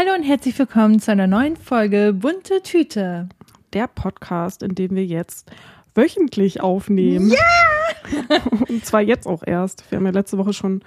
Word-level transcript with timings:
Hallo 0.00 0.14
und 0.14 0.22
herzlich 0.22 0.58
willkommen 0.58 0.98
zu 0.98 1.12
einer 1.12 1.26
neuen 1.26 1.58
Folge 1.58 2.14
Bunte 2.18 2.62
Tüte. 2.62 3.28
Der 3.74 3.86
Podcast, 3.86 4.62
in 4.62 4.74
dem 4.74 4.96
wir 4.96 5.04
jetzt 5.04 5.50
wöchentlich 5.94 6.62
aufnehmen. 6.62 7.30
Ja! 7.30 8.38
und 8.66 8.82
zwar 8.86 9.02
jetzt 9.02 9.26
auch 9.26 9.42
erst. 9.46 9.84
Wir 9.90 9.98
haben 9.98 10.06
ja 10.06 10.12
letzte 10.12 10.38
Woche 10.38 10.54
schon 10.54 10.80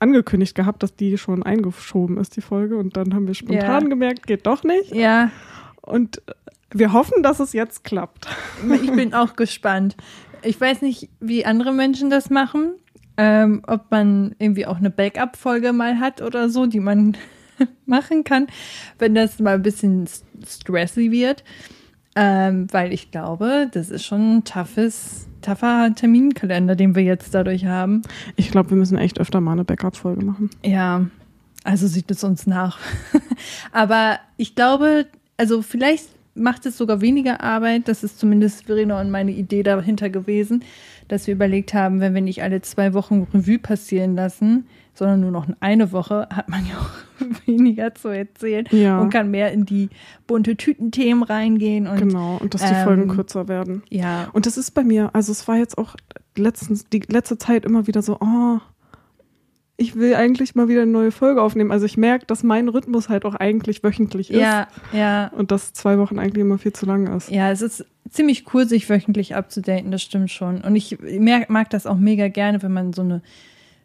angekündigt 0.00 0.56
gehabt, 0.56 0.82
dass 0.82 0.96
die 0.96 1.18
schon 1.18 1.44
eingeschoben 1.44 2.16
ist, 2.18 2.34
die 2.34 2.40
Folge. 2.40 2.78
Und 2.78 2.96
dann 2.96 3.14
haben 3.14 3.28
wir 3.28 3.34
spontan 3.34 3.84
ja. 3.84 3.88
gemerkt, 3.88 4.26
geht 4.26 4.44
doch 4.44 4.64
nicht. 4.64 4.92
Ja. 4.92 5.30
Und 5.80 6.20
wir 6.72 6.92
hoffen, 6.92 7.22
dass 7.22 7.38
es 7.38 7.52
jetzt 7.52 7.84
klappt. 7.84 8.26
Ich 8.82 8.90
bin 8.90 9.14
auch 9.14 9.36
gespannt. 9.36 9.96
Ich 10.42 10.60
weiß 10.60 10.82
nicht, 10.82 11.10
wie 11.20 11.44
andere 11.44 11.72
Menschen 11.72 12.10
das 12.10 12.28
machen. 12.28 12.72
Ähm, 13.16 13.62
ob 13.68 13.88
man 13.92 14.34
irgendwie 14.40 14.66
auch 14.66 14.78
eine 14.78 14.90
Backup-Folge 14.90 15.72
mal 15.72 16.00
hat 16.00 16.22
oder 16.22 16.48
so, 16.48 16.66
die 16.66 16.80
man 16.80 17.16
machen 17.86 18.24
kann, 18.24 18.46
wenn 18.98 19.14
das 19.14 19.38
mal 19.38 19.54
ein 19.54 19.62
bisschen 19.62 20.08
stressy 20.46 21.10
wird. 21.10 21.44
Ähm, 22.16 22.66
weil 22.72 22.92
ich 22.92 23.12
glaube, 23.12 23.68
das 23.70 23.90
ist 23.90 24.04
schon 24.04 24.38
ein 24.38 24.44
toughes, 24.44 25.28
tougher 25.40 25.92
Terminkalender, 25.94 26.74
den 26.74 26.96
wir 26.96 27.04
jetzt 27.04 27.32
dadurch 27.32 27.64
haben. 27.66 28.02
Ich 28.34 28.50
glaube, 28.50 28.70
wir 28.70 28.76
müssen 28.76 28.98
echt 28.98 29.20
öfter 29.20 29.40
mal 29.40 29.52
eine 29.52 29.64
Backup-Folge 29.64 30.24
machen. 30.24 30.50
Ja, 30.64 31.06
also 31.62 31.86
sieht 31.86 32.10
es 32.10 32.24
uns 32.24 32.46
nach. 32.46 32.78
Aber 33.72 34.18
ich 34.36 34.56
glaube, 34.56 35.06
also 35.36 35.62
vielleicht 35.62 36.08
macht 36.34 36.66
es 36.66 36.76
sogar 36.76 37.00
weniger 37.00 37.40
Arbeit. 37.40 37.88
Das 37.88 38.02
ist 38.02 38.18
zumindest 38.18 38.66
Verena 38.66 39.00
und 39.00 39.10
meine 39.10 39.32
Idee 39.32 39.62
dahinter 39.62 40.10
gewesen, 40.10 40.64
dass 41.08 41.26
wir 41.26 41.34
überlegt 41.34 41.74
haben, 41.74 42.00
wenn 42.00 42.14
wir 42.14 42.22
nicht 42.22 42.42
alle 42.42 42.62
zwei 42.62 42.94
Wochen 42.94 43.26
Revue 43.34 43.58
passieren 43.58 44.14
lassen, 44.14 44.66
sondern 44.98 45.20
nur 45.20 45.30
noch 45.30 45.46
eine 45.60 45.92
Woche, 45.92 46.28
hat 46.32 46.48
man 46.48 46.66
ja 46.66 46.74
auch 46.78 47.26
weniger 47.46 47.94
zu 47.94 48.08
erzählen 48.08 48.66
ja. 48.70 49.00
und 49.00 49.10
kann 49.10 49.30
mehr 49.30 49.52
in 49.52 49.64
die 49.64 49.88
bunte 50.26 50.56
Tütenthemen 50.56 51.22
reingehen. 51.22 51.86
Und, 51.86 51.98
genau, 51.98 52.38
und 52.40 52.54
dass 52.54 52.62
die 52.62 52.74
ähm, 52.74 52.84
Folgen 52.84 53.08
kürzer 53.08 53.48
werden. 53.48 53.82
Ja. 53.88 54.28
Und 54.32 54.46
das 54.46 54.58
ist 54.58 54.72
bei 54.72 54.82
mir, 54.82 55.10
also 55.14 55.32
es 55.32 55.46
war 55.48 55.56
jetzt 55.56 55.78
auch 55.78 55.96
letztens, 56.36 56.88
die 56.88 57.00
letzte 57.08 57.38
Zeit 57.38 57.64
immer 57.64 57.86
wieder 57.86 58.02
so, 58.02 58.18
oh, 58.20 58.58
ich 59.80 59.94
will 59.94 60.16
eigentlich 60.16 60.56
mal 60.56 60.66
wieder 60.66 60.82
eine 60.82 60.90
neue 60.90 61.12
Folge 61.12 61.40
aufnehmen. 61.40 61.70
Also 61.70 61.86
ich 61.86 61.96
merke, 61.96 62.26
dass 62.26 62.42
mein 62.42 62.68
Rhythmus 62.68 63.08
halt 63.08 63.24
auch 63.24 63.36
eigentlich 63.36 63.84
wöchentlich 63.84 64.30
ist. 64.32 64.40
Ja, 64.40 64.66
ja. 64.92 65.28
Und 65.28 65.52
dass 65.52 65.72
zwei 65.72 65.98
Wochen 65.98 66.18
eigentlich 66.18 66.42
immer 66.42 66.58
viel 66.58 66.72
zu 66.72 66.84
lang 66.84 67.06
ist. 67.16 67.30
Ja, 67.30 67.52
es 67.52 67.62
ist 67.62 67.86
ziemlich 68.10 68.52
cool, 68.52 68.66
sich 68.66 68.90
wöchentlich 68.90 69.36
abzudaten, 69.36 69.92
das 69.92 70.02
stimmt 70.02 70.32
schon. 70.32 70.62
Und 70.62 70.74
ich 70.74 70.98
mag 71.48 71.70
das 71.70 71.86
auch 71.86 71.96
mega 71.96 72.26
gerne, 72.26 72.60
wenn 72.64 72.72
man 72.72 72.92
so 72.92 73.02
eine 73.02 73.22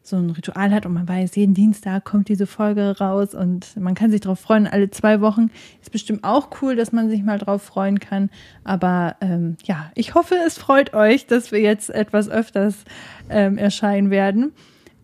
so 0.06 0.18
ein 0.18 0.30
Ritual 0.32 0.72
hat 0.72 0.86
und 0.86 0.94
man 0.94 1.08
weiß, 1.08 1.36
jeden 1.38 1.54
Dienstag 1.54 2.04
kommt 2.04 2.28
diese 2.28 2.46
Folge 2.46 2.98
raus 3.00 3.34
und 3.34 3.78
man 3.78 3.96
kann 3.96 4.12
sich 4.12 4.20
darauf 4.20 4.40
freuen. 4.40 4.68
Alle 4.68 4.92
zwei 4.92 5.22
Wochen 5.22 5.50
ist 5.82 5.92
bestimmt 5.92 6.26
auch 6.26 6.50
cool, 6.62 6.76
dass 6.76 6.92
man 6.92 7.10
sich 7.10 7.24
mal 7.24 7.40
drauf 7.40 7.64
freuen 7.64 8.00
kann. 8.00 8.30
Aber 8.66 9.16
ähm, 9.22 9.56
ja, 9.64 9.92
ich 9.96 10.14
hoffe, 10.14 10.36
es 10.46 10.58
freut 10.58 10.94
euch, 10.94 11.26
dass 11.26 11.54
wir 11.54 11.62
jetzt 11.62 11.90
etwas 11.90 12.30
öfters 12.30 12.84
ähm, 13.30 13.58
erscheinen 13.58 14.10
werden. 14.10 14.52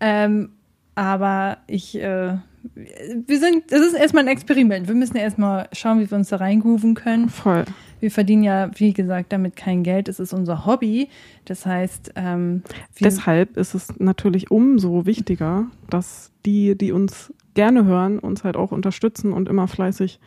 Ähm, 0.02 0.50
aber 0.96 1.60
ich, 1.68 1.96
äh, 1.96 2.34
wir 2.76 3.40
sind, 3.40 3.72
das 3.72 3.80
ist 3.80 3.94
erstmal 3.94 4.26
ein 4.26 4.28
Experiment. 4.28 4.90
Wir 4.90 4.96
müssen 4.96 5.16
erstmal 5.16 5.70
schauen, 5.72 6.02
wie 6.02 6.12
wir 6.12 6.18
uns 6.18 6.28
da 6.28 6.36
reingrooven 6.36 6.94
können. 6.94 7.30
Voll. 7.30 7.64
Wir 8.00 8.12
verdienen 8.12 8.44
ja, 8.44 8.72
wie 8.76 8.94
gesagt, 8.94 9.32
damit 9.34 9.56
kein 9.56 9.84
Geld. 9.84 10.08
Es 10.08 10.20
ist 10.20 10.34
unser 10.34 10.66
Hobby. 10.66 11.10
Das 11.46 11.66
heißt, 11.66 12.14
ähm, 12.16 12.64
deshalb 13.00 13.58
ist 13.58 13.74
es 13.74 13.94
natürlich 14.00 14.52
umso 14.52 15.06
wichtiger, 15.06 15.68
dass 15.90 16.32
die, 16.46 16.78
die 16.78 16.92
uns 16.92 17.34
gerne 17.54 17.86
hören, 17.86 18.20
uns 18.20 18.44
halt 18.44 18.56
auch 18.56 18.72
unterstützen 18.72 19.34
und 19.34 19.50
immer 19.50 19.68
fleißig 19.68 20.20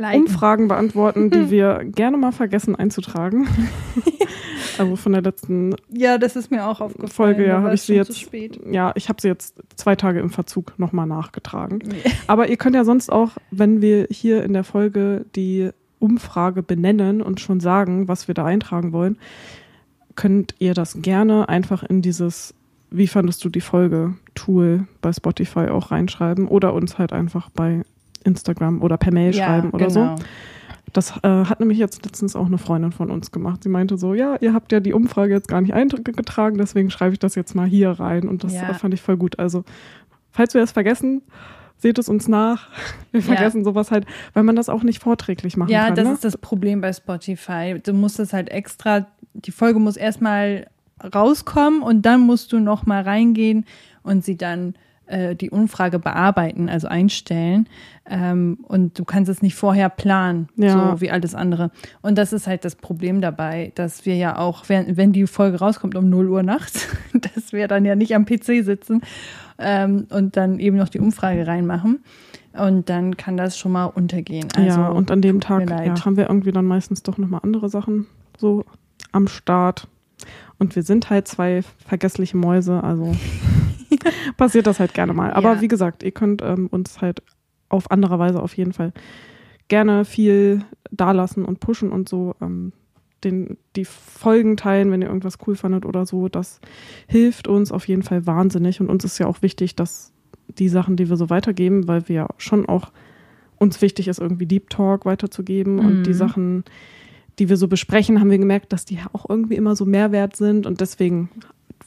Liken. 0.00 0.22
Umfragen 0.22 0.68
beantworten, 0.68 1.30
die 1.30 1.50
wir 1.50 1.84
gerne 1.84 2.16
mal 2.16 2.32
vergessen 2.32 2.74
einzutragen. 2.74 3.46
also 4.78 4.96
von 4.96 5.12
der 5.12 5.22
letzten 5.22 5.74
Ja, 5.90 6.16
das 6.16 6.36
ist 6.36 6.50
mir 6.50 6.66
auch 6.66 6.80
aufgefallen. 6.80 7.10
Folge, 7.10 7.46
ja, 7.46 7.60
habe 7.60 7.74
ich 7.74 7.82
sie 7.82 7.94
jetzt 7.94 8.30
Ja, 8.70 8.92
ich 8.94 9.08
habe 9.10 9.20
sie 9.20 9.28
jetzt 9.28 9.56
zwei 9.76 9.96
Tage 9.96 10.20
im 10.20 10.30
Verzug 10.30 10.78
nochmal 10.78 11.06
nachgetragen. 11.06 11.80
Nee. 11.84 12.10
Aber 12.26 12.48
ihr 12.48 12.56
könnt 12.56 12.76
ja 12.76 12.84
sonst 12.84 13.12
auch, 13.12 13.32
wenn 13.50 13.82
wir 13.82 14.06
hier 14.10 14.42
in 14.42 14.54
der 14.54 14.64
Folge 14.64 15.26
die 15.36 15.70
Umfrage 16.00 16.62
benennen 16.62 17.22
und 17.22 17.40
schon 17.40 17.60
sagen, 17.60 18.08
was 18.08 18.26
wir 18.26 18.34
da 18.34 18.44
eintragen 18.44 18.92
wollen, 18.92 19.18
könnt 20.16 20.54
ihr 20.58 20.74
das 20.74 21.00
gerne 21.00 21.48
einfach 21.48 21.82
in 21.82 22.02
dieses 22.02 22.54
Wie 22.90 23.06
fandest 23.06 23.44
du 23.44 23.48
die 23.48 23.60
Folge 23.60 24.14
Tool 24.34 24.86
bei 25.00 25.12
Spotify 25.12 25.68
auch 25.68 25.92
reinschreiben 25.92 26.48
oder 26.48 26.74
uns 26.74 26.98
halt 26.98 27.12
einfach 27.12 27.50
bei 27.50 27.82
Instagram 28.24 28.82
oder 28.82 28.96
per 28.96 29.12
Mail 29.12 29.34
ja, 29.34 29.46
schreiben 29.46 29.70
oder 29.70 29.86
genau. 29.86 30.16
so. 30.16 30.24
Das 30.92 31.16
äh, 31.22 31.44
hat 31.44 31.60
nämlich 31.60 31.78
jetzt 31.78 32.04
letztens 32.04 32.34
auch 32.34 32.46
eine 32.46 32.58
Freundin 32.58 32.90
von 32.90 33.10
uns 33.10 33.30
gemacht. 33.30 33.62
Sie 33.62 33.68
meinte 33.68 33.96
so, 33.96 34.12
ja, 34.12 34.36
ihr 34.40 34.52
habt 34.54 34.72
ja 34.72 34.80
die 34.80 34.92
Umfrage 34.92 35.32
jetzt 35.32 35.46
gar 35.46 35.60
nicht 35.60 35.72
eingetragen, 35.72 36.58
deswegen 36.58 36.90
schreibe 36.90 37.12
ich 37.12 37.20
das 37.20 37.36
jetzt 37.36 37.54
mal 37.54 37.66
hier 37.66 37.90
rein. 37.90 38.28
Und 38.28 38.42
das 38.42 38.54
ja. 38.54 38.74
fand 38.74 38.94
ich 38.94 39.00
voll 39.00 39.16
gut. 39.16 39.38
Also, 39.38 39.64
falls 40.32 40.54
wir 40.54 40.62
es 40.62 40.72
vergessen, 40.72 41.22
seht 41.80 41.98
es 41.98 42.08
uns 42.08 42.28
nach. 42.28 42.68
Wir 43.12 43.22
vergessen 43.22 43.58
ja. 43.58 43.64
sowas 43.64 43.90
halt, 43.90 44.06
weil 44.34 44.42
man 44.42 44.56
das 44.56 44.68
auch 44.68 44.82
nicht 44.82 45.02
vorträglich 45.02 45.56
machen 45.56 45.70
ja, 45.70 45.86
kann. 45.86 45.88
Ja, 45.90 45.94
das 45.96 46.06
ne? 46.06 46.14
ist 46.14 46.24
das 46.24 46.36
Problem 46.36 46.80
bei 46.80 46.92
Spotify. 46.92 47.80
Du 47.82 47.92
musst 47.92 48.20
es 48.20 48.32
halt 48.32 48.50
extra, 48.50 49.06
die 49.34 49.52
Folge 49.52 49.78
muss 49.78 49.96
erstmal 49.96 50.66
rauskommen 51.14 51.82
und 51.82 52.02
dann 52.02 52.20
musst 52.20 52.52
du 52.52 52.60
noch 52.60 52.86
mal 52.86 53.02
reingehen 53.02 53.64
und 54.02 54.24
sie 54.24 54.36
dann 54.36 54.74
äh, 55.06 55.34
die 55.34 55.50
Umfrage 55.50 55.98
bearbeiten, 55.98 56.68
also 56.68 56.86
einstellen. 56.88 57.68
Ähm, 58.08 58.58
und 58.62 58.98
du 58.98 59.04
kannst 59.04 59.28
es 59.28 59.42
nicht 59.42 59.54
vorher 59.54 59.88
planen, 59.88 60.48
ja. 60.56 60.92
so 60.92 61.00
wie 61.00 61.10
alles 61.10 61.34
andere. 61.34 61.70
Und 62.02 62.18
das 62.18 62.32
ist 62.32 62.46
halt 62.46 62.64
das 62.64 62.76
Problem 62.76 63.20
dabei, 63.20 63.72
dass 63.74 64.06
wir 64.06 64.16
ja 64.16 64.38
auch, 64.38 64.68
wenn, 64.68 64.96
wenn 64.96 65.12
die 65.12 65.26
Folge 65.26 65.58
rauskommt 65.58 65.96
um 65.96 66.08
0 66.08 66.28
Uhr 66.28 66.42
nachts, 66.42 66.88
dass 67.34 67.52
wir 67.52 67.66
dann 67.66 67.84
ja 67.84 67.96
nicht 67.96 68.14
am 68.14 68.24
PC 68.24 68.62
sitzen 68.64 69.02
ähm, 69.60 70.06
und 70.10 70.36
dann 70.36 70.58
eben 70.58 70.76
noch 70.76 70.88
die 70.88 71.00
Umfrage 71.00 71.46
reinmachen. 71.46 72.00
Und 72.52 72.88
dann 72.88 73.16
kann 73.16 73.36
das 73.36 73.56
schon 73.56 73.72
mal 73.72 73.84
untergehen. 73.84 74.48
Also, 74.56 74.80
ja, 74.80 74.88
und 74.88 75.10
an 75.10 75.22
dem 75.22 75.40
Tag 75.40 75.70
ja, 75.70 76.04
haben 76.04 76.16
wir 76.16 76.28
irgendwie 76.28 76.50
dann 76.50 76.64
meistens 76.64 77.02
doch 77.02 77.16
nochmal 77.16 77.40
andere 77.44 77.68
Sachen 77.68 78.06
so 78.36 78.64
am 79.12 79.28
Start. 79.28 79.86
Und 80.58 80.74
wir 80.74 80.82
sind 80.82 81.10
halt 81.10 81.28
zwei 81.28 81.62
vergessliche 81.86 82.36
Mäuse, 82.36 82.82
also 82.82 83.14
passiert 84.36 84.66
das 84.66 84.80
halt 84.80 84.94
gerne 84.94 85.12
mal. 85.12 85.32
Aber 85.32 85.54
ja. 85.54 85.60
wie 85.60 85.68
gesagt, 85.68 86.02
ihr 86.02 86.10
könnt 86.10 86.42
ähm, 86.42 86.66
uns 86.66 87.00
halt 87.00 87.22
auf 87.68 87.90
andere 87.90 88.18
Weise 88.18 88.42
auf 88.42 88.56
jeden 88.56 88.72
Fall 88.72 88.92
gerne 89.68 90.04
viel 90.04 90.64
dalassen 90.90 91.44
und 91.44 91.60
pushen 91.60 91.90
und 91.92 92.08
so. 92.08 92.34
Ähm, 92.42 92.72
den, 93.24 93.56
die 93.76 93.84
Folgen 93.84 94.56
teilen, 94.56 94.90
wenn 94.90 95.02
ihr 95.02 95.08
irgendwas 95.08 95.38
cool 95.46 95.56
fandet 95.56 95.84
oder 95.84 96.06
so. 96.06 96.28
Das 96.28 96.60
hilft 97.06 97.48
uns 97.48 97.72
auf 97.72 97.88
jeden 97.88 98.02
Fall 98.02 98.26
wahnsinnig. 98.26 98.80
Und 98.80 98.88
uns 98.88 99.04
ist 99.04 99.18
ja 99.18 99.26
auch 99.26 99.42
wichtig, 99.42 99.76
dass 99.76 100.12
die 100.48 100.68
Sachen, 100.68 100.96
die 100.96 101.08
wir 101.08 101.16
so 101.16 101.30
weitergeben, 101.30 101.86
weil 101.88 102.08
wir 102.08 102.16
ja 102.16 102.28
schon 102.38 102.66
auch 102.66 102.90
uns 103.58 103.82
wichtig 103.82 104.08
ist, 104.08 104.18
irgendwie 104.18 104.46
Deep 104.46 104.70
Talk 104.70 105.04
weiterzugeben 105.04 105.74
mhm. 105.74 105.86
und 105.86 106.02
die 106.04 106.14
Sachen, 106.14 106.64
die 107.38 107.48
wir 107.48 107.56
so 107.56 107.68
besprechen, 107.68 108.18
haben 108.18 108.30
wir 108.30 108.38
gemerkt, 108.38 108.72
dass 108.72 108.84
die 108.84 108.98
auch 109.12 109.28
irgendwie 109.28 109.56
immer 109.56 109.76
so 109.76 109.84
Mehrwert 109.84 110.34
sind 110.34 110.66
und 110.66 110.80
deswegen 110.80 111.28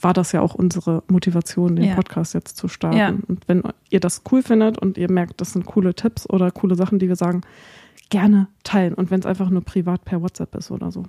war 0.00 0.12
das 0.12 0.32
ja 0.32 0.40
auch 0.40 0.54
unsere 0.54 1.02
Motivation, 1.08 1.76
den 1.76 1.86
ja. 1.86 1.94
Podcast 1.94 2.34
jetzt 2.34 2.56
zu 2.56 2.68
starten. 2.68 2.96
Ja. 2.96 3.08
Und 3.08 3.46
wenn 3.46 3.62
ihr 3.90 4.00
das 4.00 4.22
cool 4.30 4.42
findet 4.42 4.78
und 4.78 4.98
ihr 4.98 5.10
merkt, 5.10 5.40
das 5.40 5.52
sind 5.52 5.66
coole 5.66 5.94
Tipps 5.94 6.28
oder 6.28 6.50
coole 6.50 6.74
Sachen, 6.74 6.98
die 6.98 7.08
wir 7.08 7.16
sagen, 7.16 7.42
gerne 8.10 8.48
teilen. 8.64 8.94
Und 8.94 9.10
wenn 9.10 9.20
es 9.20 9.26
einfach 9.26 9.50
nur 9.50 9.62
privat 9.62 10.04
per 10.04 10.20
WhatsApp 10.20 10.54
ist 10.56 10.70
oder 10.70 10.90
so. 10.90 11.04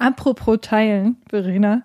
Apropos 0.00 0.58
teilen, 0.62 1.16
Verena. 1.28 1.82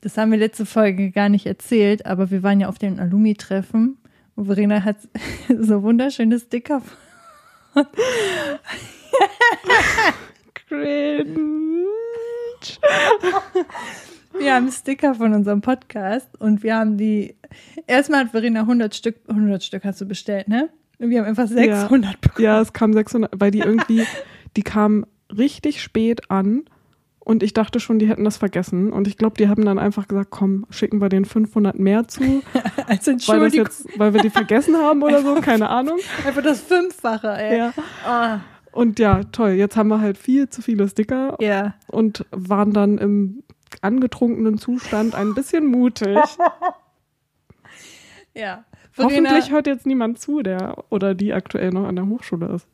Das 0.00 0.16
haben 0.16 0.30
wir 0.30 0.38
letzte 0.38 0.64
Folge 0.64 1.10
gar 1.10 1.28
nicht 1.28 1.44
erzählt, 1.44 2.06
aber 2.06 2.30
wir 2.30 2.42
waren 2.42 2.60
ja 2.60 2.68
auf 2.68 2.78
den 2.78 2.98
Alumi-Treffen 2.98 3.98
und 4.36 4.46
Verena 4.46 4.84
hat 4.84 4.96
so 5.60 5.82
wunderschöne 5.82 6.40
Sticker. 6.40 6.80
Cringe. 10.66 11.84
Wir 14.38 14.54
haben 14.54 14.70
Sticker 14.70 15.14
von 15.14 15.34
unserem 15.34 15.60
Podcast 15.60 16.28
und 16.38 16.62
wir 16.62 16.76
haben 16.76 16.96
die. 16.96 17.34
Erstmal 17.86 18.20
hat 18.20 18.30
Verena 18.30 18.60
100 18.60 18.94
Stück, 18.94 19.16
100 19.26 19.64
Stück 19.64 19.84
hast 19.84 20.00
du 20.00 20.06
bestellt, 20.06 20.48
ne? 20.48 20.68
Und 20.98 21.10
wir 21.10 21.20
haben 21.20 21.26
einfach 21.26 21.48
600 21.48 22.12
ja. 22.12 22.18
bekommen. 22.20 22.44
Ja, 22.44 22.60
es 22.60 22.72
kam 22.72 22.92
600, 22.92 23.32
weil 23.34 23.50
die 23.50 23.60
irgendwie, 23.60 24.06
die 24.56 24.62
kamen 24.62 25.06
richtig 25.36 25.82
spät 25.82 26.30
an 26.30 26.64
und 27.28 27.42
ich 27.42 27.52
dachte 27.52 27.78
schon, 27.78 27.98
die 27.98 28.08
hätten 28.08 28.24
das 28.24 28.38
vergessen. 28.38 28.90
Und 28.90 29.06
ich 29.06 29.18
glaube, 29.18 29.36
die 29.36 29.50
haben 29.50 29.62
dann 29.62 29.78
einfach 29.78 30.08
gesagt, 30.08 30.30
komm, 30.30 30.64
schicken 30.70 31.02
wir 31.02 31.10
den 31.10 31.26
500 31.26 31.78
mehr 31.78 32.08
zu. 32.08 32.42
Als 32.86 33.06
Entschuldigung. 33.06 33.50
Weil, 33.50 33.54
jetzt, 33.54 33.98
weil 33.98 34.14
wir 34.14 34.22
die 34.22 34.30
vergessen 34.30 34.74
haben 34.78 35.02
oder 35.02 35.20
so, 35.20 35.34
keine 35.42 35.68
Ahnung. 35.68 35.98
Einfach 36.26 36.42
das 36.42 36.62
Fünffache, 36.62 37.28
ey. 37.28 37.58
Ja. 37.58 37.72
Ah. 38.06 38.40
Und 38.72 38.98
ja, 38.98 39.24
toll. 39.24 39.50
Jetzt 39.50 39.76
haben 39.76 39.88
wir 39.88 40.00
halt 40.00 40.16
viel 40.16 40.48
zu 40.48 40.62
viele 40.62 40.88
Sticker. 40.88 41.36
Ja. 41.38 41.74
Und 41.88 42.24
waren 42.30 42.72
dann 42.72 42.96
im 42.96 43.42
angetrunkenen 43.82 44.56
Zustand 44.56 45.14
ein 45.14 45.34
bisschen 45.34 45.66
mutig. 45.66 46.16
ja. 48.34 48.64
Hoffentlich 48.96 49.50
hört 49.50 49.66
jetzt 49.66 49.84
niemand 49.84 50.18
zu, 50.18 50.40
der 50.40 50.82
oder 50.88 51.14
die 51.14 51.34
aktuell 51.34 51.72
noch 51.72 51.84
an 51.84 51.96
der 51.96 52.06
Hochschule 52.06 52.46
ist. 52.54 52.66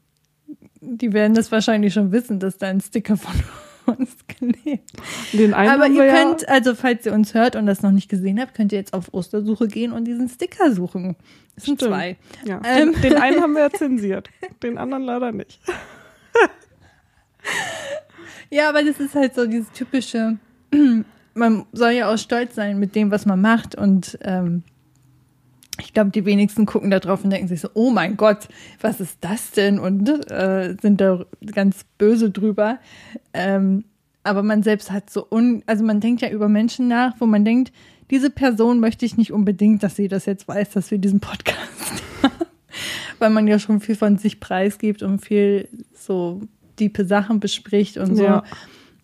Die 0.80 1.12
werden 1.12 1.34
das 1.34 1.50
wahrscheinlich 1.50 1.92
schon 1.92 2.12
wissen, 2.12 2.38
dass 2.38 2.56
da 2.56 2.68
ein 2.68 2.80
Sticker 2.80 3.16
von 3.16 3.34
uns 3.86 4.16
klebt. 4.26 4.92
Den 5.32 5.54
einen 5.54 5.70
Aber 5.70 5.88
ihr 5.88 6.06
könnt, 6.08 6.42
ja 6.42 6.48
also 6.48 6.74
falls 6.74 7.06
ihr 7.06 7.12
uns 7.12 7.34
hört 7.34 7.56
und 7.56 7.66
das 7.66 7.82
noch 7.82 7.90
nicht 7.90 8.08
gesehen 8.08 8.40
habt, 8.40 8.54
könnt 8.54 8.72
ihr 8.72 8.78
jetzt 8.78 8.94
auf 8.94 9.12
Ostersuche 9.12 9.68
gehen 9.68 9.92
und 9.92 10.04
diesen 10.04 10.28
Sticker 10.28 10.72
suchen. 10.72 11.16
Das 11.54 11.64
sind 11.64 11.80
Stimmt. 11.80 11.92
zwei. 11.92 12.16
Ja. 12.44 12.60
Ähm. 12.64 12.92
Den, 12.92 13.02
den 13.02 13.16
einen 13.16 13.40
haben 13.42 13.54
wir 13.54 13.62
ja 13.62 13.70
zensiert, 13.70 14.30
den 14.62 14.78
anderen 14.78 15.04
leider 15.04 15.32
nicht. 15.32 15.60
ja, 18.50 18.68
aber 18.68 18.82
das 18.82 19.00
ist 19.00 19.14
halt 19.14 19.34
so 19.34 19.46
dieses 19.46 19.70
typische, 19.72 20.38
man 21.34 21.66
soll 21.72 21.92
ja 21.92 22.12
auch 22.12 22.18
stolz 22.18 22.54
sein 22.54 22.78
mit 22.78 22.94
dem, 22.94 23.10
was 23.10 23.26
man 23.26 23.40
macht 23.40 23.74
und 23.74 24.18
ähm, 24.22 24.62
ich 25.80 25.92
glaube, 25.92 26.10
die 26.10 26.24
wenigsten 26.24 26.66
gucken 26.66 26.90
da 26.90 27.00
drauf 27.00 27.24
und 27.24 27.30
denken 27.30 27.48
sich 27.48 27.60
so, 27.60 27.68
oh 27.74 27.90
mein 27.90 28.16
Gott, 28.16 28.48
was 28.80 29.00
ist 29.00 29.18
das 29.20 29.50
denn? 29.50 29.78
Und 29.78 30.08
äh, 30.30 30.76
sind 30.80 31.00
da 31.00 31.24
ganz 31.52 31.84
böse 31.98 32.30
drüber. 32.30 32.78
Ähm, 33.32 33.84
aber 34.22 34.42
man 34.42 34.62
selbst 34.62 34.90
hat 34.90 35.10
so 35.10 35.26
un, 35.30 35.62
also 35.66 35.84
man 35.84 36.00
denkt 36.00 36.22
ja 36.22 36.30
über 36.30 36.48
Menschen 36.48 36.88
nach, 36.88 37.14
wo 37.18 37.26
man 37.26 37.44
denkt, 37.44 37.72
diese 38.10 38.30
Person 38.30 38.80
möchte 38.80 39.04
ich 39.04 39.16
nicht 39.16 39.32
unbedingt, 39.32 39.82
dass 39.82 39.96
sie 39.96 40.08
das 40.08 40.26
jetzt 40.26 40.46
weiß, 40.46 40.70
dass 40.70 40.90
wir 40.90 40.98
diesen 40.98 41.20
Podcast 41.20 42.02
haben. 42.22 42.32
Weil 43.18 43.30
man 43.30 43.46
ja 43.46 43.58
schon 43.58 43.80
viel 43.80 43.96
von 43.96 44.18
sich 44.18 44.40
preisgibt 44.40 45.02
und 45.02 45.20
viel 45.20 45.68
so 45.94 46.42
diepe 46.78 47.04
Sachen 47.04 47.40
bespricht 47.40 47.96
und 47.96 48.16
so. 48.16 48.24
Ja. 48.24 48.44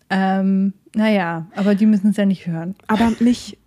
Ähm, 0.09 0.73
naja, 0.95 1.47
aber 1.55 1.75
die 1.75 1.85
müssen 1.85 2.09
es 2.09 2.17
ja 2.17 2.25
nicht 2.25 2.47
hören. 2.47 2.75
Aber 2.87 3.11
mich 3.19 3.57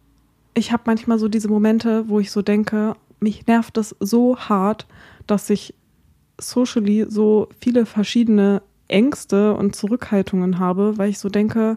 ich 0.55 0.73
habe 0.73 0.85
manchmal 0.87 1.19
so 1.19 1.29
diese 1.29 1.49
Momente, 1.49 2.09
wo 2.09 2.21
ich 2.21 2.31
so 2.31 2.43
denke, 2.43 2.95
mich 3.21 3.47
nervt 3.47 3.77
das 3.77 3.95
so 4.01 4.39
hart, 4.39 4.87
dass 5.27 5.51
ich 5.51 5.75
socially 6.41 7.07
so 7.09 7.49
viele 7.61 7.87
verschiedene 7.87 8.63
Ängste 8.89 9.55
und 9.55 9.75
Zurückhaltungen 9.75 10.59
habe, 10.59 10.99
weil 10.99 11.11
ich 11.11 11.19
so 11.19 11.29
denke, 11.29 11.77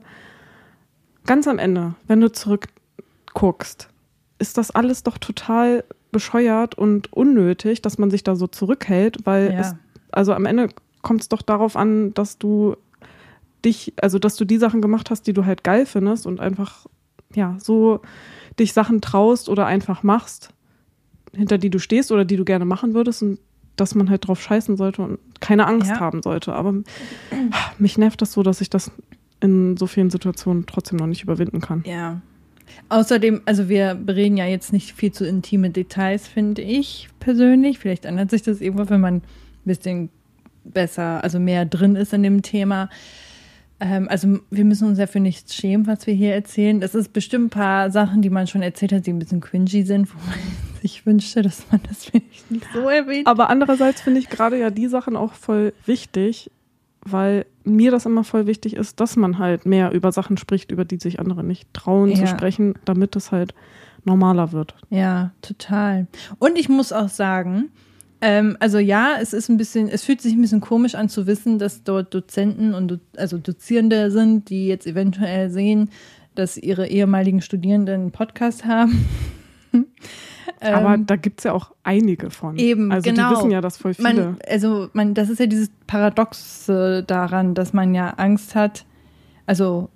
ganz 1.26 1.48
am 1.48 1.60
Ende, 1.60 1.96
wenn 2.08 2.22
du 2.22 2.32
zurückguckst, 2.32 3.90
ist 4.40 4.58
das 4.58 4.72
alles 4.72 5.04
doch 5.04 5.18
total 5.18 5.84
bescheuert 6.12 6.76
und 6.76 7.12
unnötig, 7.14 7.82
dass 7.82 7.98
man 7.98 8.12
sich 8.12 8.24
da 8.24 8.36
so 8.36 8.48
zurückhält, 8.48 9.26
weil 9.26 9.52
ja. 9.52 9.60
es, 9.60 9.76
also 10.12 10.34
am 10.34 10.46
Ende 10.46 10.70
kommt 11.02 11.22
es 11.22 11.30
doch 11.30 11.42
darauf 11.42 11.76
an, 11.76 12.14
dass 12.14 12.38
du 12.38 12.76
dich, 13.64 13.94
also 14.02 14.20
dass 14.20 14.36
du 14.36 14.46
die 14.46 14.58
Sachen 14.58 14.82
gemacht 14.82 15.10
hast, 15.10 15.28
die 15.28 15.34
du 15.34 15.46
halt 15.46 15.64
geil 15.64 15.86
findest 15.86 16.26
und 16.26 16.40
einfach, 16.40 16.86
ja, 17.34 17.56
so 17.60 18.02
dich 18.60 18.74
Sachen 18.74 19.02
traust 19.02 19.50
oder 19.50 19.66
einfach 19.66 20.04
machst, 20.04 20.50
hinter 21.34 21.58
die 21.58 21.70
du 21.70 21.80
stehst 21.80 22.12
oder 22.12 22.26
die 22.26 22.38
du 22.38 22.46
gerne 22.46 22.66
machen 22.66 22.94
würdest 22.94 23.24
und 23.24 23.40
dass 23.76 23.94
man 23.94 24.10
halt 24.10 24.28
drauf 24.28 24.42
scheißen 24.42 24.76
sollte 24.76 25.04
und 25.04 25.20
keine 25.40 25.68
Angst 25.68 25.90
ja. 25.90 26.00
haben 26.00 26.24
sollte. 26.24 26.54
Aber 26.54 26.74
mich 27.78 27.98
nervt 27.98 28.22
das 28.22 28.32
so, 28.34 28.44
dass 28.44 28.62
ich 28.62 28.70
das 28.70 28.92
in 29.40 29.78
so 29.78 29.86
vielen 29.86 30.10
Situationen 30.10 30.66
trotzdem 30.66 30.98
noch 30.98 31.08
nicht 31.08 31.24
überwinden 31.24 31.62
kann. 31.62 31.84
Ja. 31.86 32.22
Außerdem, 32.90 33.42
also 33.46 33.70
wir 33.70 33.96
bereden 33.96 34.38
ja 34.38 34.46
jetzt 34.46 34.74
nicht 34.74 34.94
viel 34.94 35.12
zu 35.12 35.26
intime 35.26 35.70
Details, 35.70 36.28
finde 36.28 36.62
ich 36.62 37.10
persönlich. 37.20 37.80
Vielleicht 37.80 38.06
ändert 38.06 38.32
sich 38.32 38.42
das 38.42 38.62
irgendwann, 38.62 38.90
wenn 38.90 39.02
man 39.02 39.16
ein 39.16 39.22
bisschen 39.66 40.10
besser, 40.64 41.24
also 41.24 41.40
mehr 41.40 41.66
drin 41.66 41.96
ist 41.96 42.14
in 42.14 42.24
dem 42.24 42.42
Thema. 42.42 42.90
Ähm, 43.80 44.08
also 44.10 44.40
wir 44.50 44.66
müssen 44.66 44.88
uns 44.88 44.98
ja 44.98 45.08
für 45.08 45.20
nichts 45.20 45.56
schämen, 45.56 45.88
was 45.88 46.08
wir 46.08 46.14
hier 46.14 46.34
erzählen. 46.34 46.80
Das 46.80 46.96
ist 46.96 47.14
bestimmt 47.14 47.48
ein 47.48 47.50
paar 47.50 47.92
Sachen, 47.92 48.22
die 48.22 48.30
man 48.30 48.48
schon 48.48 48.62
erzählt 48.62 48.92
hat, 48.92 49.06
die 49.06 49.14
ein 49.14 49.20
bisschen 49.20 49.42
cringy 49.42 49.84
sind, 49.84 50.14
wo 50.14 50.18
man 50.18 50.40
sich 50.82 51.06
wünschte, 51.06 51.42
dass 51.42 51.64
man 51.72 51.82
das 51.88 52.06
vielleicht 52.06 52.50
nicht 52.50 52.68
so 52.74 52.90
erwähnt. 52.90 53.28
Aber 53.28 53.50
andererseits 53.50 54.02
finde 54.02 54.20
ich 54.20 54.30
gerade 54.30 54.58
ja 54.60 54.70
die 54.70 54.88
Sachen 54.88 55.16
auch 55.16 55.34
voll 55.34 55.74
wichtig, 55.86 56.52
weil 57.02 57.46
mir 57.64 57.92
das 57.92 58.06
immer 58.06 58.24
voll 58.24 58.48
wichtig 58.48 58.76
ist, 58.76 59.00
dass 59.00 59.16
man 59.16 59.38
halt 59.38 59.66
mehr 59.66 59.92
über 59.92 60.12
Sachen 60.12 60.38
spricht, 60.38 60.72
über 60.72 60.86
die 60.86 60.98
sich 60.98 61.20
andere 61.20 61.44
nicht 61.44 61.72
trauen 61.74 62.10
ja. 62.10 62.18
zu 62.18 62.28
sprechen, 62.28 62.76
damit 62.86 63.16
es 63.16 63.32
halt 63.32 63.54
normaler 64.04 64.52
wird. 64.54 64.76
Ja, 64.90 65.32
total. 65.42 66.08
Und 66.40 66.58
ich 66.58 66.70
muss 66.70 66.92
auch 66.92 67.10
sagen, 67.10 67.70
ähm, 68.22 68.58
also 68.60 68.80
ja, 68.80 69.16
es 69.22 69.34
ist 69.34 69.50
ein 69.50 69.58
bisschen, 69.58 69.90
es 69.90 70.04
fühlt 70.04 70.22
sich 70.22 70.34
ein 70.34 70.42
bisschen 70.42 70.62
komisch 70.62 70.96
an 70.96 71.10
zu 71.10 71.28
wissen, 71.28 71.60
dass 71.60 71.84
dort 71.84 72.14
Dozenten 72.14 72.74
und 72.74 73.00
also 73.16 73.38
Dozierende 73.38 74.12
sind, 74.12 74.50
die 74.50 74.68
jetzt 74.68 74.88
eventuell 74.88 75.50
sehen, 75.50 75.90
dass 76.36 76.58
ihre 76.58 76.88
ehemaligen 76.88 77.42
Studierenden 77.42 78.02
einen 78.02 78.12
Podcast 78.12 78.66
haben. 78.66 79.06
Aber 80.60 80.96
ähm, 80.96 81.06
da 81.06 81.16
gibt 81.16 81.42
es 81.42 81.44
ja 81.44 81.54
auch 81.54 81.74
einige 81.84 82.32
von. 82.32 82.58
Eben, 82.58 82.92
also 82.92 83.10
genau. 83.10 83.30
die 83.30 83.36
wissen 83.36 83.52
ja 83.52 83.62
das 83.62 83.78
voll 83.78 83.94
viele. 83.94 84.14
Man, 84.14 84.38
also 84.48 84.90
man, 84.94 85.14
das 85.14 85.30
ist 85.30 85.40
ja 85.40 85.46
dieses 85.46 85.70
Paradoxe 85.86 87.04
daran, 87.06 87.54
dass 87.54 87.74
man 87.74 87.94
ja 87.94 88.10
Angst 88.12 88.56
hat, 88.56 88.86
also 89.46 89.90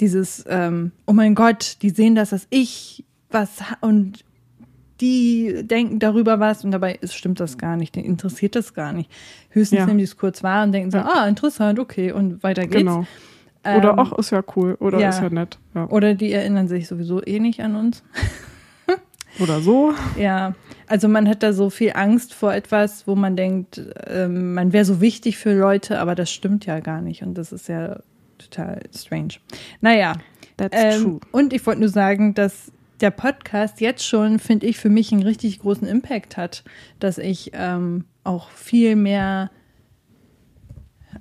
dieses, 0.00 0.44
ähm, 0.48 0.92
oh 1.06 1.12
mein 1.12 1.34
Gott, 1.34 1.76
die 1.82 1.90
sehen 1.90 2.14
das, 2.14 2.30
dass 2.30 2.46
ich 2.50 3.04
was 3.30 3.62
und 3.80 4.24
die 5.00 5.62
denken 5.62 5.98
darüber 5.98 6.40
was 6.40 6.64
und 6.64 6.70
dabei 6.70 6.94
ist, 7.00 7.14
stimmt 7.14 7.40
das 7.40 7.58
gar 7.58 7.76
nicht, 7.76 7.94
den 7.94 8.04
interessiert 8.04 8.56
das 8.56 8.74
gar 8.74 8.92
nicht. 8.92 9.10
Höchstens 9.50 9.80
ja. 9.80 9.86
nehmen 9.86 9.98
die 9.98 10.04
es 10.04 10.16
kurz 10.16 10.42
wahr 10.42 10.64
und 10.64 10.72
denken 10.72 10.90
so, 10.90 10.98
ah, 10.98 11.26
interessant, 11.26 11.78
okay, 11.78 12.12
und 12.12 12.42
weiter 12.42 12.62
geht's. 12.62 12.78
Genau. 12.78 13.06
Oder 13.64 13.90
ähm, 13.90 13.98
ach, 13.98 14.12
ist 14.12 14.30
ja 14.30 14.42
cool, 14.56 14.76
oder 14.80 14.98
ja. 14.98 15.10
ist 15.10 15.20
ja 15.20 15.30
nett. 15.30 15.58
Ja. 15.74 15.88
Oder 15.88 16.14
die 16.14 16.32
erinnern 16.32 16.68
sich 16.68 16.88
sowieso 16.88 17.22
eh 17.24 17.38
nicht 17.38 17.60
an 17.60 17.76
uns. 17.76 18.02
oder 19.40 19.60
so. 19.60 19.92
Ja, 20.16 20.54
also 20.86 21.08
man 21.08 21.28
hat 21.28 21.42
da 21.42 21.52
so 21.52 21.70
viel 21.70 21.92
Angst 21.94 22.34
vor 22.34 22.54
etwas, 22.54 23.06
wo 23.06 23.14
man 23.14 23.36
denkt, 23.36 23.82
ähm, 24.06 24.54
man 24.54 24.72
wäre 24.72 24.84
so 24.84 25.00
wichtig 25.00 25.38
für 25.38 25.52
Leute, 25.52 26.00
aber 26.00 26.14
das 26.14 26.30
stimmt 26.30 26.66
ja 26.66 26.80
gar 26.80 27.00
nicht 27.00 27.22
und 27.22 27.34
das 27.34 27.52
ist 27.52 27.68
ja 27.68 28.00
total 28.38 28.80
strange. 28.96 29.34
Naja. 29.80 30.14
That's 30.56 30.76
ähm, 30.76 31.02
true. 31.02 31.20
Und 31.30 31.52
ich 31.52 31.64
wollte 31.66 31.80
nur 31.80 31.88
sagen, 31.88 32.34
dass 32.34 32.72
der 33.00 33.10
Podcast 33.10 33.80
jetzt 33.80 34.04
schon, 34.04 34.38
finde 34.38 34.66
ich, 34.66 34.78
für 34.78 34.88
mich 34.88 35.12
einen 35.12 35.22
richtig 35.22 35.60
großen 35.60 35.86
Impact 35.86 36.36
hat, 36.36 36.64
dass 36.98 37.18
ich 37.18 37.52
ähm, 37.54 38.04
auch 38.24 38.50
viel 38.50 38.96
mehr, 38.96 39.50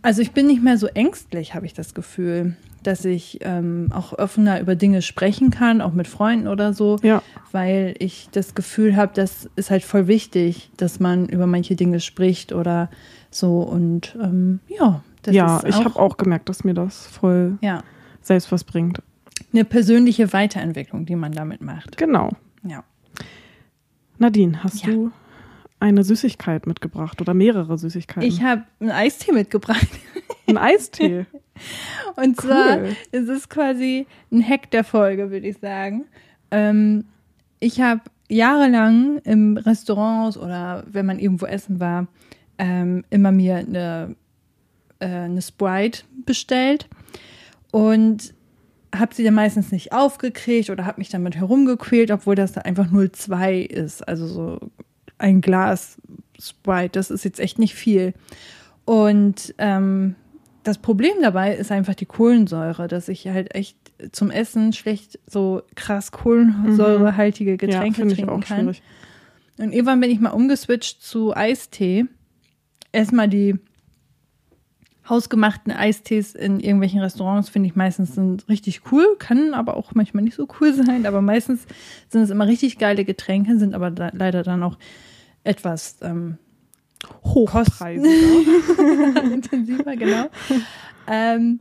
also 0.02 0.22
ich 0.22 0.32
bin 0.32 0.48
nicht 0.48 0.64
mehr 0.64 0.78
so 0.78 0.88
ängstlich, 0.88 1.54
habe 1.54 1.66
ich 1.66 1.74
das 1.74 1.94
Gefühl, 1.94 2.56
dass 2.84 3.06
ich 3.06 3.40
ähm, 3.42 3.90
auch 3.94 4.14
offener 4.14 4.60
über 4.62 4.76
Dinge 4.76 5.02
sprechen 5.02 5.50
kann, 5.50 5.82
auch 5.82 5.94
mit 5.94 6.08
Freunden 6.08 6.48
oder 6.48 6.74
so, 6.74 6.98
ja. 7.02 7.22
weil 7.52 7.96
ich 8.00 8.30
das 8.32 8.56
Gefühl 8.56 8.96
habe, 8.96 9.12
das 9.14 9.50
ist 9.56 9.70
halt 9.70 9.84
voll 9.84 10.08
wichtig, 10.08 10.72
dass 10.78 11.00
man 11.00 11.28
über 11.28 11.48
manche 11.48 11.76
Dinge 11.76 12.00
spricht 12.00 12.54
oder 12.54 12.90
so 13.30 13.62
und 13.62 14.18
ähm, 14.22 14.60
ja. 14.68 15.04
ja, 15.28 15.62
ich 15.66 15.76
habe 15.76 16.00
auch 16.00 16.18
gemerkt, 16.18 16.50
dass 16.50 16.64
mir 16.64 16.74
das 16.74 17.06
voll 17.08 17.58
ja. 17.62 17.84
selbst 18.22 18.52
was 18.52 18.64
bringt 18.64 19.02
eine 19.54 19.66
persönliche 19.66 20.34
Weiterentwicklung, 20.34 21.06
die 21.06 21.16
man 21.16 21.32
damit 21.32 21.62
macht. 21.62 21.98
Genau. 21.98 22.32
Ja. 22.64 22.84
Nadine, 24.18 24.64
hast 24.64 24.86
ja. 24.86 24.92
du 24.92 25.12
eine 25.80 26.04
Süßigkeit 26.04 26.66
mitgebracht 26.66 27.22
oder 27.22 27.34
mehrere 27.34 27.78
Süßigkeiten? 27.78 28.28
Ich 28.28 28.42
habe 28.42 28.64
einen 28.80 28.92
Eistee 28.92 29.32
mitgebracht. 29.32 29.88
Ein 30.48 30.58
Eistee? 30.58 31.26
Und 32.16 32.44
cool. 32.44 32.50
zwar 32.50 32.80
ist 33.12 33.30
es 33.30 33.50
quasi 33.50 34.08
ein 34.32 34.48
Hack 34.48 34.72
der 34.72 34.84
Folge, 34.84 35.32
würde 35.32 35.48
ich 35.48 35.58
sagen. 35.58 36.06
Ähm, 36.52 37.06
ich 37.60 37.82
habe 37.82 38.02
jahrelang 38.30 39.20
im 39.20 39.58
Restaurants 39.58 40.38
oder 40.38 40.84
wenn 40.88 41.06
man 41.06 41.20
irgendwo 41.20 41.46
essen 41.46 41.80
war, 41.80 42.08
ähm, 42.58 43.04
immer 43.10 43.32
mir 43.32 43.58
eine, 43.58 44.16
äh, 45.00 45.08
eine 45.08 45.42
Sprite 45.42 46.04
bestellt. 46.26 46.88
Und 47.72 48.34
habe 48.96 49.14
sie 49.14 49.24
dann 49.24 49.34
meistens 49.34 49.72
nicht 49.72 49.92
aufgekriegt 49.92 50.70
oder 50.70 50.86
habe 50.86 51.00
mich 51.00 51.10
damit 51.10 51.36
herumgequält, 51.36 52.12
obwohl 52.12 52.36
das 52.36 52.54
da 52.54 52.62
einfach 52.62 52.88
0,2 52.88 53.66
ist. 53.66 54.08
Also 54.08 54.28
so 54.28 54.60
ein 55.18 55.42
Glas 55.42 55.98
Sprite, 56.40 56.92
das 56.92 57.12
ist 57.12 57.26
jetzt 57.26 57.40
echt 57.40 57.60
nicht 57.60 57.76
viel. 57.76 58.14
Und 58.86 59.54
ähm, 59.58 60.16
das 60.64 60.78
Problem 60.78 61.14
dabei 61.22 61.56
ist 61.56 61.72
einfach 61.72 61.96
die 61.96 62.06
Kohlensäure, 62.06 62.88
dass 62.88 63.10
ich 63.10 63.28
halt 63.28 63.56
echt 63.56 63.78
zum 64.12 64.30
Essen 64.30 64.74
schlecht 64.74 65.20
so 65.26 65.64
krass 65.76 66.12
kohlensäurehaltige 66.12 67.58
Getränke 67.58 68.04
ja, 68.04 68.14
trinken 68.14 68.42
kann. 68.42 68.60
Schwierig. 68.60 68.84
Und 69.58 69.74
irgendwann 69.74 70.00
bin 70.00 70.12
ich 70.12 70.20
mal 70.20 70.30
umgeswitcht 70.32 71.02
zu 71.02 71.36
Eistee. 71.36 72.06
Erstmal 72.92 73.28
die 73.28 73.56
hausgemachten 75.10 75.72
Eistees 75.72 76.36
in 76.36 76.60
irgendwelchen 76.60 77.00
Restaurants 77.00 77.50
finde 77.50 77.70
ich 77.70 77.76
meistens 77.76 78.16
sind 78.16 78.48
richtig 78.50 78.92
cool, 78.92 79.16
kann 79.20 79.54
aber 79.54 79.78
auch 79.78 79.94
manchmal 79.94 80.24
nicht 80.24 80.36
so 80.36 80.48
cool 80.60 80.74
sein, 80.86 81.06
aber 81.06 81.22
meistens 81.22 81.66
sind 82.10 82.22
es 82.22 82.30
immer 82.30 82.48
richtig 82.48 82.78
geile 82.78 83.06
Getränke, 83.06 83.58
sind 83.58 83.74
aber 83.74 83.92
da, 83.92 84.12
leider 84.14 84.44
dann 84.44 84.64
auch 84.64 84.78
etwas 85.44 85.98
ähm, 86.02 86.38
hochpreisiger. 87.24 88.10
intensiver, 89.34 89.96
genau. 89.96 90.30
ähm, 91.08 91.60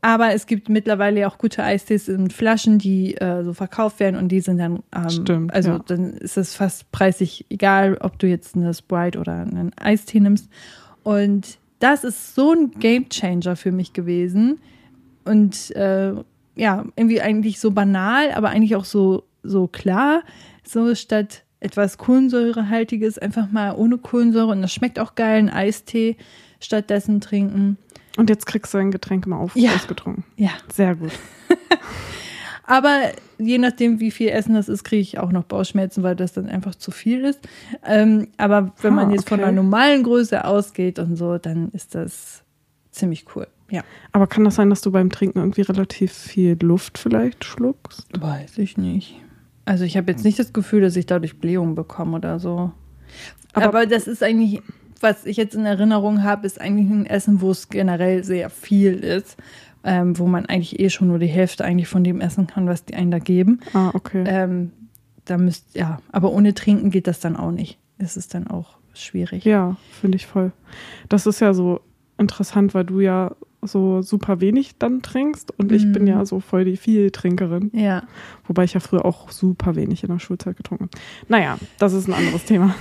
Aber 0.00 0.34
es 0.34 0.46
gibt 0.46 0.68
mittlerweile 0.68 1.26
auch 1.26 1.38
gute 1.38 1.62
Eistees 1.62 2.08
in 2.08 2.30
Flaschen, 2.30 2.78
die 2.78 3.16
äh, 3.16 3.42
so 3.44 3.52
verkauft 3.52 4.00
werden 4.00 4.16
und 4.16 4.28
die 4.28 4.40
sind 4.40 4.58
dann, 4.58 4.82
ähm, 4.94 5.10
Stimmt, 5.10 5.54
also 5.54 5.72
ja. 5.72 5.78
dann 5.86 6.14
ist 6.14 6.36
es 6.36 6.54
fast 6.54 6.90
preisig 6.92 7.46
egal, 7.50 7.98
ob 8.00 8.18
du 8.18 8.26
jetzt 8.26 8.56
eine 8.56 8.72
Sprite 8.72 9.18
oder 9.18 9.34
einen 9.34 9.72
Eistee 9.78 10.20
nimmst. 10.20 10.48
Und 11.02 11.58
das 11.80 12.04
ist 12.04 12.34
so 12.36 12.52
ein 12.52 12.70
Game 12.78 13.08
Changer 13.08 13.56
für 13.56 13.72
mich 13.72 13.92
gewesen. 13.92 14.60
Und 15.24 15.74
äh, 15.76 16.12
ja, 16.56 16.84
irgendwie 16.96 17.20
eigentlich 17.20 17.58
so 17.60 17.72
banal, 17.72 18.32
aber 18.32 18.50
eigentlich 18.50 18.76
auch 18.76 18.84
so, 18.84 19.24
so 19.42 19.66
klar. 19.66 20.22
So 20.64 20.94
statt 20.94 21.44
etwas 21.60 21.98
Kohlensäurehaltiges 21.98 23.18
einfach 23.18 23.50
mal 23.50 23.74
ohne 23.74 23.98
Kohlensäure 23.98 24.48
und 24.52 24.62
das 24.62 24.72
schmeckt 24.72 24.98
auch 24.98 25.14
geil, 25.14 25.38
einen 25.38 25.50
Eistee 25.50 26.16
stattdessen 26.60 27.20
trinken. 27.20 27.76
Und 28.16 28.30
jetzt 28.30 28.46
kriegst 28.46 28.72
du 28.74 28.78
ein 28.78 28.90
Getränk 28.90 29.26
mal 29.26 29.36
auf, 29.38 29.54
Ja. 29.56 29.74
ausgetrunken. 29.74 30.24
Ja, 30.36 30.50
Sehr 30.72 30.94
gut. 30.94 31.12
aber 32.70 33.10
je 33.38 33.58
nachdem, 33.58 34.00
wie 34.00 34.10
viel 34.10 34.28
Essen 34.28 34.54
das 34.54 34.68
ist, 34.68 34.84
kriege 34.84 35.02
ich 35.02 35.18
auch 35.18 35.32
noch 35.32 35.44
Bauchschmerzen, 35.44 36.02
weil 36.02 36.16
das 36.16 36.32
dann 36.32 36.48
einfach 36.48 36.74
zu 36.74 36.90
viel 36.90 37.24
ist. 37.24 37.40
Ähm, 37.84 38.28
aber 38.36 38.72
wenn 38.80 38.94
man 38.94 39.08
Ah, 39.10 39.12
jetzt 39.12 39.28
von 39.28 39.40
okay. 39.40 39.48
einer 39.48 39.62
normalen 39.62 40.02
Größe 40.04 40.44
ausgeht 40.44 40.98
und 40.98 41.16
so, 41.16 41.38
dann 41.38 41.70
ist 41.70 41.94
das 41.94 42.42
ziemlich 42.90 43.24
cool. 43.34 43.46
Ja. 43.70 43.82
Aber 44.12 44.26
kann 44.26 44.44
das 44.44 44.56
sein, 44.56 44.70
dass 44.70 44.80
du 44.80 44.90
beim 44.90 45.10
Trinken 45.10 45.38
irgendwie 45.38 45.62
relativ 45.62 46.12
viel 46.12 46.56
Luft 46.60 46.98
vielleicht 46.98 47.44
schluckst? 47.44 48.06
Weiß 48.20 48.58
ich 48.58 48.76
nicht. 48.76 49.14
Also 49.64 49.84
ich 49.84 49.96
habe 49.96 50.10
jetzt 50.10 50.24
nicht 50.24 50.38
das 50.38 50.52
Gefühl, 50.52 50.80
dass 50.80 50.96
ich 50.96 51.06
dadurch 51.06 51.38
Blähungen 51.38 51.74
bekomme 51.76 52.16
oder 52.16 52.40
so. 52.40 52.72
Aber, 53.52 53.66
Aber- 53.66 53.86
das 53.86 54.06
ist 54.08 54.22
eigentlich, 54.22 54.60
was 55.00 55.24
ich 55.26 55.36
jetzt 55.36 55.54
in 55.54 55.64
Erinnerung 55.66 56.22
habe, 56.24 56.46
ist 56.46 56.60
eigentlich 56.60 56.90
ein 56.90 57.06
Essen, 57.06 57.40
wo 57.40 57.50
es 57.52 57.68
generell 57.68 58.22
sehr 58.24 58.50
viel 58.50 58.94
ist. 59.04 59.36
Ähm, 59.82 60.18
wo 60.18 60.26
man 60.26 60.44
eigentlich 60.46 60.78
eh 60.78 60.90
schon 60.90 61.08
nur 61.08 61.18
die 61.18 61.26
Hälfte 61.26 61.64
eigentlich 61.64 61.88
von 61.88 62.04
dem 62.04 62.20
essen 62.20 62.46
kann, 62.46 62.66
was 62.66 62.84
die 62.84 62.94
einen 62.94 63.10
da 63.10 63.18
geben. 63.18 63.60
Ah, 63.72 63.90
okay. 63.94 64.24
Ähm, 64.26 64.72
da 65.24 65.38
müsst, 65.38 65.74
ja, 65.74 65.98
aber 66.12 66.32
ohne 66.32 66.52
Trinken 66.54 66.90
geht 66.90 67.06
das 67.06 67.18
dann 67.20 67.36
auch 67.36 67.50
nicht. 67.50 67.78
Es 67.96 68.16
ist 68.18 68.34
dann 68.34 68.46
auch 68.46 68.76
schwierig. 68.92 69.44
Ja, 69.44 69.76
finde 69.90 70.16
ich 70.16 70.26
voll. 70.26 70.52
Das 71.08 71.26
ist 71.26 71.40
ja 71.40 71.54
so 71.54 71.80
interessant, 72.18 72.74
weil 72.74 72.84
du 72.84 73.00
ja 73.00 73.34
so 73.62 74.00
super 74.02 74.40
wenig 74.40 74.78
dann 74.78 75.00
trinkst 75.02 75.52
und 75.58 75.70
ich 75.72 75.90
bin 75.92 76.02
Mhm. 76.02 76.08
ja 76.08 76.24
so 76.26 76.40
voll 76.40 76.64
die 76.64 76.76
Vieltrinkerin. 76.78 77.70
Ja. 77.74 78.02
Wobei 78.46 78.64
ich 78.64 78.72
ja 78.74 78.80
früher 78.80 79.04
auch 79.04 79.30
super 79.30 79.76
wenig 79.76 80.02
in 80.02 80.08
der 80.10 80.18
Schulzeit 80.18 80.56
getrunken 80.56 80.84
habe. 80.92 81.02
Naja, 81.28 81.58
das 81.78 81.92
ist 81.94 82.06
ein 82.08 82.14
anderes 82.14 82.44
Thema. 82.44 82.74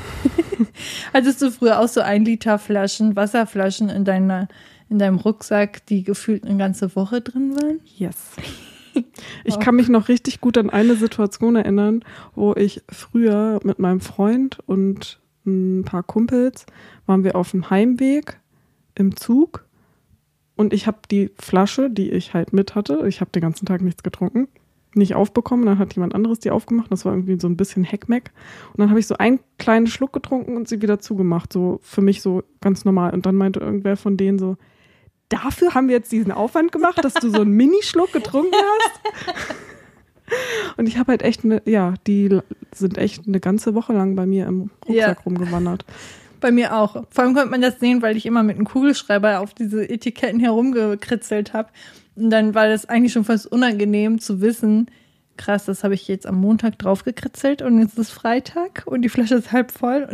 Hattest 1.13 1.41
du 1.41 1.51
früher 1.51 1.79
auch 1.79 1.87
so 1.87 2.01
ein 2.01 2.25
Liter 2.25 2.59
Flaschen, 2.59 3.15
Wasserflaschen 3.15 3.89
in 3.89 4.05
deiner, 4.05 4.47
in 4.89 4.99
deinem 4.99 5.17
Rucksack, 5.17 5.85
die 5.87 6.03
gefühlt 6.03 6.45
eine 6.45 6.57
ganze 6.57 6.95
Woche 6.95 7.21
drin 7.21 7.55
waren? 7.55 7.79
Yes. 7.97 8.17
Ich 9.45 9.59
kann 9.59 9.75
mich 9.75 9.87
noch 9.87 10.09
richtig 10.09 10.41
gut 10.41 10.57
an 10.57 10.69
eine 10.69 10.95
Situation 10.95 11.55
erinnern, 11.55 12.03
wo 12.35 12.53
ich 12.55 12.81
früher 12.89 13.59
mit 13.63 13.79
meinem 13.79 14.01
Freund 14.01 14.59
und 14.65 15.21
ein 15.45 15.85
paar 15.85 16.03
Kumpels 16.03 16.65
waren 17.05 17.23
wir 17.23 17.35
auf 17.35 17.51
dem 17.51 17.69
Heimweg 17.69 18.39
im 18.95 19.15
Zug 19.15 19.63
und 20.59 20.73
ich 20.73 20.87
habe 20.87 20.97
die 21.09 21.31
Flasche, 21.37 21.89
die 21.89 22.11
ich 22.11 22.33
halt 22.33 22.51
mit 22.51 22.75
hatte, 22.75 23.05
ich 23.07 23.21
habe 23.21 23.31
den 23.31 23.41
ganzen 23.41 23.65
Tag 23.65 23.79
nichts 23.79 24.03
getrunken, 24.03 24.49
nicht 24.93 25.15
aufbekommen. 25.15 25.65
Dann 25.65 25.79
hat 25.79 25.95
jemand 25.95 26.13
anderes 26.13 26.39
die 26.39 26.51
aufgemacht. 26.51 26.91
Das 26.91 27.05
war 27.05 27.13
irgendwie 27.13 27.39
so 27.39 27.47
ein 27.47 27.55
bisschen 27.55 27.85
Heckmeck. 27.85 28.31
Und 28.73 28.79
dann 28.79 28.89
habe 28.89 28.99
ich 28.99 29.07
so 29.07 29.15
einen 29.15 29.39
kleinen 29.57 29.87
Schluck 29.87 30.11
getrunken 30.11 30.57
und 30.57 30.67
sie 30.67 30.81
wieder 30.81 30.99
zugemacht. 30.99 31.53
So 31.53 31.79
für 31.81 32.01
mich 32.01 32.21
so 32.21 32.43
ganz 32.59 32.83
normal. 32.83 33.13
Und 33.13 33.25
dann 33.25 33.35
meinte 33.35 33.61
irgendwer 33.61 33.95
von 33.95 34.17
denen 34.17 34.37
so, 34.37 34.57
dafür 35.29 35.73
haben 35.73 35.87
wir 35.87 35.95
jetzt 35.95 36.11
diesen 36.11 36.31
Aufwand 36.31 36.71
gemacht, 36.71 37.03
dass 37.03 37.13
du 37.15 37.29
so 37.29 37.41
einen 37.41 37.51
Minischluck 37.51 38.11
getrunken 38.11 38.55
hast. 38.55 39.45
Und 40.77 40.87
ich 40.87 40.97
habe 40.97 41.11
halt 41.11 41.23
echt 41.23 41.43
eine, 41.43 41.61
ja, 41.65 41.95
die 42.05 42.39
sind 42.73 42.97
echt 42.97 43.27
eine 43.27 43.39
ganze 43.39 43.73
Woche 43.73 43.93
lang 43.93 44.15
bei 44.15 44.25
mir 44.25 44.45
im 44.47 44.69
Rucksack 44.87 45.17
Ja. 45.17 45.23
rumgewandert. 45.25 45.85
Bei 46.39 46.51
mir 46.51 46.75
auch. 46.75 47.03
Vor 47.09 47.23
allem 47.23 47.33
konnte 47.33 47.49
man 47.49 47.61
das 47.61 47.79
sehen, 47.79 48.01
weil 48.01 48.15
ich 48.15 48.25
immer 48.25 48.43
mit 48.43 48.55
einem 48.55 48.65
Kugelschreiber 48.65 49.39
auf 49.39 49.53
diese 49.53 49.89
Etiketten 49.89 50.39
herumgekritzelt 50.39 51.53
habe. 51.53 51.69
Und 52.15 52.29
dann 52.29 52.53
war 52.53 52.67
das 52.67 52.85
eigentlich 52.87 53.11
schon 53.13 53.25
fast 53.25 53.47
unangenehm 53.51 54.19
zu 54.19 54.39
wissen, 54.39 54.89
krass, 55.35 55.65
das 55.65 55.83
habe 55.83 55.93
ich 55.95 56.07
jetzt 56.07 56.27
am 56.27 56.35
Montag 56.39 56.77
draufgekritzelt 56.79 57.61
und 57.61 57.79
jetzt 57.79 57.97
ist 57.97 58.11
Freitag 58.11 58.83
und 58.85 59.01
die 59.03 59.09
Flasche 59.09 59.35
ist 59.35 59.51
halb 59.51 59.71
voll 59.71 60.07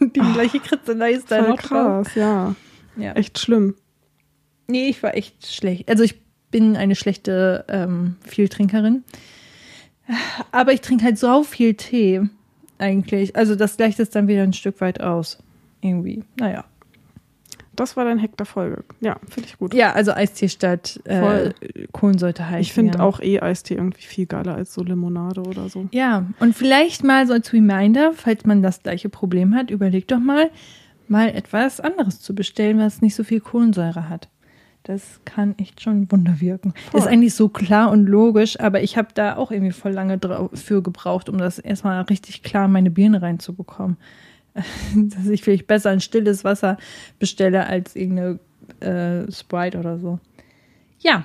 und 0.00 0.16
die 0.16 0.20
gleiche 0.20 0.58
Kritzelei 0.58 1.12
ist 1.12 1.30
da 1.30 1.42
noch 1.42 1.56
drauf. 1.60 2.06
krass, 2.06 2.14
ja. 2.14 2.54
Ja. 2.96 3.12
Echt 3.12 3.38
schlimm. 3.38 3.74
Nee, 4.70 4.88
ich 4.88 5.02
war 5.02 5.16
echt 5.16 5.46
schlecht. 5.46 5.88
Also 5.88 6.04
ich 6.04 6.20
bin 6.50 6.76
eine 6.76 6.94
schlechte 6.94 7.64
ähm, 7.68 8.16
Vieltrinkerin. 8.26 9.04
Aber 10.52 10.72
ich 10.72 10.80
trinke 10.80 11.04
halt 11.04 11.18
so 11.18 11.42
viel 11.44 11.74
Tee 11.74 12.22
eigentlich. 12.78 13.36
Also 13.36 13.54
das 13.54 13.76
gleicht 13.76 14.00
es 14.00 14.10
dann 14.10 14.28
wieder 14.28 14.42
ein 14.42 14.52
Stück 14.52 14.80
weit 14.80 15.00
aus. 15.00 15.38
Irgendwie. 15.80 16.24
Naja. 16.36 16.64
Das 17.76 17.96
war 17.96 18.04
dein 18.04 18.20
Hack 18.20 18.36
der 18.36 18.46
Folge. 18.46 18.84
Ja, 19.00 19.16
finde 19.28 19.48
ich 19.48 19.58
gut. 19.58 19.72
Ja, 19.72 19.92
also 19.92 20.12
Eistee 20.12 20.48
statt 20.48 21.00
äh. 21.04 21.52
Kohlensäure 21.92 22.46
heißen. 22.46 22.60
ich 22.60 22.72
finde 22.72 22.98
ja. 22.98 23.04
auch 23.04 23.20
eh 23.20 23.40
Eistee 23.40 23.74
irgendwie 23.74 24.02
viel 24.02 24.26
geiler 24.26 24.54
als 24.54 24.74
so 24.74 24.82
Limonade 24.82 25.40
oder 25.42 25.68
so. 25.68 25.88
Ja, 25.92 26.26
und 26.40 26.54
vielleicht 26.54 27.04
mal 27.04 27.26
so 27.26 27.32
als 27.32 27.52
Reminder, 27.52 28.12
falls 28.12 28.44
man 28.44 28.62
das 28.62 28.82
gleiche 28.82 29.08
Problem 29.08 29.54
hat, 29.54 29.70
überleg 29.70 30.08
doch 30.08 30.18
mal, 30.18 30.50
mal 31.08 31.28
etwas 31.28 31.80
anderes 31.80 32.20
zu 32.20 32.34
bestellen, 32.34 32.78
was 32.78 33.00
nicht 33.00 33.14
so 33.14 33.24
viel 33.24 33.40
Kohlensäure 33.40 34.10
hat. 34.10 34.28
Das 34.92 35.20
kann 35.24 35.54
echt 35.58 35.80
schon 35.80 36.10
Wunder 36.10 36.40
wirken. 36.40 36.74
Voll. 36.90 37.00
Ist 37.00 37.06
eigentlich 37.06 37.34
so 37.34 37.48
klar 37.48 37.92
und 37.92 38.06
logisch, 38.06 38.58
aber 38.58 38.82
ich 38.82 38.96
habe 38.96 39.08
da 39.14 39.36
auch 39.36 39.52
irgendwie 39.52 39.70
voll 39.72 39.92
lange 39.92 40.18
drau- 40.18 40.50
für 40.52 40.82
gebraucht, 40.82 41.28
um 41.28 41.38
das 41.38 41.60
erstmal 41.60 42.00
richtig 42.02 42.42
klar 42.42 42.64
in 42.64 42.72
meine 42.72 42.90
Birne 42.90 43.22
reinzubekommen. 43.22 43.96
Dass 44.96 45.26
ich 45.28 45.42
vielleicht 45.44 45.68
besser 45.68 45.90
ein 45.90 46.00
stilles 46.00 46.42
Wasser 46.42 46.76
bestelle 47.20 47.66
als 47.68 47.94
irgendeine 47.94 48.40
äh, 48.80 49.30
Sprite 49.30 49.78
oder 49.78 49.98
so. 50.00 50.18
Ja. 50.98 51.24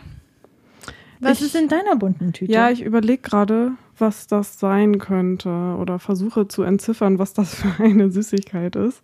Was 1.20 1.40
Ich- 1.40 1.48
ist 1.48 1.56
in 1.56 1.68
deiner 1.68 1.96
bunten 1.96 2.34
Tüte? 2.34 2.52
Ja, 2.52 2.70
ich 2.70 2.84
überlege 2.84 3.24
gerade, 3.24 3.72
was 3.98 4.28
das 4.28 4.60
sein 4.60 5.00
könnte 5.00 5.50
oder 5.50 5.98
versuche 5.98 6.48
zu 6.48 6.62
entziffern, 6.62 7.18
was 7.18 7.34
das 7.34 7.56
für 7.62 7.84
eine 7.84 8.12
Süßigkeit 8.12 8.76
ist 8.76 9.02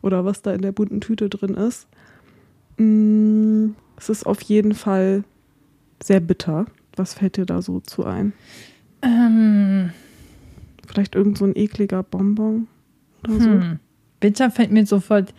oder 0.00 0.24
was 0.24 0.42
da 0.42 0.52
in 0.52 0.62
der 0.62 0.70
bunten 0.72 1.00
Tüte 1.00 1.28
drin 1.28 1.54
ist. 1.54 1.88
Mm, 2.78 3.70
Es 3.96 4.08
ist 4.08 4.26
auf 4.26 4.40
jeden 4.42 4.74
Fall 4.74 5.24
sehr 6.02 6.20
bitter. 6.20 6.66
Was 6.96 7.14
fällt 7.14 7.36
dir 7.36 7.46
da 7.46 7.62
so 7.62 7.80
zu 7.80 8.04
ein? 8.04 8.32
ähm, 9.02 9.90
Vielleicht 10.86 11.14
irgend 11.14 11.36
so 11.38 11.44
ein 11.44 11.56
ekliger 11.56 12.02
Bonbon 12.02 12.68
oder 13.24 13.40
so? 13.40 13.50
Hm. 13.50 13.78
Bitter 14.20 14.50
fällt 14.50 14.70
mir 14.72 14.86
sofort 14.86 15.34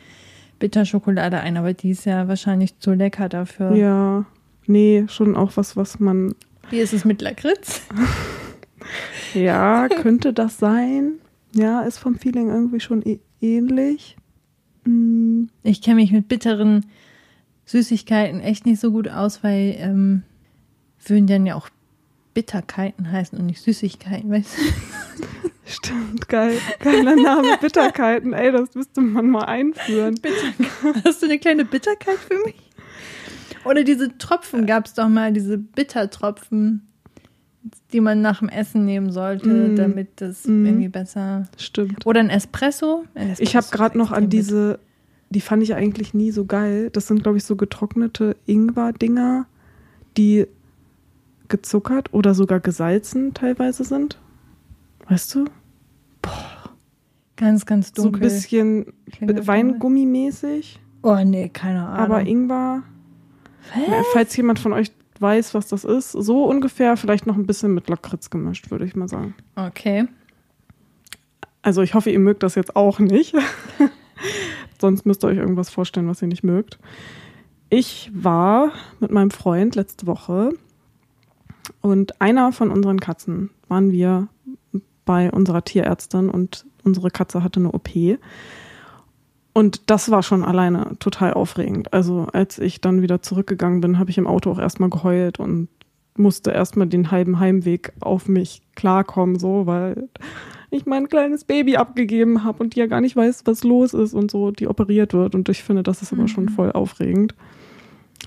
Bitterschokolade 0.60 1.40
ein, 1.40 1.58
aber 1.58 1.74
die 1.74 1.92
ist 1.92 2.06
ja 2.06 2.28
wahrscheinlich 2.28 2.78
zu 2.80 2.94
lecker 2.94 3.30
dafür. 3.30 3.76
Ja, 3.76 4.26
nee, 4.66 5.06
schon 5.08 5.36
auch 5.36 5.52
was, 5.56 5.76
was 5.78 6.00
man. 6.00 6.36
Wie 6.70 6.80
ist 6.80 6.94
es 6.94 7.06
mit 7.06 7.22
Lakritz? 7.22 7.82
Ja, 9.34 9.88
könnte 9.90 10.32
das 10.34 10.58
sein? 10.60 11.14
Ja, 11.54 11.82
ist 11.82 11.98
vom 11.98 12.16
Feeling 12.16 12.50
irgendwie 12.50 12.80
schon 12.80 13.04
ä- 13.04 13.20
ähnlich. 13.42 14.16
Mm, 14.86 15.46
Ich 15.64 15.82
kenne 15.82 15.98
mich 15.98 16.12
mit 16.12 16.28
bitteren 16.28 16.86
Süßigkeiten 17.68 18.40
echt 18.42 18.66
nicht 18.66 18.80
so 18.82 18.92
gut 18.92 19.08
aus, 19.10 19.44
weil 19.44 19.76
ähm, 19.78 20.24
würden 21.06 21.28
dann 21.28 21.46
ja 21.46 21.54
auch 21.56 21.70
Bitterkeiten 22.34 23.12
heißen 23.12 23.38
und 23.38 23.46
nicht 23.46 23.62
Süßigkeiten, 23.62 24.30
weißt 24.32 24.58
du? 24.58 24.62
Stimmt, 25.66 26.28
geil. 26.30 26.58
Geiler 26.80 27.16
Name, 27.16 27.58
Bitterkeiten. 27.60 28.32
Ey, 28.34 28.52
das 28.52 28.74
müsste 28.74 29.02
man 29.02 29.30
mal 29.30 29.44
einführen. 29.46 30.20
Hast 31.06 31.22
du 31.22 31.26
eine 31.28 31.40
kleine 31.40 31.66
Bitterkeit 31.66 32.18
für 32.18 32.38
mich? 32.46 32.56
Oder 33.66 33.84
diese 33.84 34.18
Tropfen 34.18 34.66
gab 34.66 34.86
es 34.86 34.94
doch 34.94 35.10
mal, 35.10 35.34
diese 35.34 35.58
Bittertropfen, 35.58 36.88
die 37.92 38.00
man 38.00 38.22
nach 38.22 38.40
dem 38.40 38.48
Essen 38.48 38.86
nehmen 38.86 39.12
sollte, 39.12 39.50
Mm. 39.50 39.76
damit 39.76 40.22
das 40.22 40.46
Mm. 40.46 40.66
irgendwie 40.68 40.88
besser. 40.88 41.50
Stimmt. 41.58 42.06
Oder 42.06 42.22
ein 42.22 42.30
Espresso. 42.30 43.04
Ein 43.14 43.32
Espresso 43.32 43.44
Ich 43.44 43.56
habe 43.58 43.68
gerade 43.70 43.98
noch 43.98 44.12
an 44.14 44.30
diese, 44.30 44.80
die 45.30 45.42
fand 45.42 45.64
ich 45.64 45.76
eigentlich 45.76 46.14
nie 46.14 46.32
so 46.32 46.46
geil. 46.46 46.90
Das 46.92 47.08
sind, 47.08 47.24
glaube 47.24 47.38
ich, 47.38 47.44
so 47.44 47.56
getrocknete 47.56 48.36
Ingwer-Dinger, 48.46 49.46
die 50.16 50.48
gezuckert 51.50 52.14
oder 52.14 52.34
sogar 52.34 52.60
gesalzen 52.60 53.34
teilweise 53.34 53.84
sind. 53.84 54.20
Weißt 55.10 55.36
du? 55.36 55.46
Ganz, 57.36 57.66
ganz 57.66 57.92
So 57.96 58.04
dunkel. 58.04 58.22
ein 58.22 58.24
bisschen 58.24 58.86
Weingummi-mäßig, 59.22 60.80
Oh 61.04 61.18
nee, 61.24 61.50
keine 61.50 61.86
Ahnung. 61.86 62.00
aber 62.00 62.22
Ingwer. 62.28 62.84
Ja, 63.76 64.04
Falls 64.14 64.36
jemand 64.36 64.60
von 64.60 64.74
euch 64.74 64.92
weiß, 65.20 65.54
was 65.54 65.68
das 65.68 65.84
ist, 65.84 66.12
so 66.12 66.46
ungefähr, 66.46 66.98
vielleicht 66.98 67.28
noch 67.28 67.36
ein 67.36 67.46
bisschen 67.46 67.74
mit 67.74 67.88
Lakritz 67.90 68.30
gemischt, 68.30 68.72
würde 68.72 68.86
ich 68.86 68.96
mal 68.96 69.08
sagen. 69.08 69.36
Okay. 69.56 70.08
Also 71.62 71.82
ich 71.82 71.94
hoffe, 71.94 72.10
ihr 72.10 72.20
mögt 72.20 72.44
das 72.44 72.56
jetzt 72.56 72.76
auch 72.76 73.00
nicht. 73.00 73.36
Sonst 74.80 75.06
müsst 75.06 75.24
ihr 75.24 75.28
euch 75.28 75.38
irgendwas 75.38 75.70
vorstellen, 75.70 76.08
was 76.08 76.22
ihr 76.22 76.28
nicht 76.28 76.44
mögt. 76.44 76.80
ich 77.70 78.10
war 78.14 78.72
mit 79.00 79.12
meinem 79.12 79.32
Freund 79.32 79.76
letzte 79.76 80.08
Woche 80.08 80.54
und 81.82 82.22
einer 82.22 82.52
von 82.52 82.72
unseren 82.72 83.00
Katzen 83.00 83.50
waren 83.68 83.92
wir 83.92 84.28
bei 85.06 85.32
unserer 85.32 85.64
Tierärztin 85.64 86.30
und 86.30 86.66
unsere 86.84 87.10
Katze 87.10 87.44
hatte 87.44 87.60
eine 87.60 87.72
OP. 87.72 87.90
Und 89.54 89.90
das 89.90 90.12
war 90.12 90.22
schon 90.22 90.44
alleine 90.44 90.98
total 91.00 91.34
aufregend. 91.34 91.92
Also 91.94 92.28
als 92.32 92.60
ich 92.60 92.80
dann 92.80 93.02
wieder 93.02 93.22
zurückgegangen 93.22 93.82
bin, 93.82 93.98
habe 93.98 94.12
ich 94.12 94.18
im 94.18 94.28
Auto 94.28 94.52
auch 94.52 94.60
erstmal 94.60 94.90
geheult 94.90 95.40
und 95.40 95.68
musste 96.16 96.52
erstmal 96.52 96.88
den 96.88 97.12
halben 97.12 97.40
Heimweg 97.40 97.92
auf 98.00 98.28
mich 98.28 98.62
klarkommen, 98.76 99.40
so, 99.40 99.66
weil 99.66 100.10
ich 100.70 100.86
mein 100.86 101.08
kleines 101.08 101.44
Baby 101.44 101.78
abgegeben 101.78 102.44
habe 102.44 102.62
und 102.62 102.76
die 102.76 102.80
ja 102.80 102.88
gar 102.88 103.02
nicht 103.02 103.16
weiß, 103.16 103.44
was 103.46 103.64
los 103.64 103.94
ist 103.94 104.14
und 104.14 104.30
so, 104.32 104.52
die 104.52 104.68
operiert 104.68 105.14
wird. 105.14 105.36
Und 105.36 105.48
ich 105.50 105.64
finde, 105.64 105.84
das 105.84 106.02
ist 106.02 106.12
mhm. 106.12 106.20
aber 106.20 106.28
schon 106.28 106.50
voll 106.50 106.72
aufregend. 106.72 107.36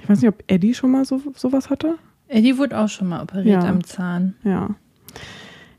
Ich 0.02 0.08
weiß 0.08 0.20
nicht, 0.20 0.28
ob 0.28 0.42
Eddie 0.46 0.74
schon 0.74 0.90
mal 0.90 1.04
so 1.04 1.20
sowas 1.34 1.68
hatte. 1.68 1.96
Eddie 2.28 2.56
wurde 2.56 2.78
auch 2.78 2.88
schon 2.88 3.08
mal 3.08 3.22
operiert 3.22 3.62
ja. 3.62 3.68
am 3.68 3.84
Zahn. 3.84 4.34
Ja. 4.44 4.70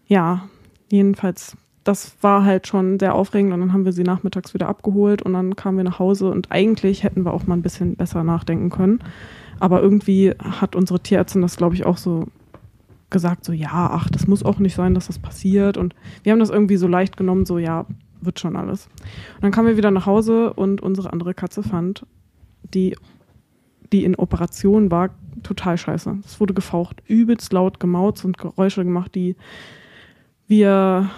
Ja, 0.05 0.49
jedenfalls, 0.89 1.55
das 1.83 2.15
war 2.21 2.43
halt 2.43 2.67
schon 2.67 2.99
sehr 2.99 3.15
aufregend 3.15 3.53
und 3.53 3.61
dann 3.61 3.73
haben 3.73 3.85
wir 3.85 3.93
sie 3.93 4.03
nachmittags 4.03 4.53
wieder 4.53 4.67
abgeholt 4.67 5.21
und 5.21 5.33
dann 5.33 5.55
kamen 5.55 5.77
wir 5.77 5.85
nach 5.85 5.99
Hause 5.99 6.29
und 6.29 6.51
eigentlich 6.51 7.03
hätten 7.03 7.23
wir 7.23 7.33
auch 7.33 7.47
mal 7.47 7.55
ein 7.55 7.61
bisschen 7.61 7.95
besser 7.95 8.23
nachdenken 8.23 8.69
können. 8.69 8.99
Aber 9.59 9.81
irgendwie 9.81 10.31
hat 10.39 10.75
unsere 10.75 10.99
Tierärztin 10.99 11.41
das, 11.41 11.55
glaube 11.55 11.75
ich, 11.75 11.85
auch 11.85 11.97
so 11.97 12.27
gesagt, 13.11 13.45
so 13.45 13.53
ja, 13.53 13.69
ach, 13.71 14.09
das 14.09 14.27
muss 14.27 14.43
auch 14.43 14.59
nicht 14.59 14.75
sein, 14.75 14.95
dass 14.95 15.07
das 15.07 15.19
passiert. 15.19 15.77
Und 15.77 15.93
wir 16.23 16.31
haben 16.31 16.39
das 16.39 16.49
irgendwie 16.49 16.77
so 16.77 16.87
leicht 16.87 17.17
genommen, 17.17 17.45
so 17.45 17.57
ja, 17.57 17.85
wird 18.21 18.39
schon 18.39 18.55
alles. 18.55 18.87
Und 19.35 19.43
dann 19.43 19.51
kamen 19.51 19.67
wir 19.67 19.77
wieder 19.77 19.91
nach 19.91 20.05
Hause 20.05 20.53
und 20.53 20.81
unsere 20.81 21.11
andere 21.13 21.33
Katze 21.33 21.63
fand, 21.63 22.05
die, 22.73 22.95
die 23.91 24.03
in 24.03 24.15
Operation 24.15 24.89
war, 24.89 25.09
total 25.43 25.77
scheiße. 25.77 26.17
Es 26.25 26.39
wurde 26.39 26.53
gefaucht, 26.53 27.03
übelst 27.07 27.53
laut 27.53 27.79
gemaut 27.79 28.23
und 28.25 28.37
Geräusche 28.37 28.83
gemacht, 28.83 29.15
die 29.15 29.35
wir 30.47 31.09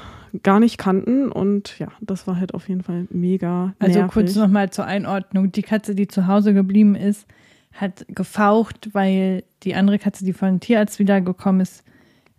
gar 0.41 0.59
nicht 0.59 0.77
kannten 0.77 1.31
und 1.31 1.77
ja, 1.77 1.89
das 2.01 2.25
war 2.25 2.39
halt 2.39 2.55
auf 2.55 2.67
jeden 2.67 2.81
Fall 2.81 3.07
mega. 3.12 3.73
Also 3.77 4.00
nervig. 4.00 4.13
kurz 4.13 4.35
nochmal 4.35 4.71
zur 4.71 4.85
Einordnung. 4.85 5.51
Die 5.51 5.62
Katze, 5.62 5.93
die 5.93 6.07
zu 6.07 6.25
Hause 6.25 6.53
geblieben 6.53 6.95
ist, 6.95 7.27
hat 7.74 8.06
gefaucht, 8.08 8.89
weil 8.94 9.44
die 9.63 9.75
andere 9.75 10.00
Katze, 10.00 10.25
die 10.25 10.34
von 10.34 10.60
Tierarzt 10.60 11.00
wiedergekommen 11.00 11.62
ist, 11.62 11.84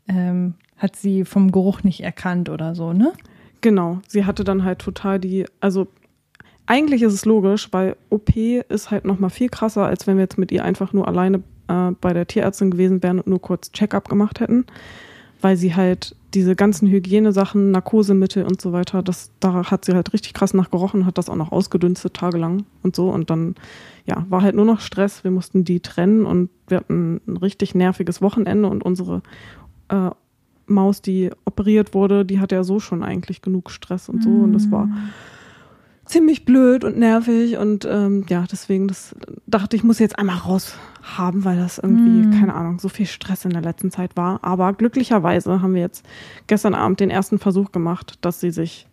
ähm, 0.08 0.54
hat 0.76 0.96
sie 0.96 1.24
vom 1.24 1.50
Geruch 1.52 1.82
nicht 1.82 2.02
erkannt 2.02 2.48
oder 2.48 2.74
so, 2.74 2.92
ne? 2.92 3.12
Genau. 3.60 4.00
Sie 4.06 4.24
hatte 4.26 4.44
dann 4.44 4.64
halt 4.64 4.80
total 4.80 5.18
die, 5.18 5.46
also 5.60 5.88
eigentlich 6.66 7.02
ist 7.02 7.14
es 7.14 7.24
logisch, 7.24 7.68
weil 7.72 7.96
OP 8.10 8.36
ist 8.36 8.90
halt 8.90 9.04
nochmal 9.04 9.30
viel 9.30 9.48
krasser, 9.48 9.86
als 9.86 10.06
wenn 10.06 10.16
wir 10.16 10.22
jetzt 10.22 10.38
mit 10.38 10.52
ihr 10.52 10.64
einfach 10.64 10.92
nur 10.92 11.08
alleine 11.08 11.42
äh, 11.68 11.90
bei 12.00 12.12
der 12.12 12.26
Tierärztin 12.26 12.70
gewesen 12.70 13.02
wären 13.02 13.18
und 13.18 13.26
nur 13.26 13.40
kurz 13.40 13.72
Check-up 13.72 14.08
gemacht 14.08 14.40
hätten, 14.40 14.66
weil 15.40 15.56
sie 15.56 15.74
halt 15.74 16.16
diese 16.34 16.56
ganzen 16.56 16.88
Hygienesachen, 16.88 17.70
Narkosemittel 17.70 18.44
und 18.44 18.60
so 18.60 18.72
weiter, 18.72 19.02
das, 19.02 19.30
da 19.40 19.70
hat 19.70 19.84
sie 19.84 19.94
halt 19.94 20.12
richtig 20.12 20.34
krass 20.34 20.54
nachgerochen, 20.54 21.06
hat 21.06 21.18
das 21.18 21.28
auch 21.28 21.36
noch 21.36 21.52
ausgedünstet 21.52 22.14
tagelang 22.14 22.64
und 22.82 22.96
so. 22.96 23.08
Und 23.10 23.30
dann, 23.30 23.54
ja, 24.04 24.26
war 24.28 24.42
halt 24.42 24.54
nur 24.54 24.64
noch 24.64 24.80
Stress. 24.80 25.24
Wir 25.24 25.30
mussten 25.30 25.64
die 25.64 25.80
trennen 25.80 26.26
und 26.26 26.50
wir 26.68 26.78
hatten 26.78 27.20
ein 27.26 27.36
richtig 27.36 27.74
nerviges 27.74 28.20
Wochenende 28.20 28.68
und 28.68 28.82
unsere 28.82 29.22
äh, 29.88 30.10
Maus, 30.66 31.02
die 31.02 31.30
operiert 31.44 31.94
wurde, 31.94 32.24
die 32.24 32.40
hatte 32.40 32.54
ja 32.54 32.64
so 32.64 32.80
schon 32.80 33.02
eigentlich 33.02 33.42
genug 33.42 33.70
Stress 33.70 34.08
und 34.08 34.22
so. 34.22 34.30
Und 34.30 34.54
das 34.54 34.70
war 34.70 34.86
mm 34.86 35.02
ziemlich 36.04 36.44
blöd 36.44 36.84
und 36.84 36.98
nervig 36.98 37.56
und 37.56 37.86
ähm, 37.90 38.24
ja, 38.28 38.44
deswegen 38.50 38.88
das 38.88 39.14
dachte 39.46 39.76
ich, 39.76 39.84
muss 39.84 39.98
jetzt 39.98 40.18
einmal 40.18 40.36
raus 40.38 40.76
haben, 41.02 41.44
weil 41.44 41.56
das 41.56 41.78
irgendwie, 41.78 42.26
mm. 42.26 42.40
keine 42.40 42.54
Ahnung, 42.54 42.78
so 42.78 42.88
viel 42.88 43.06
Stress 43.06 43.44
in 43.44 43.52
der 43.52 43.62
letzten 43.62 43.90
Zeit 43.90 44.16
war. 44.16 44.40
Aber 44.42 44.72
glücklicherweise 44.72 45.62
haben 45.62 45.74
wir 45.74 45.82
jetzt 45.82 46.04
gestern 46.46 46.74
Abend 46.74 47.00
den 47.00 47.10
ersten 47.10 47.38
Versuch 47.38 47.72
gemacht, 47.72 48.18
dass 48.20 48.40
sie 48.40 48.50
sich 48.50 48.86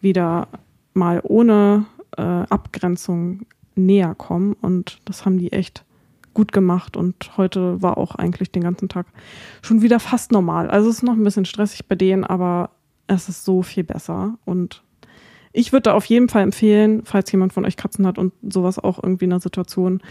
wieder 0.00 0.48
mal 0.94 1.20
ohne 1.22 1.86
äh, 2.16 2.22
Abgrenzung 2.22 3.46
näher 3.74 4.14
kommen 4.14 4.54
und 4.54 5.00
das 5.04 5.24
haben 5.24 5.38
die 5.38 5.52
echt 5.52 5.84
gut 6.32 6.52
gemacht 6.52 6.96
und 6.96 7.36
heute 7.36 7.80
war 7.80 7.96
auch 7.96 8.14
eigentlich 8.14 8.52
den 8.52 8.62
ganzen 8.62 8.88
Tag 8.88 9.06
schon 9.62 9.82
wieder 9.82 10.00
fast 10.00 10.32
normal. 10.32 10.68
Also 10.68 10.90
es 10.90 10.96
ist 10.96 11.02
noch 11.02 11.14
ein 11.14 11.24
bisschen 11.24 11.46
stressig 11.46 11.86
bei 11.86 11.94
denen, 11.94 12.24
aber 12.24 12.70
es 13.06 13.28
ist 13.28 13.44
so 13.44 13.62
viel 13.62 13.84
besser 13.84 14.38
und 14.44 14.82
ich 15.52 15.72
würde 15.72 15.84
da 15.84 15.94
auf 15.94 16.04
jeden 16.06 16.28
Fall 16.28 16.42
empfehlen, 16.42 17.02
falls 17.04 17.30
jemand 17.32 17.52
von 17.52 17.64
euch 17.64 17.76
Katzen 17.76 18.06
hat 18.06 18.18
und 18.18 18.32
sowas 18.42 18.78
auch 18.78 19.02
irgendwie 19.02 19.24
in 19.26 19.32
einer 19.32 19.40
Situation 19.40 20.02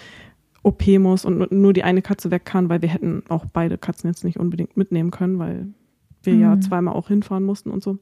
OP 0.63 0.87
muss 0.87 1.25
und 1.25 1.51
nur 1.51 1.73
die 1.73 1.83
eine 1.83 2.01
Katze 2.01 2.31
weg 2.31 2.45
kann, 2.45 2.69
weil 2.69 2.81
wir 2.81 2.89
hätten 2.89 3.23
auch 3.29 3.45
beide 3.45 3.77
Katzen 3.77 4.09
jetzt 4.09 4.23
nicht 4.23 4.39
unbedingt 4.39 4.75
mitnehmen 4.75 5.11
können, 5.11 5.37
weil 5.37 5.67
wir 6.23 6.33
mhm. 6.33 6.41
ja 6.41 6.59
zweimal 6.59 6.95
auch 6.95 7.09
hinfahren 7.09 7.43
mussten 7.43 7.69
und 7.69 7.83
so. 7.83 7.99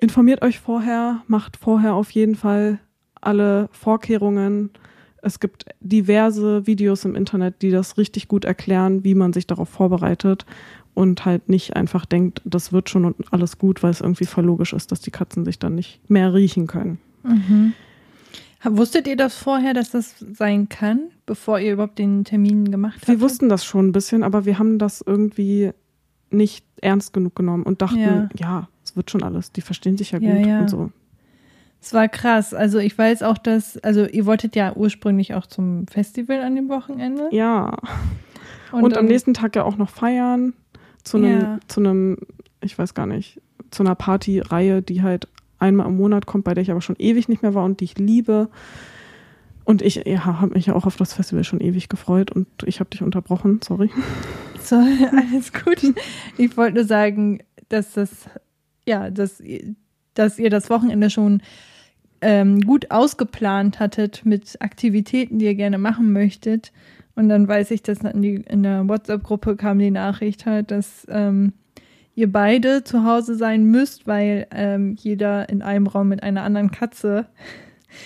Informiert 0.00 0.42
euch 0.42 0.60
vorher, 0.60 1.22
macht 1.28 1.56
vorher 1.56 1.94
auf 1.94 2.10
jeden 2.10 2.36
Fall 2.36 2.78
alle 3.20 3.68
Vorkehrungen. 3.72 4.70
Es 5.22 5.40
gibt 5.40 5.66
diverse 5.80 6.66
Videos 6.66 7.04
im 7.04 7.14
Internet, 7.14 7.62
die 7.62 7.70
das 7.70 7.98
richtig 7.98 8.28
gut 8.28 8.44
erklären, 8.44 9.04
wie 9.04 9.14
man 9.14 9.32
sich 9.32 9.46
darauf 9.46 9.68
vorbereitet 9.68 10.46
und 10.94 11.24
halt 11.24 11.48
nicht 11.48 11.76
einfach 11.76 12.06
denkt, 12.06 12.40
das 12.44 12.72
wird 12.72 12.88
schon 12.88 13.04
und 13.04 13.32
alles 13.32 13.58
gut, 13.58 13.82
weil 13.82 13.90
es 13.90 14.00
irgendwie 14.00 14.26
voll 14.26 14.44
logisch 14.44 14.72
ist, 14.72 14.92
dass 14.92 15.00
die 15.00 15.10
Katzen 15.10 15.44
sich 15.44 15.58
dann 15.58 15.74
nicht 15.74 16.08
mehr 16.08 16.32
riechen 16.32 16.66
können. 16.66 16.98
Mhm. 17.22 17.72
Wusstet 18.66 19.06
ihr 19.06 19.16
das 19.16 19.36
vorher, 19.36 19.74
dass 19.74 19.90
das 19.90 20.14
sein 20.18 20.68
kann, 20.70 21.10
bevor 21.26 21.58
ihr 21.58 21.74
überhaupt 21.74 21.98
den 21.98 22.24
Termin 22.24 22.70
gemacht 22.70 22.96
habt? 22.96 23.08
Wir 23.08 23.20
wussten 23.20 23.48
das 23.48 23.64
schon 23.64 23.88
ein 23.88 23.92
bisschen, 23.92 24.22
aber 24.22 24.46
wir 24.46 24.58
haben 24.58 24.78
das 24.78 25.02
irgendwie 25.04 25.72
nicht 26.30 26.64
ernst 26.80 27.12
genug 27.12 27.36
genommen 27.36 27.64
und 27.64 27.82
dachten, 27.82 27.98
ja, 27.98 28.28
ja 28.36 28.68
es 28.82 28.96
wird 28.96 29.10
schon 29.10 29.22
alles, 29.22 29.52
die 29.52 29.60
verstehen 29.60 29.98
sich 29.98 30.12
ja 30.12 30.18
gut 30.18 30.28
ja, 30.28 30.36
ja. 30.36 30.60
und 30.60 30.70
so. 30.70 30.90
Es 31.80 31.92
war 31.92 32.08
krass. 32.08 32.54
Also 32.54 32.78
ich 32.78 32.96
weiß 32.96 33.22
auch, 33.22 33.36
dass, 33.36 33.76
also 33.78 34.06
ihr 34.06 34.24
wolltet 34.24 34.56
ja 34.56 34.74
ursprünglich 34.74 35.34
auch 35.34 35.44
zum 35.44 35.86
Festival 35.86 36.40
an 36.40 36.56
dem 36.56 36.70
Wochenende. 36.70 37.28
Ja. 37.30 37.76
Und, 38.72 38.84
und 38.84 38.96
am 38.96 39.04
nächsten 39.04 39.34
Tag 39.34 39.54
ja 39.54 39.64
auch 39.64 39.76
noch 39.76 39.90
feiern 39.90 40.54
zu 41.04 41.18
einem, 41.18 41.40
ja. 41.40 41.58
zu 41.68 41.80
einem, 41.80 42.18
ich 42.60 42.78
weiß 42.78 42.94
gar 42.94 43.06
nicht, 43.06 43.40
zu 43.70 43.82
einer 43.82 43.94
Partyreihe, 43.94 44.82
die 44.82 45.02
halt 45.02 45.28
einmal 45.58 45.86
im 45.86 45.96
Monat 45.96 46.26
kommt, 46.26 46.44
bei 46.44 46.54
der 46.54 46.62
ich 46.62 46.70
aber 46.70 46.80
schon 46.80 46.96
ewig 46.98 47.28
nicht 47.28 47.42
mehr 47.42 47.54
war 47.54 47.64
und 47.64 47.80
die 47.80 47.84
ich 47.84 47.98
liebe. 47.98 48.48
Und 49.64 49.80
ich 49.80 50.02
ja, 50.04 50.24
habe 50.24 50.54
mich 50.54 50.66
ja 50.66 50.74
auch 50.74 50.86
auf 50.86 50.96
das 50.96 51.14
Festival 51.14 51.44
schon 51.44 51.60
ewig 51.60 51.88
gefreut 51.88 52.30
und 52.30 52.46
ich 52.66 52.80
habe 52.80 52.90
dich 52.90 53.02
unterbrochen, 53.02 53.60
sorry. 53.62 53.90
So, 54.60 54.76
alles 54.76 55.52
gut. 55.52 55.94
Ich 56.38 56.56
wollte 56.56 56.76
nur 56.76 56.86
sagen, 56.86 57.40
dass 57.68 57.92
das, 57.92 58.30
ja, 58.86 59.10
dass, 59.10 59.42
dass 60.14 60.38
ihr 60.38 60.48
das 60.48 60.70
Wochenende 60.70 61.10
schon 61.10 61.42
ähm, 62.22 62.62
gut 62.62 62.90
ausgeplant 62.90 63.78
hattet 63.78 64.24
mit 64.24 64.62
Aktivitäten, 64.62 65.38
die 65.38 65.44
ihr 65.44 65.54
gerne 65.54 65.76
machen 65.76 66.14
möchtet. 66.14 66.72
Und 67.16 67.28
dann 67.28 67.46
weiß 67.46 67.70
ich, 67.70 67.82
dass 67.82 68.00
in, 68.00 68.22
die, 68.22 68.34
in 68.36 68.62
der 68.62 68.88
WhatsApp-Gruppe 68.88 69.56
kam 69.56 69.78
die 69.78 69.90
Nachricht 69.90 70.46
halt, 70.46 70.70
dass 70.70 71.06
ähm, 71.08 71.52
ihr 72.14 72.30
beide 72.30 72.84
zu 72.84 73.04
Hause 73.04 73.36
sein 73.36 73.64
müsst, 73.64 74.06
weil 74.06 74.46
ähm, 74.50 74.96
jeder 74.98 75.48
in 75.48 75.62
einem 75.62 75.86
Raum 75.86 76.08
mit 76.08 76.22
einer 76.22 76.42
anderen 76.42 76.70
Katze 76.70 77.26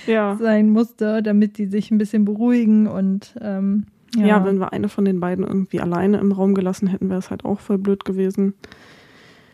ja. 0.07 0.37
sein 0.41 0.71
musste, 0.71 1.23
damit 1.23 1.59
die 1.59 1.67
sich 1.67 1.91
ein 1.91 1.99
bisschen 1.99 2.25
beruhigen 2.25 2.87
und 2.87 3.35
ähm, 3.41 3.87
ja. 4.17 4.27
ja. 4.27 4.45
wenn 4.45 4.59
wir 4.59 4.73
eine 4.73 4.89
von 4.89 5.05
den 5.05 5.21
beiden 5.21 5.47
irgendwie 5.47 5.81
alleine 5.81 6.19
im 6.19 6.33
Raum 6.33 6.55
gelassen 6.55 6.89
hätten, 6.89 7.09
wäre 7.09 7.19
es 7.19 7.31
halt 7.31 7.45
auch 7.45 7.61
voll 7.61 7.79
blöd 7.79 8.05
gewesen. 8.05 8.55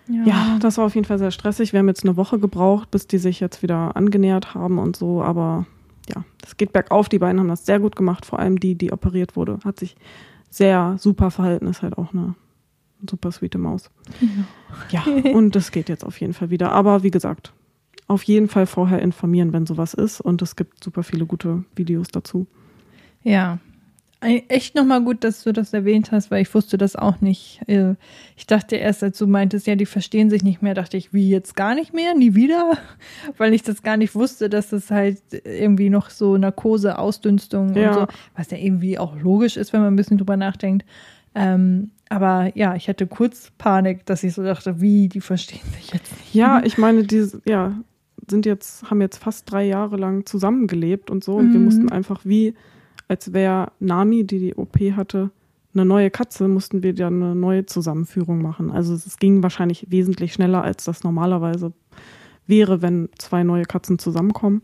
Ja. 0.06 0.22
ja, 0.24 0.58
das 0.60 0.76
war 0.76 0.84
auf 0.84 0.94
jeden 0.94 1.06
Fall 1.06 1.18
sehr 1.18 1.30
stressig. 1.30 1.72
Wir 1.72 1.80
haben 1.80 1.88
jetzt 1.88 2.04
eine 2.04 2.16
Woche 2.16 2.38
gebraucht, 2.38 2.90
bis 2.90 3.06
die 3.06 3.16
sich 3.18 3.40
jetzt 3.40 3.62
wieder 3.62 3.96
angenähert 3.96 4.54
haben 4.54 4.78
und 4.78 4.96
so, 4.96 5.22
aber 5.22 5.66
ja, 6.08 6.24
das 6.40 6.56
geht 6.56 6.72
bergauf. 6.72 7.08
Die 7.08 7.18
beiden 7.18 7.40
haben 7.40 7.48
das 7.48 7.66
sehr 7.66 7.80
gut 7.80 7.96
gemacht. 7.96 8.26
Vor 8.26 8.38
allem 8.38 8.60
die, 8.60 8.74
die 8.74 8.92
operiert 8.92 9.36
wurde, 9.36 9.58
hat 9.64 9.78
sich 9.78 9.96
sehr 10.50 10.96
super 10.98 11.30
verhalten. 11.30 11.66
Ist 11.66 11.82
halt 11.82 11.98
auch 11.98 12.12
eine 12.12 12.34
super 13.08 13.32
sweete 13.32 13.58
Maus. 13.58 13.90
Ja. 14.90 15.04
ja, 15.06 15.32
und 15.32 15.54
das 15.56 15.70
geht 15.70 15.88
jetzt 15.88 16.04
auf 16.04 16.20
jeden 16.20 16.32
Fall 16.32 16.50
wieder. 16.50 16.72
Aber 16.72 17.02
wie 17.02 17.10
gesagt, 17.10 17.52
auf 18.06 18.22
jeden 18.24 18.48
Fall 18.48 18.66
vorher 18.66 19.00
informieren, 19.00 19.52
wenn 19.52 19.66
sowas 19.66 19.94
ist. 19.94 20.20
Und 20.20 20.42
es 20.42 20.56
gibt 20.56 20.82
super 20.82 21.02
viele 21.02 21.26
gute 21.26 21.64
Videos 21.74 22.08
dazu. 22.08 22.46
Ja, 23.22 23.58
echt 24.24 24.74
nochmal 24.74 25.02
gut, 25.02 25.24
dass 25.24 25.42
du 25.44 25.52
das 25.52 25.72
erwähnt 25.72 26.12
hast, 26.12 26.30
weil 26.30 26.42
ich 26.42 26.54
wusste 26.54 26.78
das 26.78 26.96
auch 26.96 27.20
nicht. 27.20 27.60
Äh, 27.66 27.94
ich 28.36 28.46
dachte 28.46 28.76
erst, 28.76 29.02
als 29.02 29.18
du 29.18 29.26
meintest, 29.26 29.66
ja, 29.66 29.76
die 29.76 29.86
verstehen 29.86 30.30
sich 30.30 30.42
nicht 30.42 30.62
mehr, 30.62 30.74
dachte 30.74 30.96
ich, 30.96 31.12
wie 31.12 31.28
jetzt 31.28 31.56
gar 31.56 31.74
nicht 31.74 31.92
mehr, 31.92 32.14
nie 32.14 32.34
wieder, 32.34 32.78
weil 33.38 33.54
ich 33.54 33.62
das 33.62 33.82
gar 33.82 33.96
nicht 33.96 34.14
wusste, 34.14 34.48
dass 34.48 34.72
es 34.72 34.90
halt 34.90 35.20
irgendwie 35.44 35.90
noch 35.90 36.10
so 36.10 36.36
Narkose, 36.36 36.98
Ausdünstung 36.98 37.74
ja. 37.74 37.88
und 37.88 37.94
so, 37.94 38.06
was 38.36 38.50
ja 38.50 38.58
irgendwie 38.58 38.98
auch 38.98 39.16
logisch 39.16 39.56
ist, 39.56 39.72
wenn 39.72 39.80
man 39.80 39.92
ein 39.92 39.96
bisschen 39.96 40.18
drüber 40.18 40.36
nachdenkt. 40.36 40.84
Ähm, 41.34 41.90
aber 42.08 42.56
ja, 42.56 42.76
ich 42.76 42.88
hatte 42.88 43.06
kurz 43.06 43.50
Panik, 43.58 44.06
dass 44.06 44.22
ich 44.22 44.34
so 44.34 44.42
dachte, 44.42 44.80
wie, 44.80 45.08
die 45.08 45.20
verstehen 45.20 45.68
sich 45.76 45.92
jetzt 45.92 46.12
nicht. 46.12 46.34
Ja, 46.34 46.62
ich 46.64 46.78
meine, 46.78 47.04
die, 47.04 47.26
ja, 47.44 47.74
sind 48.30 48.46
jetzt, 48.46 48.88
haben 48.90 49.00
jetzt 49.00 49.18
fast 49.18 49.50
drei 49.50 49.64
Jahre 49.64 49.96
lang 49.96 50.24
zusammengelebt 50.26 51.10
und 51.10 51.24
so 51.24 51.36
und 51.36 51.48
mhm. 51.48 51.52
wir 51.52 51.60
mussten 51.60 51.90
einfach 51.90 52.20
wie 52.24 52.54
als 53.08 53.32
wäre 53.32 53.72
Nami, 53.80 54.24
die 54.24 54.38
die 54.38 54.54
OP 54.54 54.78
hatte, 54.96 55.30
eine 55.74 55.84
neue 55.84 56.10
Katze, 56.10 56.46
mussten 56.48 56.82
wir 56.82 56.94
dann 56.94 57.22
eine 57.22 57.34
neue 57.34 57.66
Zusammenführung 57.66 58.40
machen. 58.40 58.70
Also 58.70 58.94
es 58.94 59.18
ging 59.18 59.42
wahrscheinlich 59.42 59.86
wesentlich 59.90 60.32
schneller, 60.32 60.62
als 60.62 60.84
das 60.84 61.02
normalerweise 61.02 61.72
wäre, 62.46 62.82
wenn 62.82 63.08
zwei 63.18 63.42
neue 63.42 63.64
Katzen 63.64 63.98
zusammenkommen. 63.98 64.62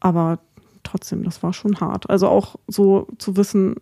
Aber 0.00 0.40
trotzdem, 0.82 1.22
das 1.22 1.42
war 1.42 1.52
schon 1.52 1.80
hart. 1.80 2.10
Also 2.10 2.28
auch 2.28 2.56
so 2.66 3.06
zu 3.18 3.36
wissen, 3.36 3.76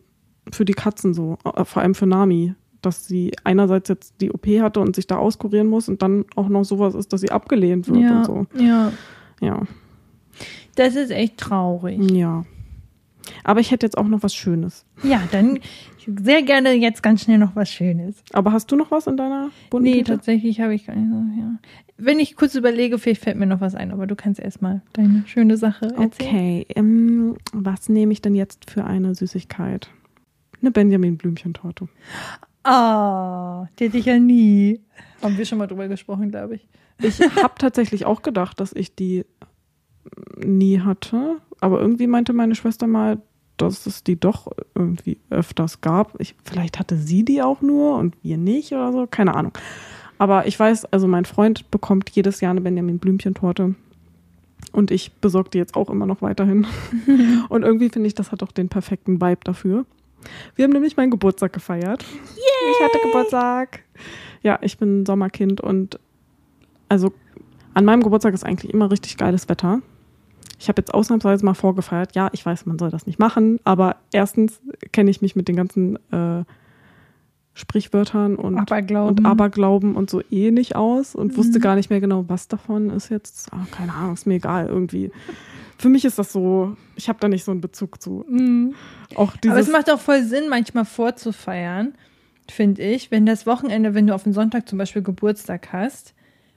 für 0.52 0.64
die 0.64 0.74
Katzen 0.74 1.14
so, 1.14 1.38
äh, 1.44 1.64
vor 1.64 1.82
allem 1.82 1.94
für 1.94 2.06
Nami, 2.06 2.54
dass 2.82 3.06
sie 3.06 3.32
einerseits 3.42 3.88
jetzt 3.88 4.20
die 4.20 4.30
OP 4.30 4.46
hatte 4.60 4.80
und 4.80 4.94
sich 4.94 5.06
da 5.06 5.16
auskurieren 5.16 5.68
muss 5.68 5.88
und 5.88 6.02
dann 6.02 6.24
auch 6.36 6.48
noch 6.48 6.64
sowas 6.64 6.94
ist, 6.94 7.12
dass 7.12 7.20
sie 7.20 7.30
abgelehnt 7.30 7.88
wird 7.88 8.00
ja, 8.00 8.18
und 8.18 8.26
so. 8.26 8.46
Ja. 8.58 8.92
Ja. 9.40 9.62
Das 10.76 10.94
ist 10.94 11.10
echt 11.10 11.38
traurig. 11.38 12.10
Ja. 12.10 12.44
Aber 13.44 13.60
ich 13.60 13.70
hätte 13.70 13.86
jetzt 13.86 13.98
auch 13.98 14.06
noch 14.08 14.22
was 14.22 14.34
Schönes. 14.34 14.84
Ja, 15.02 15.22
dann 15.32 15.58
sehr 16.24 16.42
gerne 16.42 16.72
jetzt 16.72 17.02
ganz 17.02 17.22
schnell 17.24 17.38
noch 17.38 17.56
was 17.56 17.70
Schönes. 17.70 18.22
Aber 18.32 18.52
hast 18.52 18.70
du 18.70 18.76
noch 18.76 18.90
was 18.90 19.06
in 19.06 19.16
deiner 19.16 19.50
bunten 19.70 19.84
Nee, 19.84 19.98
Tüte? 19.98 20.12
tatsächlich 20.12 20.60
habe 20.60 20.74
ich 20.74 20.86
gar 20.86 20.94
nicht 20.96 21.10
so, 21.10 21.40
ja. 21.40 21.56
Wenn 21.98 22.18
ich 22.20 22.36
kurz 22.36 22.54
überlege, 22.54 22.98
vielleicht 22.98 23.22
fällt 23.24 23.36
mir 23.38 23.46
noch 23.46 23.60
was 23.60 23.74
ein, 23.74 23.90
aber 23.90 24.06
du 24.06 24.14
kannst 24.14 24.38
erstmal 24.38 24.82
deine 24.92 25.24
schöne 25.26 25.56
Sache 25.56 25.86
erzählen. 25.86 26.10
Okay, 26.10 26.66
ähm, 26.76 27.36
was 27.52 27.88
nehme 27.88 28.12
ich 28.12 28.20
denn 28.22 28.34
jetzt 28.34 28.70
für 28.70 28.84
eine 28.84 29.14
Süßigkeit? 29.14 29.90
Eine 30.60 30.70
Benjamin 30.70 31.16
Blümchentorte. 31.16 31.88
Ah, 32.64 33.62
oh, 33.62 33.66
die 33.78 33.84
hätte 33.84 33.98
ich 33.98 34.06
ja 34.06 34.18
nie. 34.18 34.80
Haben 35.22 35.38
wir 35.38 35.44
schon 35.46 35.58
mal 35.58 35.66
drüber 35.66 35.88
gesprochen, 35.88 36.30
glaube 36.30 36.56
ich. 36.56 36.68
Ich 37.02 37.20
habe 37.42 37.54
tatsächlich 37.58 38.04
auch 38.06 38.22
gedacht, 38.22 38.60
dass 38.60 38.72
ich 38.72 38.94
die 38.94 39.24
nie 40.38 40.80
hatte. 40.80 41.36
Aber 41.60 41.80
irgendwie 41.80 42.06
meinte 42.06 42.32
meine 42.32 42.54
Schwester 42.54 42.86
mal, 42.86 43.20
dass 43.56 43.86
es 43.86 44.04
die 44.04 44.18
doch 44.18 44.48
irgendwie 44.74 45.18
öfters 45.30 45.80
gab. 45.80 46.20
Ich, 46.20 46.34
vielleicht 46.44 46.78
hatte 46.78 46.96
sie 46.96 47.24
die 47.24 47.42
auch 47.42 47.62
nur 47.62 47.96
und 47.96 48.14
wir 48.22 48.36
nicht 48.36 48.72
oder 48.72 48.92
so. 48.92 49.06
Keine 49.06 49.34
Ahnung. 49.34 49.52
Aber 50.18 50.46
ich 50.46 50.58
weiß, 50.58 50.86
also 50.86 51.06
mein 51.06 51.24
Freund 51.24 51.70
bekommt 51.70 52.10
jedes 52.10 52.40
Jahr 52.40 52.50
eine 52.50 52.60
Benjamin 52.60 52.98
Blümchen-Torte. 52.98 53.74
Und 54.72 54.90
ich 54.90 55.12
besorge 55.12 55.50
die 55.50 55.58
jetzt 55.58 55.76
auch 55.76 55.90
immer 55.90 56.06
noch 56.06 56.22
weiterhin. 56.22 56.66
und 57.48 57.62
irgendwie 57.62 57.88
finde 57.88 58.08
ich, 58.08 58.14
das 58.14 58.32
hat 58.32 58.42
auch 58.42 58.52
den 58.52 58.68
perfekten 58.68 59.20
Vibe 59.20 59.40
dafür. 59.44 59.86
Wir 60.54 60.64
haben 60.64 60.72
nämlich 60.72 60.96
meinen 60.96 61.10
Geburtstag 61.10 61.52
gefeiert. 61.52 62.02
Yay! 62.02 62.72
Ich 62.72 62.84
hatte 62.84 62.98
Geburtstag. 63.06 63.82
Ja, 64.42 64.58
ich 64.62 64.78
bin 64.78 65.06
Sommerkind 65.06 65.60
und 65.60 65.98
also 66.88 67.12
an 67.74 67.84
meinem 67.84 68.02
Geburtstag 68.02 68.34
ist 68.34 68.44
eigentlich 68.44 68.72
immer 68.72 68.90
richtig 68.90 69.16
geiles 69.16 69.48
Wetter. 69.48 69.82
Ich 70.58 70.68
habe 70.68 70.80
jetzt 70.80 70.94
ausnahmsweise 70.94 71.44
mal 71.44 71.54
vorgefeiert. 71.54 72.14
Ja, 72.14 72.30
ich 72.32 72.44
weiß, 72.44 72.66
man 72.66 72.78
soll 72.78 72.90
das 72.90 73.06
nicht 73.06 73.18
machen, 73.18 73.60
aber 73.64 73.96
erstens 74.12 74.60
kenne 74.92 75.10
ich 75.10 75.20
mich 75.20 75.36
mit 75.36 75.48
den 75.48 75.56
ganzen 75.56 75.96
äh, 76.12 76.44
Sprichwörtern 77.56 78.36
und 78.36 78.58
Aberglauben. 78.58 79.18
und 79.18 79.26
Aberglauben 79.26 79.96
und 79.96 80.10
so 80.10 80.22
eh 80.30 80.50
nicht 80.50 80.76
aus 80.76 81.14
und 81.14 81.32
mhm. 81.32 81.36
wusste 81.38 81.58
gar 81.58 81.74
nicht 81.74 81.88
mehr 81.88 82.00
genau, 82.00 82.24
was 82.28 82.48
davon 82.48 82.90
ist 82.90 83.08
jetzt. 83.08 83.48
Oh, 83.52 83.66
keine 83.70 83.94
Ahnung, 83.94 84.14
ist 84.14 84.26
mir 84.26 84.34
egal 84.34 84.66
irgendwie. 84.66 85.10
Für 85.78 85.88
mich 85.88 86.04
ist 86.04 86.18
das 86.18 86.32
so, 86.32 86.76
ich 86.96 87.08
habe 87.08 87.18
da 87.20 87.28
nicht 87.28 87.44
so 87.44 87.52
einen 87.52 87.60
Bezug 87.62 88.02
zu. 88.02 88.24
Mhm. 88.28 88.74
Auch 89.14 89.36
dieses 89.36 89.52
Aber 89.52 89.60
es 89.60 89.70
macht 89.70 89.90
auch 89.90 90.00
voll 90.00 90.22
Sinn, 90.22 90.48
manchmal 90.50 90.84
vorzufeiern, 90.84 91.94
finde 92.50 92.82
ich, 92.82 93.10
wenn 93.10 93.24
das 93.24 93.46
Wochenende, 93.46 93.94
wenn 93.94 94.06
du 94.06 94.14
auf 94.14 94.24
den 94.24 94.34
Sonntag 94.34 94.68
zum 94.68 94.78
Beispiel 94.78 95.02
Geburtstag 95.02 95.72
hast, 95.72 96.14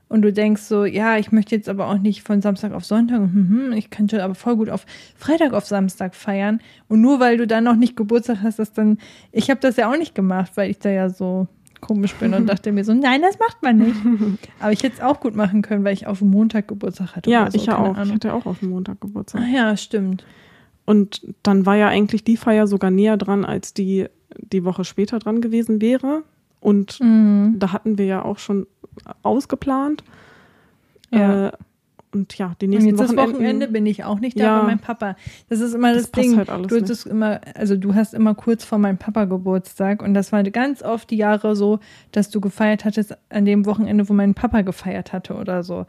und 0.09 0.23
du 0.23 0.33
denkst 0.33 0.63
so, 0.63 0.85
ja, 0.85 1.17
ich 1.17 1.31
möchte 1.31 1.55
jetzt 1.55 1.69
aber 1.69 1.87
auch 1.87 1.99
nicht 1.99 2.23
von 2.23 2.41
Samstag 2.41 2.73
auf 2.73 2.83
Sonntag, 2.83 3.19
hm, 3.19 3.71
ich 3.73 3.91
könnte 3.91 4.23
aber 4.23 4.33
voll 4.33 4.55
gut 4.55 4.69
auf 4.69 4.85
Freitag 5.15 5.53
auf 5.53 5.65
Samstag 5.65 6.15
feiern. 6.15 6.59
Und 6.87 6.99
nur 6.99 7.19
weil 7.19 7.37
du 7.37 7.45
dann 7.45 7.63
noch 7.63 7.75
nicht 7.75 7.95
Geburtstag 7.95 8.39
hast, 8.41 8.57
das 8.57 8.73
dann, 8.73 8.97
ich 9.31 9.51
habe 9.51 9.59
das 9.59 9.77
ja 9.77 9.89
auch 9.89 9.97
nicht 9.97 10.15
gemacht, 10.15 10.53
weil 10.55 10.71
ich 10.71 10.79
da 10.79 10.89
ja 10.89 11.09
so 11.09 11.47
komisch 11.79 12.15
bin 12.15 12.33
und 12.33 12.47
dachte 12.49 12.71
mir 12.71 12.83
so, 12.83 12.93
nein, 12.93 13.21
das 13.21 13.37
macht 13.37 13.61
man 13.61 13.77
nicht. 13.77 14.01
Aber 14.59 14.71
ich 14.71 14.81
hätte 14.81 14.95
es 14.97 15.01
auch 15.01 15.19
gut 15.19 15.35
machen 15.35 15.61
können, 15.61 15.83
weil 15.83 15.93
ich 15.93 16.07
auf 16.07 16.19
dem 16.19 16.31
Montag 16.31 16.67
Geburtstag 16.67 17.15
hatte. 17.15 17.29
Ja, 17.29 17.49
so, 17.49 17.57
ich 17.57 17.67
ja 17.67 17.77
auch. 17.77 17.95
Ahnung. 17.95 18.07
Ich 18.07 18.13
hatte 18.13 18.33
auch 18.33 18.47
auf 18.47 18.59
dem 18.59 18.71
Montag 18.71 18.99
Geburtstag. 19.01 19.43
Ach 19.45 19.53
ja, 19.53 19.77
stimmt. 19.77 20.25
Und 20.85 21.21
dann 21.43 21.67
war 21.67 21.75
ja 21.75 21.87
eigentlich 21.87 22.23
die 22.23 22.35
Feier 22.35 22.65
sogar 22.65 22.89
näher 22.89 23.15
dran, 23.15 23.45
als 23.45 23.75
die 23.75 24.07
die 24.37 24.65
Woche 24.65 24.83
später 24.85 25.19
dran 25.19 25.39
gewesen 25.39 25.81
wäre. 25.81 26.23
Und 26.59 26.99
mhm. 26.99 27.55
da 27.59 27.71
hatten 27.71 27.97
wir 27.97 28.05
ja 28.05 28.25
auch 28.25 28.39
schon 28.39 28.65
ausgeplant. 29.23 30.03
Ja. 31.11 31.47
Äh, 31.47 31.51
und 32.11 32.35
ja, 32.39 32.53
die 32.59 32.67
nächsten 32.67 32.89
und 32.89 32.97
jetzt 32.97 33.09
Wochenenden, 33.09 33.31
das 33.31 33.35
Wochenende 33.35 33.67
bin 33.67 33.85
ich 33.85 34.03
auch 34.03 34.19
nicht 34.19 34.39
da 34.39 34.43
ja, 34.43 34.59
bei 34.59 34.67
meinem 34.67 34.79
Papa. 34.79 35.15
Das 35.47 35.59
ist 35.59 35.75
immer 35.75 35.93
das, 35.93 36.09
das 36.09 36.23
Ding. 36.23 36.37
Halt 36.37 36.49
du 36.49 36.81
hast 36.81 37.05
immer, 37.05 37.39
also 37.53 37.77
du 37.77 37.93
hast 37.93 38.15
immer 38.15 38.33
kurz 38.33 38.63
vor 38.63 38.79
meinem 38.79 38.97
Papa 38.97 39.25
Geburtstag 39.25 40.01
und 40.01 40.15
das 40.15 40.31
war 40.31 40.41
ganz 40.43 40.81
oft 40.81 41.11
die 41.11 41.17
Jahre 41.17 41.55
so, 41.55 41.79
dass 42.11 42.31
du 42.31 42.41
gefeiert 42.41 42.83
hattest 42.83 43.15
an 43.29 43.45
dem 43.45 43.67
Wochenende, 43.67 44.09
wo 44.09 44.13
mein 44.13 44.33
Papa 44.33 44.61
gefeiert 44.61 45.13
hatte 45.13 45.35
oder 45.35 45.61
so. 45.61 45.85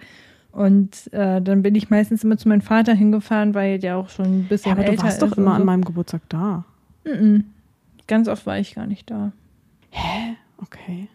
Und 0.53 1.11
äh, 1.12 1.40
dann 1.40 1.62
bin 1.62 1.75
ich 1.75 1.88
meistens 1.88 2.23
immer 2.25 2.37
zu 2.37 2.49
meinem 2.49 2.61
Vater 2.61 2.92
hingefahren, 2.92 3.55
weil 3.55 3.79
der 3.79 3.96
auch 3.96 4.11
schon 4.11 4.27
ein 4.27 4.44
bisschen 4.49 4.70
ja, 4.70 4.77
aber 4.77 4.83
älter 4.83 4.94
ist. 4.94 5.01
Du 5.01 5.07
warst 5.07 5.23
doch 5.23 5.38
immer 5.38 5.53
so. 5.53 5.57
an 5.57 5.64
meinem 5.64 5.85
Geburtstag 5.85 6.23
da. 6.29 6.64
Mm 7.05 7.09
-mm. 7.09 7.44
Ganz 8.07 8.29
oft 8.29 8.44
war 8.44 8.59
ich 8.59 8.75
gar 8.75 8.87
nicht 8.87 9.11
da. 9.11 9.33
Hä? 9.90 10.37
Okay. 10.59 11.09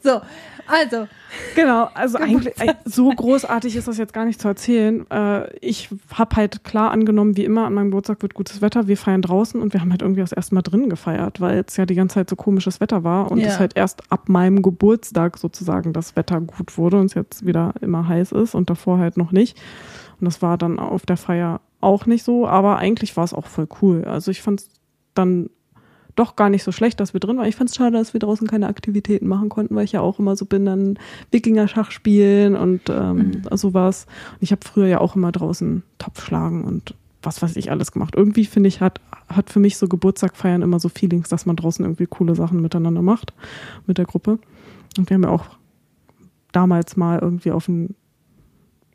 So, 0.02 0.20
also. 0.66 1.08
Genau, 1.54 1.88
also 1.94 2.18
eigentlich 2.18 2.54
so 2.84 3.10
großartig 3.10 3.76
ist 3.76 3.86
das 3.86 3.98
jetzt 3.98 4.12
gar 4.12 4.24
nicht 4.24 4.40
zu 4.40 4.48
erzählen. 4.48 5.08
Äh, 5.10 5.56
ich 5.58 5.90
habe 6.14 6.36
halt 6.36 6.64
klar 6.64 6.90
angenommen, 6.90 7.36
wie 7.36 7.44
immer, 7.44 7.66
an 7.66 7.74
meinem 7.74 7.90
Geburtstag 7.90 8.22
wird 8.22 8.34
gutes 8.34 8.62
Wetter, 8.62 8.88
wir 8.88 8.96
feiern 8.96 9.22
draußen 9.22 9.60
und 9.60 9.72
wir 9.72 9.80
haben 9.80 9.90
halt 9.90 10.02
irgendwie 10.02 10.20
das 10.22 10.32
erste 10.32 10.54
Mal 10.54 10.62
drinnen 10.62 10.88
gefeiert, 10.88 11.40
weil 11.40 11.56
jetzt 11.56 11.76
ja 11.76 11.86
die 11.86 11.94
ganze 11.94 12.14
Zeit 12.14 12.30
so 12.30 12.36
komisches 12.36 12.80
Wetter 12.80 13.04
war 13.04 13.30
und 13.30 13.38
ja. 13.38 13.48
es 13.48 13.58
halt 13.58 13.76
erst 13.76 14.10
ab 14.10 14.28
meinem 14.28 14.62
Geburtstag 14.62 15.38
sozusagen 15.38 15.92
das 15.92 16.16
Wetter 16.16 16.40
gut 16.40 16.78
wurde 16.78 16.98
und 16.98 17.06
es 17.06 17.14
jetzt 17.14 17.46
wieder 17.46 17.74
immer 17.80 18.08
heiß 18.08 18.32
ist 18.32 18.54
und 18.54 18.70
davor 18.70 18.98
halt 18.98 19.16
noch 19.16 19.32
nicht. 19.32 19.60
Und 20.20 20.24
das 20.26 20.42
war 20.42 20.58
dann 20.58 20.78
auf 20.78 21.06
der 21.06 21.16
Feier 21.16 21.60
auch 21.80 22.06
nicht 22.06 22.24
so, 22.24 22.46
aber 22.46 22.78
eigentlich 22.78 23.16
war 23.16 23.24
es 23.24 23.34
auch 23.34 23.46
voll 23.46 23.68
cool. 23.82 24.04
Also 24.04 24.30
ich 24.30 24.42
fand 24.42 24.60
es 24.60 24.70
dann 25.14 25.50
doch 26.16 26.36
gar 26.36 26.50
nicht 26.50 26.62
so 26.62 26.72
schlecht, 26.72 27.00
dass 27.00 27.12
wir 27.12 27.20
drin 27.20 27.36
waren. 27.36 27.46
Ich 27.46 27.56
fand 27.56 27.70
es 27.70 27.76
schade, 27.76 27.96
dass 27.96 28.12
wir 28.12 28.20
draußen 28.20 28.46
keine 28.46 28.68
Aktivitäten 28.68 29.26
machen 29.26 29.48
konnten, 29.48 29.74
weil 29.74 29.84
ich 29.84 29.92
ja 29.92 30.00
auch 30.00 30.18
immer 30.18 30.36
so 30.36 30.44
bin, 30.44 30.64
dann 30.64 30.98
Wikinger-Schach 31.30 31.90
spielen 31.90 32.56
und 32.56 32.82
ähm, 32.88 33.16
mhm. 33.16 33.56
sowas. 33.56 34.06
Und 34.32 34.42
ich 34.42 34.52
habe 34.52 34.62
früher 34.64 34.86
ja 34.86 35.00
auch 35.00 35.16
immer 35.16 35.32
draußen 35.32 35.82
Topf 35.98 36.24
schlagen 36.24 36.64
und 36.64 36.94
was 37.22 37.42
weiß 37.42 37.56
ich 37.56 37.70
alles 37.70 37.92
gemacht. 37.92 38.14
Irgendwie 38.16 38.46
finde 38.46 38.68
ich, 38.68 38.80
hat, 38.80 39.00
hat 39.28 39.50
für 39.50 39.60
mich 39.60 39.76
so 39.76 39.88
Geburtstag 39.88 40.36
feiern 40.36 40.62
immer 40.62 40.80
so 40.80 40.88
Feelings, 40.88 41.28
dass 41.28 41.46
man 41.46 41.56
draußen 41.56 41.84
irgendwie 41.84 42.06
coole 42.06 42.34
Sachen 42.34 42.60
miteinander 42.62 43.02
macht 43.02 43.34
mit 43.86 43.98
der 43.98 44.06
Gruppe. 44.06 44.38
Und 44.96 45.10
wir 45.10 45.14
haben 45.14 45.24
ja 45.24 45.30
auch 45.30 45.44
damals 46.52 46.96
mal 46.96 47.18
irgendwie 47.18 47.50
auf 47.50 47.66
dem, 47.66 47.94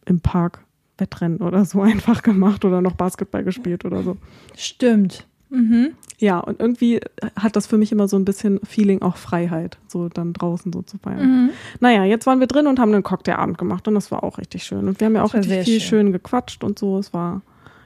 im 0.05 0.19
Park 0.21 0.65
Wettrennen 0.97 1.39
oder 1.39 1.65
so 1.65 1.81
einfach 1.83 2.21
gemacht 2.23 2.65
oder 2.65 2.81
noch 2.81 2.93
Basketball 2.93 3.43
gespielt 3.43 3.85
oder 3.85 4.03
so. 4.03 4.17
Stimmt. 4.55 5.27
Mhm. 5.49 5.93
Ja, 6.17 6.39
und 6.39 6.59
irgendwie 6.59 7.01
hat 7.35 7.55
das 7.55 7.67
für 7.67 7.77
mich 7.77 7.91
immer 7.91 8.07
so 8.07 8.17
ein 8.17 8.25
bisschen 8.25 8.59
Feeling 8.63 9.01
auch 9.01 9.17
Freiheit, 9.17 9.77
so 9.87 10.07
dann 10.09 10.33
draußen 10.33 10.71
so 10.71 10.81
zu 10.81 10.97
feiern. 10.97 11.45
Mhm. 11.45 11.49
Naja, 11.79 12.03
jetzt 12.05 12.25
waren 12.25 12.39
wir 12.39 12.47
drin 12.47 12.67
und 12.67 12.79
haben 12.79 12.93
einen 12.93 13.03
Cocktailabend 13.03 13.57
gemacht 13.57 13.87
und 13.87 13.95
das 13.95 14.11
war 14.11 14.23
auch 14.23 14.37
richtig 14.37 14.63
schön. 14.63 14.87
Und 14.87 14.99
wir 14.99 15.05
haben 15.05 15.15
ja 15.15 15.23
auch 15.23 15.33
richtig 15.33 15.65
viel 15.65 15.79
schön. 15.79 16.05
schön 16.05 16.11
gequatscht 16.13 16.63
und 16.63 16.79
so. 16.79 16.97
Es 16.97 17.13
war, 17.13 17.41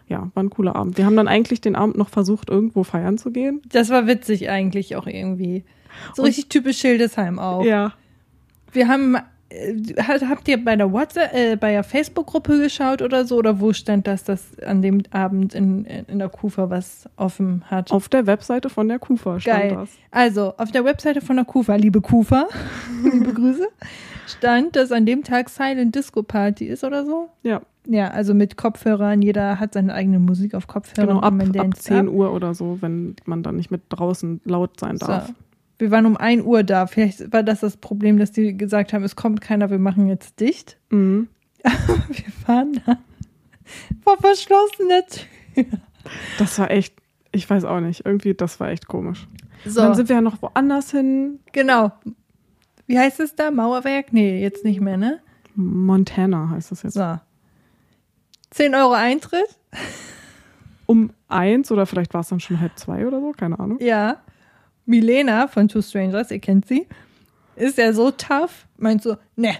ja, 0.07 0.29
war 0.33 0.43
ein 0.43 0.49
cooler 0.49 0.75
Abend. 0.75 0.97
Wir 0.97 1.05
haben 1.05 1.15
dann 1.15 1.27
eigentlich 1.27 1.61
den 1.61 1.75
Abend 1.75 1.97
noch 1.97 2.09
versucht, 2.09 2.49
irgendwo 2.49 2.83
feiern 2.83 3.17
zu 3.17 3.31
gehen. 3.31 3.61
Das 3.71 3.89
war 3.89 4.05
witzig 4.07 4.49
eigentlich 4.49 4.95
auch 4.95 5.07
irgendwie. 5.07 5.63
So 6.15 6.21
und, 6.21 6.27
richtig 6.27 6.49
typisch 6.49 6.77
Schildesheim 6.79 7.39
auch. 7.39 7.63
Ja. 7.63 7.93
Wir 8.71 8.87
haben 8.87 9.17
habt 9.97 10.47
ihr 10.47 10.63
bei 10.63 10.75
der 10.75 10.91
WhatsApp, 10.91 11.33
äh, 11.33 11.55
bei 11.55 11.71
der 11.71 11.83
Facebook-Gruppe 11.83 12.59
geschaut 12.61 13.01
oder 13.01 13.25
so? 13.25 13.37
Oder 13.37 13.59
wo 13.59 13.73
stand 13.73 14.07
das, 14.07 14.23
dass 14.23 14.59
an 14.59 14.81
dem 14.81 15.01
Abend 15.11 15.55
in, 15.55 15.85
in 15.85 16.19
der 16.19 16.29
Kufa 16.29 16.69
was 16.69 17.09
offen 17.15 17.63
hat? 17.65 17.91
Auf 17.91 18.09
der 18.09 18.27
Webseite 18.27 18.69
von 18.69 18.87
der 18.87 18.99
Kufa 18.99 19.39
stand 19.39 19.59
Geil. 19.59 19.75
das. 19.75 19.89
Also, 20.11 20.53
auf 20.57 20.71
der 20.71 20.85
Webseite 20.85 21.21
von 21.21 21.35
der 21.35 21.45
Kufa, 21.45 21.75
liebe 21.75 22.01
Kufa, 22.01 22.47
liebe 23.03 23.33
Grüße, 23.33 23.67
stand, 24.27 24.75
dass 24.75 24.91
an 24.91 25.05
dem 25.05 25.23
Tag 25.23 25.49
Silent 25.49 25.95
Disco 25.95 26.21
Party 26.21 26.65
ist 26.65 26.83
oder 26.83 27.05
so? 27.05 27.29
Ja. 27.43 27.61
Ja, 27.87 28.09
also 28.09 28.35
mit 28.35 28.55
Kopfhörern, 28.55 29.21
jeder 29.23 29.59
hat 29.59 29.73
seine 29.73 29.93
eigene 29.95 30.19
Musik 30.19 30.53
auf 30.53 30.67
Kopfhörern. 30.67 31.21
Genau, 31.21 31.21
ab, 31.21 31.33
ab 31.57 31.75
10 31.75 32.07
ab. 32.07 32.13
Uhr 32.13 32.31
oder 32.33 32.53
so, 32.53 32.77
wenn 32.81 33.15
man 33.25 33.41
dann 33.41 33.55
nicht 33.55 33.71
mit 33.71 33.81
draußen 33.89 34.41
laut 34.43 34.79
sein 34.79 34.97
darf. 34.97 35.33
Wir 35.79 35.91
waren 35.91 36.05
um 36.05 36.17
1 36.17 36.43
Uhr 36.43 36.63
da. 36.63 36.85
Vielleicht 36.87 37.33
war 37.33 37.41
das 37.41 37.61
das 37.61 37.77
Problem, 37.77 38.19
dass 38.19 38.31
die 38.31 38.55
gesagt 38.55 38.93
haben, 38.93 39.03
es 39.03 39.15
kommt 39.15 39.41
keiner, 39.41 39.69
wir 39.69 39.79
machen 39.79 40.07
jetzt 40.07 40.39
dicht. 40.39 40.77
Mhm. 40.89 41.29
wir 41.63 42.31
fahren 42.45 42.81
da 42.85 42.99
vor 44.01 44.17
verschlossener 44.17 45.05
Tür. 45.07 45.65
Das 46.37 46.57
war 46.59 46.71
echt, 46.71 46.93
ich 47.31 47.49
weiß 47.49 47.65
auch 47.65 47.79
nicht, 47.79 48.05
irgendwie, 48.05 48.33
das 48.33 48.59
war 48.59 48.69
echt 48.69 48.87
komisch. 48.87 49.27
So. 49.65 49.81
dann 49.81 49.95
sind 49.95 50.09
wir 50.09 50.15
ja 50.15 50.21
noch 50.21 50.41
woanders 50.41 50.91
hin. 50.91 51.39
Genau. 51.51 51.91
Wie 52.87 52.97
heißt 52.97 53.19
es 53.19 53.35
da? 53.35 53.51
Mauerwerk? 53.51 54.13
Nee, 54.13 54.41
jetzt 54.41 54.63
nicht 54.63 54.81
mehr, 54.81 54.97
ne? 54.97 55.19
Montana 55.55 56.49
heißt 56.49 56.71
das 56.71 56.83
jetzt. 56.83 56.93
So. 56.93 57.19
10 58.51 58.73
Euro 58.73 58.93
Eintritt. 58.93 59.59
um 60.85 61.11
eins 61.27 61.71
oder 61.71 61.85
vielleicht 61.85 62.13
war 62.13 62.21
es 62.21 62.29
dann 62.29 62.39
schon 62.39 62.59
halb 62.59 62.77
zwei 62.79 63.05
oder 63.05 63.19
so, 63.19 63.31
keine 63.31 63.59
Ahnung. 63.59 63.77
Ja. 63.79 64.17
Milena 64.89 65.47
von 65.47 65.67
Two 65.67 65.83
Strangers, 65.83 66.31
ihr 66.31 66.39
kennt 66.39 66.67
sie, 66.67 66.87
ist 67.55 67.77
ja 67.77 67.93
so 67.93 68.09
tough, 68.09 68.65
meint 68.77 69.03
so, 69.03 69.17
ne, 69.35 69.55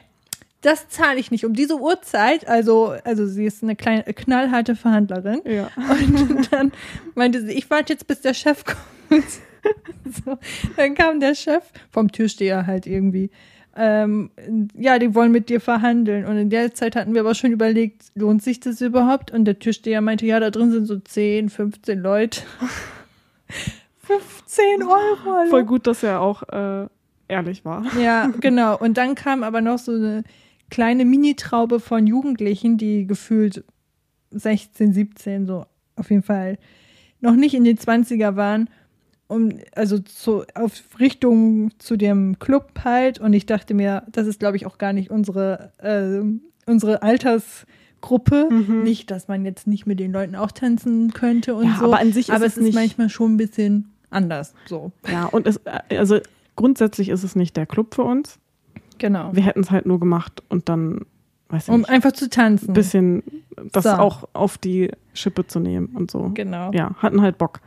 das 0.62 0.90
zahle 0.90 1.20
ich 1.20 1.30
nicht 1.30 1.46
um 1.46 1.54
diese 1.54 1.80
Uhrzeit. 1.80 2.48
Also, 2.48 2.96
also 3.06 3.26
sie 3.26 3.46
ist 3.46 3.64
eine 3.64 3.76
kleine, 3.76 4.04
knallharte 4.04 4.76
Verhandlerin. 4.76 5.42
Ja. 5.46 5.70
Und 5.78 6.52
dann 6.52 6.72
meinte 7.16 7.46
sie, 7.46 7.54
ich 7.54 7.70
warte 7.70 7.94
jetzt, 7.94 8.08
bis 8.08 8.22
der 8.22 8.34
Chef 8.34 8.66
kommt. 9.10 9.24
so, 10.26 10.38
dann 10.76 10.96
kam 10.96 11.20
der 11.20 11.36
Chef 11.36 11.64
vom 11.92 12.12
Türsteher 12.12 12.68
halt 12.68 12.88
irgendwie. 12.88 13.30
Ähm, 13.78 14.32
ja, 14.78 15.00
die 15.00 15.16
wollen 15.16 15.32
mit 15.32 15.48
dir 15.48 15.62
verhandeln. 15.62 16.26
Und 16.26 16.38
in 16.38 16.50
der 16.50 16.74
Zeit 16.74 16.98
hatten 16.98 17.14
wir 17.14 17.22
aber 17.22 17.36
schon 17.36 17.52
überlegt, 17.52 18.04
lohnt 18.16 18.44
sich 18.44 18.60
das 18.60 18.82
überhaupt? 18.82 19.32
Und 19.32 19.46
der 19.46 19.60
Türsteher 19.60 20.02
meinte, 20.02 20.26
ja, 20.26 20.42
da 20.42 20.50
drin 20.50 20.72
sind 20.72 20.88
so 20.88 20.98
10, 20.98 21.50
15 21.50 22.00
Leute. 22.00 22.42
15 24.10 24.84
Euro. 24.84 25.38
Alter. 25.38 25.50
Voll 25.50 25.66
gut, 25.66 25.86
dass 25.86 26.04
er 26.04 26.22
auch 26.22 26.44
äh, 26.50 26.88
ehrlich 27.28 27.64
war. 27.64 27.86
Ja, 27.98 28.28
genau. 28.40 28.78
Und 28.78 28.98
dann 28.98 29.16
kam 29.16 29.44
aber 29.44 29.62
noch 29.62 29.78
so 29.78 29.92
eine 29.92 30.24
kleine 30.70 31.06
Mini-Traube 31.06 31.80
von 31.80 32.08
Jugendlichen, 32.08 32.78
die 32.78 33.06
gefühlt 33.06 33.64
16, 34.32 34.94
17, 34.94 35.46
so 35.46 35.66
auf 35.96 36.10
jeden 36.10 36.24
Fall 36.24 36.58
noch 37.22 37.36
nicht 37.36 37.54
in 37.54 37.64
den 37.64 37.78
20er 37.78 38.36
waren, 38.36 38.70
um, 39.28 39.60
also 39.76 40.00
zu, 40.00 40.44
auf 40.56 40.72
Richtung 41.00 41.72
zu 41.80 41.98
dem 41.98 42.40
Club 42.40 42.72
halt. 42.84 43.20
Und 43.20 43.34
ich 43.34 43.46
dachte 43.46 43.74
mir, 43.74 44.04
das 44.12 44.26
ist, 44.26 44.40
glaube 44.40 44.58
ich, 44.58 44.66
auch 44.66 44.78
gar 44.78 44.94
nicht 44.94 45.12
unsere, 45.12 45.72
äh, 45.78 46.70
unsere 46.70 47.04
Altersgruppe. 47.04 48.48
Mhm. 48.50 48.84
Nicht, 48.84 49.12
dass 49.12 49.28
man 49.28 49.46
jetzt 49.46 49.68
nicht 49.68 49.86
mit 49.86 50.00
den 50.00 50.12
Leuten 50.12 50.36
auch 50.36 50.52
tanzen 50.52 51.14
könnte 51.14 51.56
und 51.56 51.66
ja, 51.66 51.78
so. 51.80 51.86
Aber 51.86 52.00
an 52.00 52.14
sich 52.14 52.30
ist 52.30 52.36
aber 52.36 52.46
es, 52.46 52.58
es 52.58 52.70
ist 52.70 52.74
manchmal 52.74 53.10
schon 53.10 53.34
ein 53.34 53.38
bisschen 53.38 53.92
anders. 54.10 54.54
So. 54.66 54.92
Ja, 55.12 55.26
und 55.26 55.48
es, 55.48 55.60
also 55.90 56.20
grundsätzlich 56.56 57.10
ist 57.10 57.24
es 57.24 57.36
nicht 57.36 57.56
der 57.58 57.66
Club 57.66 57.96
für 57.96 58.04
uns. 58.04 58.40
Genau. 58.98 59.30
Wir 59.34 59.44
hätten 59.44 59.62
es 59.62 59.72
halt 59.72 59.86
nur 59.86 60.00
gemacht 60.00 60.44
und 60.50 60.68
dann, 60.70 61.06
weiß 61.50 61.68
ich 61.68 61.74
Um 61.74 61.82
nicht, 61.82 61.90
einfach 61.90 62.12
zu 62.12 62.30
tanzen. 62.30 62.70
ein 62.72 62.74
bisschen 62.74 63.24
das 63.72 63.86
So. 63.86 63.92
auch 63.92 64.28
auf 64.34 64.58
die 64.58 64.92
Schippe 65.14 65.48
zu 65.48 65.60
nehmen 65.60 65.88
und 65.96 66.12
so. 66.12 66.32
Genau. 66.34 66.72
Ja, 66.74 66.96
hatten 66.98 67.22
halt 67.22 67.38
Bock. 67.38 67.62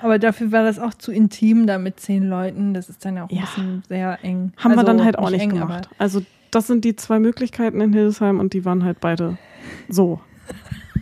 Aber 0.00 0.18
dafür 0.18 0.50
war 0.50 0.64
das 0.64 0.80
auch 0.80 0.94
zu 0.94 1.12
intim, 1.12 1.68
da 1.68 1.78
mit 1.78 2.00
zehn 2.00 2.24
Leuten. 2.28 2.74
Das 2.74 2.88
ist 2.88 3.04
dann 3.04 3.16
ja 3.16 3.24
auch 3.24 3.30
ein 3.30 3.36
Ja. 3.36 3.42
bisschen 3.42 3.84
sehr 3.88 4.18
eng. 4.24 4.52
Haben 4.56 4.72
wir 4.72 4.78
Also 4.78 4.86
dann 4.92 5.04
halt 5.04 5.16
auch 5.18 5.30
nicht 5.30 5.40
eng, 5.42 5.50
gemacht. 5.50 5.88
Also 5.98 6.22
das 6.50 6.66
sind 6.66 6.84
die 6.84 6.96
zwei 6.96 7.20
Möglichkeiten 7.20 7.80
in 7.80 7.92
Hildesheim 7.92 8.40
und 8.40 8.52
die 8.52 8.64
waren 8.64 8.84
halt 8.84 8.98
beide 9.00 9.38
so. 9.88 10.20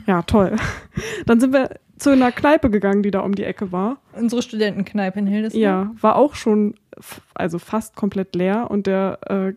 Ja, 0.06 0.20
toll. 0.22 0.56
Dann 1.26 1.40
sind 1.40 1.52
wir 1.52 1.70
zu 2.00 2.10
einer 2.10 2.32
Kneipe 2.32 2.70
gegangen, 2.70 3.02
die 3.02 3.10
da 3.10 3.20
um 3.20 3.34
die 3.34 3.44
Ecke 3.44 3.72
war. 3.72 3.98
Unsere 4.12 4.42
Studentenkneipe 4.42 5.18
in 5.18 5.26
Hildesheim. 5.26 5.60
Ja, 5.60 5.90
war 6.00 6.16
auch 6.16 6.34
schon, 6.34 6.74
also 7.34 7.58
fast 7.58 7.94
komplett 7.94 8.34
leer 8.34 8.70
und 8.70 8.86
der 8.86 9.18
äh, 9.26 9.52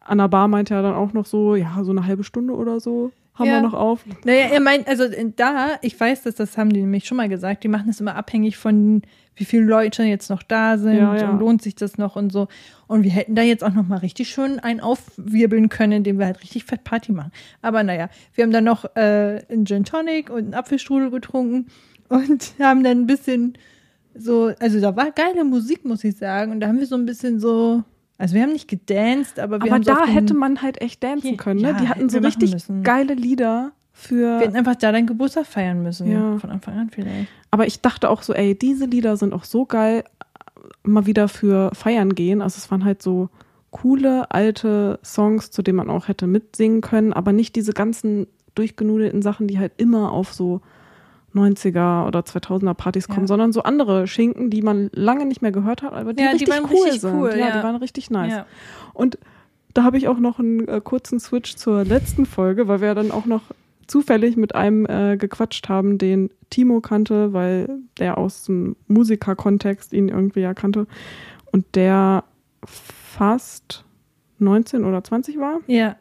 Anna 0.00 0.26
Bar 0.26 0.48
meinte 0.48 0.74
ja 0.74 0.82
dann 0.82 0.94
auch 0.94 1.12
noch 1.12 1.26
so, 1.26 1.54
ja, 1.54 1.84
so 1.84 1.90
eine 1.90 2.06
halbe 2.06 2.24
Stunde 2.24 2.54
oder 2.54 2.80
so 2.80 3.12
haben 3.40 3.48
Ja. 3.48 3.54
wir 3.54 3.62
noch 3.62 3.74
auf. 3.74 4.04
Naja, 4.24 4.46
er 4.52 4.60
meint, 4.60 4.86
also 4.86 5.04
in- 5.04 5.34
da, 5.34 5.70
ich 5.82 5.98
weiß, 5.98 6.22
dass 6.22 6.36
das 6.36 6.56
haben 6.56 6.70
die 6.72 6.80
nämlich 6.80 7.06
schon 7.06 7.16
mal 7.16 7.28
gesagt, 7.28 7.64
die 7.64 7.68
machen 7.68 7.88
es 7.90 8.00
immer 8.00 8.14
abhängig 8.14 8.56
von, 8.56 9.02
wie 9.34 9.44
viele 9.44 9.64
Leute 9.64 10.02
jetzt 10.04 10.30
noch 10.30 10.42
da 10.42 10.78
sind 10.78 10.96
Ja, 10.98 11.16
ja. 11.16 11.30
und 11.30 11.40
lohnt 11.40 11.62
sich 11.62 11.74
das 11.74 11.98
noch 11.98 12.14
und 12.16 12.30
so. 12.32 12.46
Und 12.86 13.02
wir 13.04 13.10
hätten 13.10 13.34
da 13.34 13.42
jetzt 13.42 13.64
auch 13.64 13.72
noch 13.72 13.86
mal 13.88 13.98
richtig 13.98 14.28
schön 14.30 14.58
einen 14.60 14.80
aufwirbeln 14.80 15.68
können, 15.68 15.92
indem 15.92 16.18
wir 16.18 16.26
halt 16.26 16.40
richtig 16.42 16.64
fett 16.64 16.84
Party 16.84 17.12
machen. 17.12 17.32
Aber 17.62 17.82
naja, 17.82 18.08
wir 18.34 18.44
haben 18.44 18.52
dann 18.52 18.64
noch 18.64 18.84
äh, 18.96 19.42
einen 19.48 19.64
Gin 19.66 19.84
Tonic 19.84 20.30
und 20.30 20.38
einen 20.44 20.54
Apfelstrudel 20.54 21.10
getrunken 21.10 21.66
und 22.08 22.52
haben 22.60 22.84
dann 22.84 23.00
ein 23.02 23.06
bisschen 23.06 23.54
so, 24.14 24.52
also 24.60 24.80
da 24.80 24.96
war 24.96 25.12
geile 25.12 25.44
Musik, 25.44 25.84
muss 25.84 26.02
ich 26.04 26.16
sagen. 26.16 26.50
Und 26.52 26.60
da 26.60 26.66
haben 26.66 26.78
wir 26.80 26.86
so 26.86 26.96
ein 26.96 27.06
bisschen 27.06 27.38
so, 27.40 27.84
also 28.20 28.34
wir 28.34 28.42
haben 28.42 28.52
nicht 28.52 28.68
gedanced, 28.68 29.40
aber 29.40 29.60
wir 29.60 29.72
Aber 29.72 29.76
haben 29.76 29.82
da 29.82 30.06
hätte 30.06 30.34
man 30.34 30.60
halt 30.60 30.80
echt 30.82 31.02
dancen 31.02 31.38
können. 31.38 31.62
Ne? 31.62 31.68
ja, 31.68 31.72
Die 31.80 31.88
hatten 31.88 32.10
so 32.10 32.18
richtig 32.18 32.54
geile 32.82 33.14
Lieder 33.14 33.72
für. 33.92 34.38
wir 34.38 34.46
hätten 34.46 34.56
einfach 34.56 34.76
da 34.76 34.92
deinen 34.92 35.06
Geburtstag 35.06 35.46
feiern 35.46 35.82
müssen. 35.82 36.10
Ja. 36.10 36.38
Von 36.38 36.50
Anfang 36.50 36.78
an 36.78 36.90
vielleicht. 36.90 37.28
Aber 37.50 37.66
ich 37.66 37.80
dachte 37.80 38.10
auch 38.10 38.22
so, 38.22 38.34
ey, 38.34 38.54
diese 38.54 38.84
Lieder 38.84 39.16
sind 39.16 39.32
auch 39.32 39.44
so 39.44 39.64
geil, 39.64 40.04
mal 40.82 41.06
wieder 41.06 41.28
für 41.28 41.70
Feiern 41.74 42.14
gehen. 42.14 42.42
Also 42.42 42.58
es 42.58 42.70
waren 42.70 42.84
halt 42.84 43.00
so 43.00 43.30
coole 43.70 44.30
alte 44.30 44.98
Songs, 45.02 45.50
zu 45.50 45.62
denen 45.62 45.76
man 45.76 45.88
auch 45.88 46.08
hätte 46.08 46.26
mitsingen 46.26 46.82
können, 46.82 47.14
aber 47.14 47.32
nicht 47.32 47.56
diese 47.56 47.72
ganzen 47.72 48.26
durchgenudelten 48.54 49.22
Sachen, 49.22 49.46
die 49.46 49.58
halt 49.58 49.72
immer 49.78 50.12
auf 50.12 50.34
so 50.34 50.60
90er 51.34 52.06
oder 52.06 52.20
2000er 52.20 52.74
Partys 52.74 53.06
kommen, 53.08 53.22
Ja. 53.22 53.26
sondern 53.28 53.52
so 53.52 53.62
andere 53.62 54.06
Schinken, 54.06 54.50
die 54.50 54.62
man 54.62 54.90
lange 54.92 55.26
nicht 55.26 55.42
mehr 55.42 55.52
gehört 55.52 55.82
hat, 55.82 55.92
aber 55.92 56.12
die 56.12 56.22
Ja, 56.22 56.30
die 56.30 56.44
richtig 56.44 56.48
waren 56.50 56.64
cool 56.70 56.82
richtig 56.84 57.00
sind. 57.02 57.14
cool, 57.14 57.30
ja, 57.30 57.48
ja. 57.48 57.56
die 57.58 57.62
waren 57.62 57.76
richtig 57.76 58.10
nice. 58.10 58.44
Und 58.92 59.18
da 59.74 59.84
habe 59.84 59.96
ich 59.98 60.08
auch 60.08 60.18
noch 60.18 60.38
einen 60.40 60.66
äh, 60.66 60.80
kurzen 60.82 61.20
Switch 61.20 61.54
zur 61.56 61.84
letzten 61.84 62.26
Folge, 62.26 62.66
weil 62.66 62.80
wir 62.80 62.88
ja 62.88 62.94
dann 62.94 63.12
auch 63.12 63.26
noch 63.26 63.42
zufällig 63.86 64.36
mit 64.36 64.54
einem 64.54 64.86
äh, 64.86 65.16
gequatscht 65.16 65.68
haben, 65.68 65.98
den 65.98 66.30
Timo 66.50 66.80
kannte, 66.80 67.32
weil 67.32 67.68
der 67.98 68.18
aus 68.18 68.44
dem 68.44 68.74
Musikerkontext 68.88 69.92
ihn 69.92 70.08
irgendwie 70.08 70.40
ja 70.40 70.54
kannte. 70.54 70.86
Und 71.52 71.64
der 71.76 72.24
fast 72.64 73.84
19 74.38 74.84
oder 74.84 75.02
20 75.04 75.38
war. 75.38 75.58
Ja. 75.66 75.96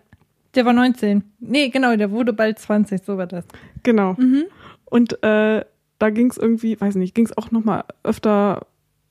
Der 0.56 0.66
war 0.66 0.74
19. 0.74 1.24
Nee, 1.40 1.70
genau, 1.70 1.96
der 1.96 2.12
wurde 2.12 2.34
bald 2.34 2.60
20, 2.60 3.04
so 3.04 3.18
war 3.18 3.28
das. 3.28 3.46
Genau. 3.84 4.14
Mhm. 4.18 4.46
Und 4.86 5.22
äh, 5.24 5.64
da 6.00 6.10
ging 6.10 6.30
es 6.32 6.38
irgendwie, 6.38 6.80
weiß 6.80 6.96
nicht, 6.96 7.14
ging 7.14 7.26
es 7.26 7.38
auch 7.38 7.52
noch 7.52 7.64
mal 7.64 7.84
öfter 8.04 8.66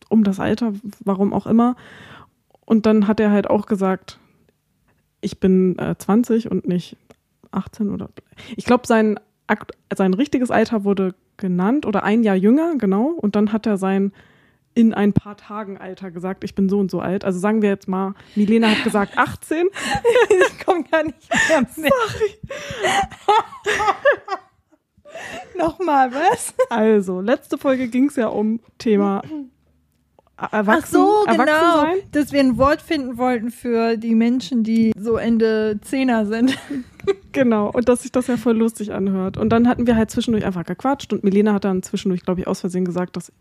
um 0.09 0.25
das 0.25 0.41
Alter, 0.41 0.73
warum 1.05 1.33
auch 1.33 1.47
immer. 1.47 1.77
Und 2.65 2.87
dann 2.87 3.07
hat 3.07 3.21
er 3.21 3.31
halt 3.31 3.49
auch 3.49 3.67
gesagt, 3.67 4.19
ich 5.21 5.39
bin 5.41 5.79
äh, 5.79 5.95
20 5.97 6.51
und 6.51 6.67
nicht 6.67 6.97
18 7.51 7.91
oder. 7.91 8.09
Ich 8.57 8.65
glaube, 8.65 8.87
sein, 8.87 9.19
akt- 9.47 9.73
sein 9.95 10.15
richtiges 10.15 10.51
Alter 10.51 10.85
wurde 10.85 11.15
genannt 11.37 11.87
oder 11.87 12.03
ein 12.05 12.23
Jahr 12.25 12.37
jünger, 12.37 12.75
genau. 12.79 13.07
Und 13.11 13.37
dann 13.37 13.53
hat 13.53 13.67
er 13.67 13.77
sein 13.79 14.13
in 14.79 14.95
ein 14.95 15.13
paar 15.13 15.37
Tagen 15.37 15.77
Alter 15.77 16.13
gesagt, 16.13 16.45
ich 16.45 16.55
bin 16.55 16.69
so 16.69 16.79
und 16.79 16.89
so 16.89 17.01
alt. 17.01 17.25
Also 17.25 17.41
sagen 17.41 17.63
wir 17.63 17.69
jetzt 17.69 17.89
mal, 17.89 18.15
Milena 18.37 18.71
hat 18.71 18.85
gesagt 18.85 19.19
18. 19.19 19.67
Ich 20.31 20.65
komme 20.65 20.85
gar 20.85 21.03
nicht 21.03 21.19
mehr 21.49 21.67
mit. 21.77 21.93
Nochmal, 25.59 26.13
was? 26.13 26.55
Also, 26.71 27.21
letzte 27.21 27.59
Folge 27.59 27.89
ging 27.89 28.07
es 28.09 28.15
ja 28.15 28.29
um 28.29 28.61
Thema 28.79 29.23
Erwachsen, 30.39 30.71
Ach 30.81 30.87
so, 30.87 31.25
genau. 31.27 31.87
Dass 32.13 32.33
wir 32.33 32.39
ein 32.39 32.57
Wort 32.59 32.81
finden 32.81 33.19
wollten 33.19 33.51
für 33.51 33.97
die 33.97 34.15
Menschen, 34.15 34.63
die 34.63 34.93
so 34.97 35.17
Ende 35.17 35.81
Zehner 35.83 36.27
sind. 36.27 36.57
Genau, 37.33 37.71
und 37.71 37.89
dass 37.89 38.03
sich 38.03 38.13
das 38.13 38.27
ja 38.27 38.37
voll 38.37 38.57
lustig 38.57 38.93
anhört. 38.93 39.39
Und 39.39 39.51
dann 39.51 39.67
hatten 39.67 39.87
wir 39.87 39.97
halt 39.97 40.11
zwischendurch 40.11 40.45
einfach 40.45 40.65
gequatscht 40.65 41.13
und 41.13 41.25
Milena 41.25 41.55
hat 41.55 41.65
dann 41.65 41.83
zwischendurch, 41.83 42.23
glaube 42.23 42.41
ich, 42.41 42.47
aus 42.47 42.61
Versehen 42.61 42.85
gesagt, 42.85 43.17
dass, 43.17 43.33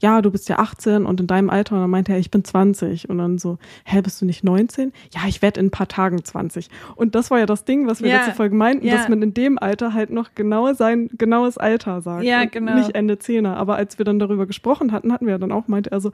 ja, 0.00 0.22
du 0.22 0.30
bist 0.30 0.48
ja 0.48 0.58
18 0.58 1.04
und 1.06 1.20
in 1.20 1.26
deinem 1.26 1.50
Alter. 1.50 1.76
Und 1.76 1.82
dann 1.82 1.90
meinte 1.90 2.12
er, 2.12 2.18
ich 2.18 2.30
bin 2.30 2.42
20. 2.42 3.08
Und 3.08 3.18
dann 3.18 3.38
so, 3.38 3.58
hä, 3.84 4.00
bist 4.00 4.20
du 4.20 4.26
nicht 4.26 4.44
19? 4.44 4.92
Ja, 5.14 5.20
ich 5.28 5.42
werde 5.42 5.60
in 5.60 5.66
ein 5.66 5.70
paar 5.70 5.88
Tagen 5.88 6.24
20. 6.24 6.68
Und 6.96 7.14
das 7.14 7.30
war 7.30 7.38
ja 7.38 7.46
das 7.46 7.64
Ding, 7.64 7.86
was 7.86 8.02
wir 8.02 8.08
Ja, 8.08 8.16
letzte 8.16 8.34
Folge 8.34 8.56
meinten, 8.56 8.86
ja. 8.86 8.96
dass 8.96 9.08
man 9.08 9.22
in 9.22 9.34
dem 9.34 9.58
Alter 9.58 9.92
halt 9.92 10.10
noch 10.10 10.30
genau 10.34 10.72
sein 10.72 11.10
genaues 11.18 11.58
Alter 11.58 12.00
sagt. 12.00 12.24
Ja, 12.24 12.44
genau. 12.46 12.74
Nicht 12.74 12.94
Ende 12.94 13.18
Zehner. 13.18 13.56
Aber 13.56 13.76
als 13.76 13.98
wir 13.98 14.04
dann 14.04 14.18
darüber 14.18 14.46
gesprochen 14.46 14.92
hatten, 14.92 15.12
hatten 15.12 15.26
wir 15.26 15.38
dann 15.38 15.52
auch, 15.52 15.68
meinte 15.68 15.92
er 15.92 16.00
so, 16.00 16.12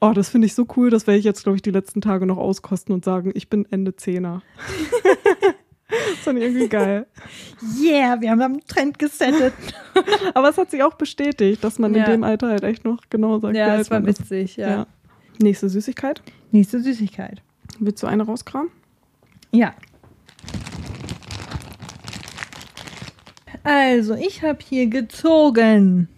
oh, 0.00 0.12
das 0.14 0.28
finde 0.28 0.46
ich 0.46 0.54
so 0.54 0.66
cool, 0.76 0.90
das 0.90 1.06
werde 1.06 1.18
ich 1.18 1.24
jetzt, 1.24 1.42
glaube 1.44 1.56
ich, 1.56 1.62
die 1.62 1.70
letzten 1.70 2.00
Tage 2.00 2.26
noch 2.26 2.36
auskosten 2.36 2.94
und 2.94 3.04
sagen, 3.04 3.32
ich 3.34 3.48
bin 3.48 3.66
Ende 3.70 3.96
Zehner. 3.96 4.42
das 6.10 6.18
fand 6.24 6.38
ich 6.38 6.44
irgendwie 6.44 6.68
geil. 6.68 7.06
Yeah, 7.80 8.20
wir 8.20 8.30
haben 8.30 8.40
einen 8.42 8.60
Trend 8.66 8.98
gesettet. 8.98 9.52
Aber 10.34 10.48
es 10.48 10.58
hat 10.58 10.70
sich 10.70 10.82
auch 10.82 10.94
bestätigt, 10.94 11.62
dass 11.62 11.78
man 11.78 11.94
Ja. 11.94 12.04
in 12.04 12.10
dem 12.12 12.24
Alter 12.24 12.48
halt 12.48 12.64
echt 12.64 12.84
noch 12.84 12.98
genau 13.10 13.38
sagt, 13.38 13.56
Ja, 13.56 13.76
das 13.76 13.90
war 13.90 14.00
ist. 14.06 14.20
witzig, 14.20 14.56
ja. 14.56 14.68
Ja. 14.68 14.86
Nächste 15.40 15.68
Süßigkeit. 15.68 16.22
Nächste 16.50 16.80
Süßigkeit. 16.80 17.42
Willst 17.78 18.02
du 18.02 18.06
eine 18.06 18.22
rauskramen? 18.24 18.70
Ja. 19.52 19.74
Also, 23.64 24.14
ich 24.14 24.42
habe 24.42 24.58
hier 24.68 24.86
gezogen. 24.88 26.08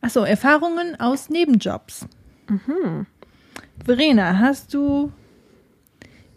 Achso, 0.00 0.22
Erfahrungen 0.22 0.98
aus 1.00 1.28
Nebenjobs. 1.28 2.06
Verena, 3.84 4.38
hast 4.38 4.72
du 4.74 5.12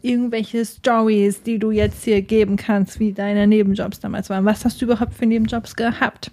irgendwelche 0.03 0.65
Stories, 0.65 1.43
die 1.43 1.59
du 1.59 1.71
jetzt 1.71 2.03
hier 2.03 2.21
geben 2.21 2.55
kannst, 2.55 2.99
wie 2.99 3.13
deine 3.13 3.47
Nebenjobs 3.47 3.99
damals 3.99 4.29
waren? 4.29 4.45
Was 4.45 4.65
hast 4.65 4.81
du 4.81 4.85
überhaupt 4.85 5.13
für 5.13 5.25
Nebenjobs 5.25 5.75
gehabt? 5.75 6.31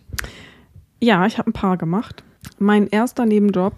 Ja, 1.00 1.26
ich 1.26 1.38
habe 1.38 1.50
ein 1.50 1.52
paar 1.52 1.76
gemacht. 1.76 2.22
Mein 2.58 2.86
erster 2.88 3.26
Nebenjob 3.26 3.74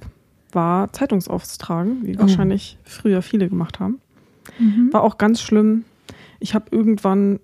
war 0.53 0.92
Zeitungsaustragen, 0.92 2.07
wie 2.07 2.16
Oh. 2.16 2.20
wahrscheinlich 2.20 2.79
früher 2.85 3.22
viele 3.22 3.48
gemacht 3.48 3.79
haben. 3.81 4.00
War 4.90 5.03
auch 5.03 5.16
ganz 5.18 5.40
schlimm. 5.40 5.85
Ich 6.40 6.55
habe 6.55 6.66
irgendwann 6.70 7.38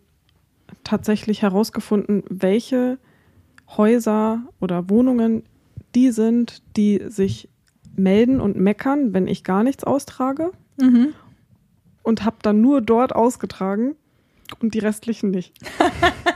tatsächlich 0.82 1.42
herausgefunden, 1.42 2.22
welche 2.28 2.98
Häuser 3.76 4.42
oder 4.60 4.90
Wohnungen 4.90 5.42
die 5.94 6.10
sind, 6.10 6.62
die 6.76 7.02
sich 7.08 7.48
melden 7.96 8.40
und 8.40 8.56
meckern, 8.56 9.14
wenn 9.14 9.28
ich 9.28 9.44
gar 9.44 9.62
nichts 9.62 9.84
austrage. 9.84 10.50
Mhm. 10.80 11.08
Und 12.06 12.24
habe 12.24 12.36
dann 12.42 12.60
nur 12.60 12.82
dort 12.82 13.12
ausgetragen 13.12 13.96
und 14.60 14.74
die 14.74 14.78
restlichen 14.78 15.32
nicht. 15.32 15.52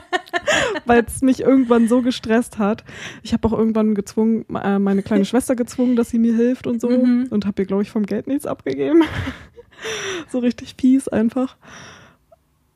Weil 0.85 1.05
es 1.05 1.23
mich 1.23 1.43
irgendwann 1.43 1.87
so 1.87 2.03
gestresst 2.03 2.59
hat. 2.59 2.83
Ich 3.23 3.33
habe 3.33 3.47
auch 3.47 3.53
irgendwann 3.53 3.95
gezwungen, 3.95 4.45
äh, 4.53 4.81
meine 4.81 5.05
kleine 5.05 5.25
Schwester 5.25 5.55
gezwungen, 5.55 5.95
dass 5.95 6.11
sie 6.11 6.19
mir 6.19 6.35
hilft 6.35 6.67
und 6.67 6.81
so. 6.81 6.91
Mhm. 6.91 7.29
Und 7.31 7.47
habe 7.47 7.63
ihr, 7.63 7.67
glaube 7.67 7.83
ich, 7.83 7.91
vom 7.93 8.05
Geld 8.05 8.27
nichts 8.27 8.47
abgegeben. 8.47 9.05
so 10.29 10.41
richtig 10.41 10.75
fies 10.77 11.07
einfach. 11.07 11.57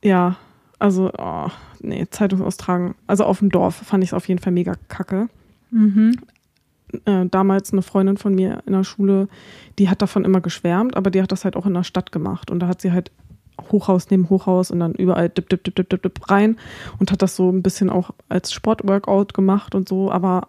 Ja, 0.01 0.37
also, 0.79 1.11
oh, 1.19 1.51
nee, 1.81 2.07
Zeitungsaustragen. 2.09 2.95
Also 3.09 3.25
auf 3.25 3.41
dem 3.41 3.51
Dorf 3.51 3.75
fand 3.75 4.05
ich 4.05 4.11
es 4.11 4.15
auf 4.15 4.29
jeden 4.29 4.41
Fall 4.41 4.53
mega 4.53 4.75
kacke. 4.87 5.29
Mhm. 5.73 6.17
Äh, 7.05 7.27
damals 7.27 7.73
eine 7.73 7.83
Freundin 7.83 8.17
von 8.17 8.35
mir 8.35 8.63
in 8.67 8.73
der 8.73 8.85
Schule, 8.85 9.29
die 9.79 9.89
hat 9.89 10.03
davon 10.03 10.25
immer 10.25 10.41
geschwärmt, 10.41 10.97
aber 10.97 11.11
die 11.11 11.23
hat 11.23 11.33
das 11.33 11.45
halt 11.45 11.57
auch 11.57 11.67
in 11.67 11.75
der 11.75 11.85
Stadt 11.85 12.13
gemacht. 12.13 12.51
Und 12.51 12.61
da 12.61 12.69
hat 12.69 12.81
sie 12.81 12.93
halt 12.93 13.11
Hochhaus 13.71 14.11
neben 14.11 14.29
Hochhaus 14.31 14.71
und 14.71 14.81
dann 14.81 14.93
überall 14.93 15.29
dip, 15.29 15.49
dip, 15.49 15.65
dip, 15.65 15.75
dip, 15.75 15.89
dip, 15.89 16.03
dip 16.03 16.31
rein 16.31 16.57
und 16.99 17.13
hat 17.13 17.23
das 17.23 17.37
so 17.37 17.51
ein 17.51 17.63
bisschen 17.63 17.91
auch 17.91 18.11
als 18.29 18.53
Sportworkout 18.53 19.29
gemacht 19.33 19.75
und 19.75 19.89
so, 19.89 20.11
aber 20.11 20.49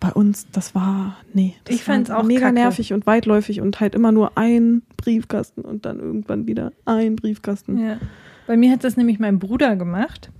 bei 0.00 0.12
uns, 0.12 0.46
das 0.52 0.74
war, 0.74 1.16
nee. 1.32 1.56
Das 1.64 1.76
ich 1.76 1.84
fand 1.84 2.08
es 2.08 2.14
auch 2.14 2.22
mega 2.22 2.42
kacke. 2.42 2.54
nervig 2.54 2.92
und 2.92 3.06
weitläufig 3.06 3.60
und 3.60 3.80
halt 3.80 3.94
immer 3.94 4.12
nur 4.12 4.38
ein 4.38 4.82
Briefkasten 4.96 5.62
und 5.62 5.84
dann 5.84 5.98
irgendwann 5.98 6.46
wieder 6.46 6.72
ein 6.84 7.16
Briefkasten. 7.16 7.84
Ja. 7.84 7.98
Bei 8.46 8.56
mir 8.56 8.70
hat 8.70 8.84
das 8.84 8.96
nämlich 8.96 9.18
mein 9.18 9.38
Bruder 9.38 9.76
gemacht. 9.76 10.30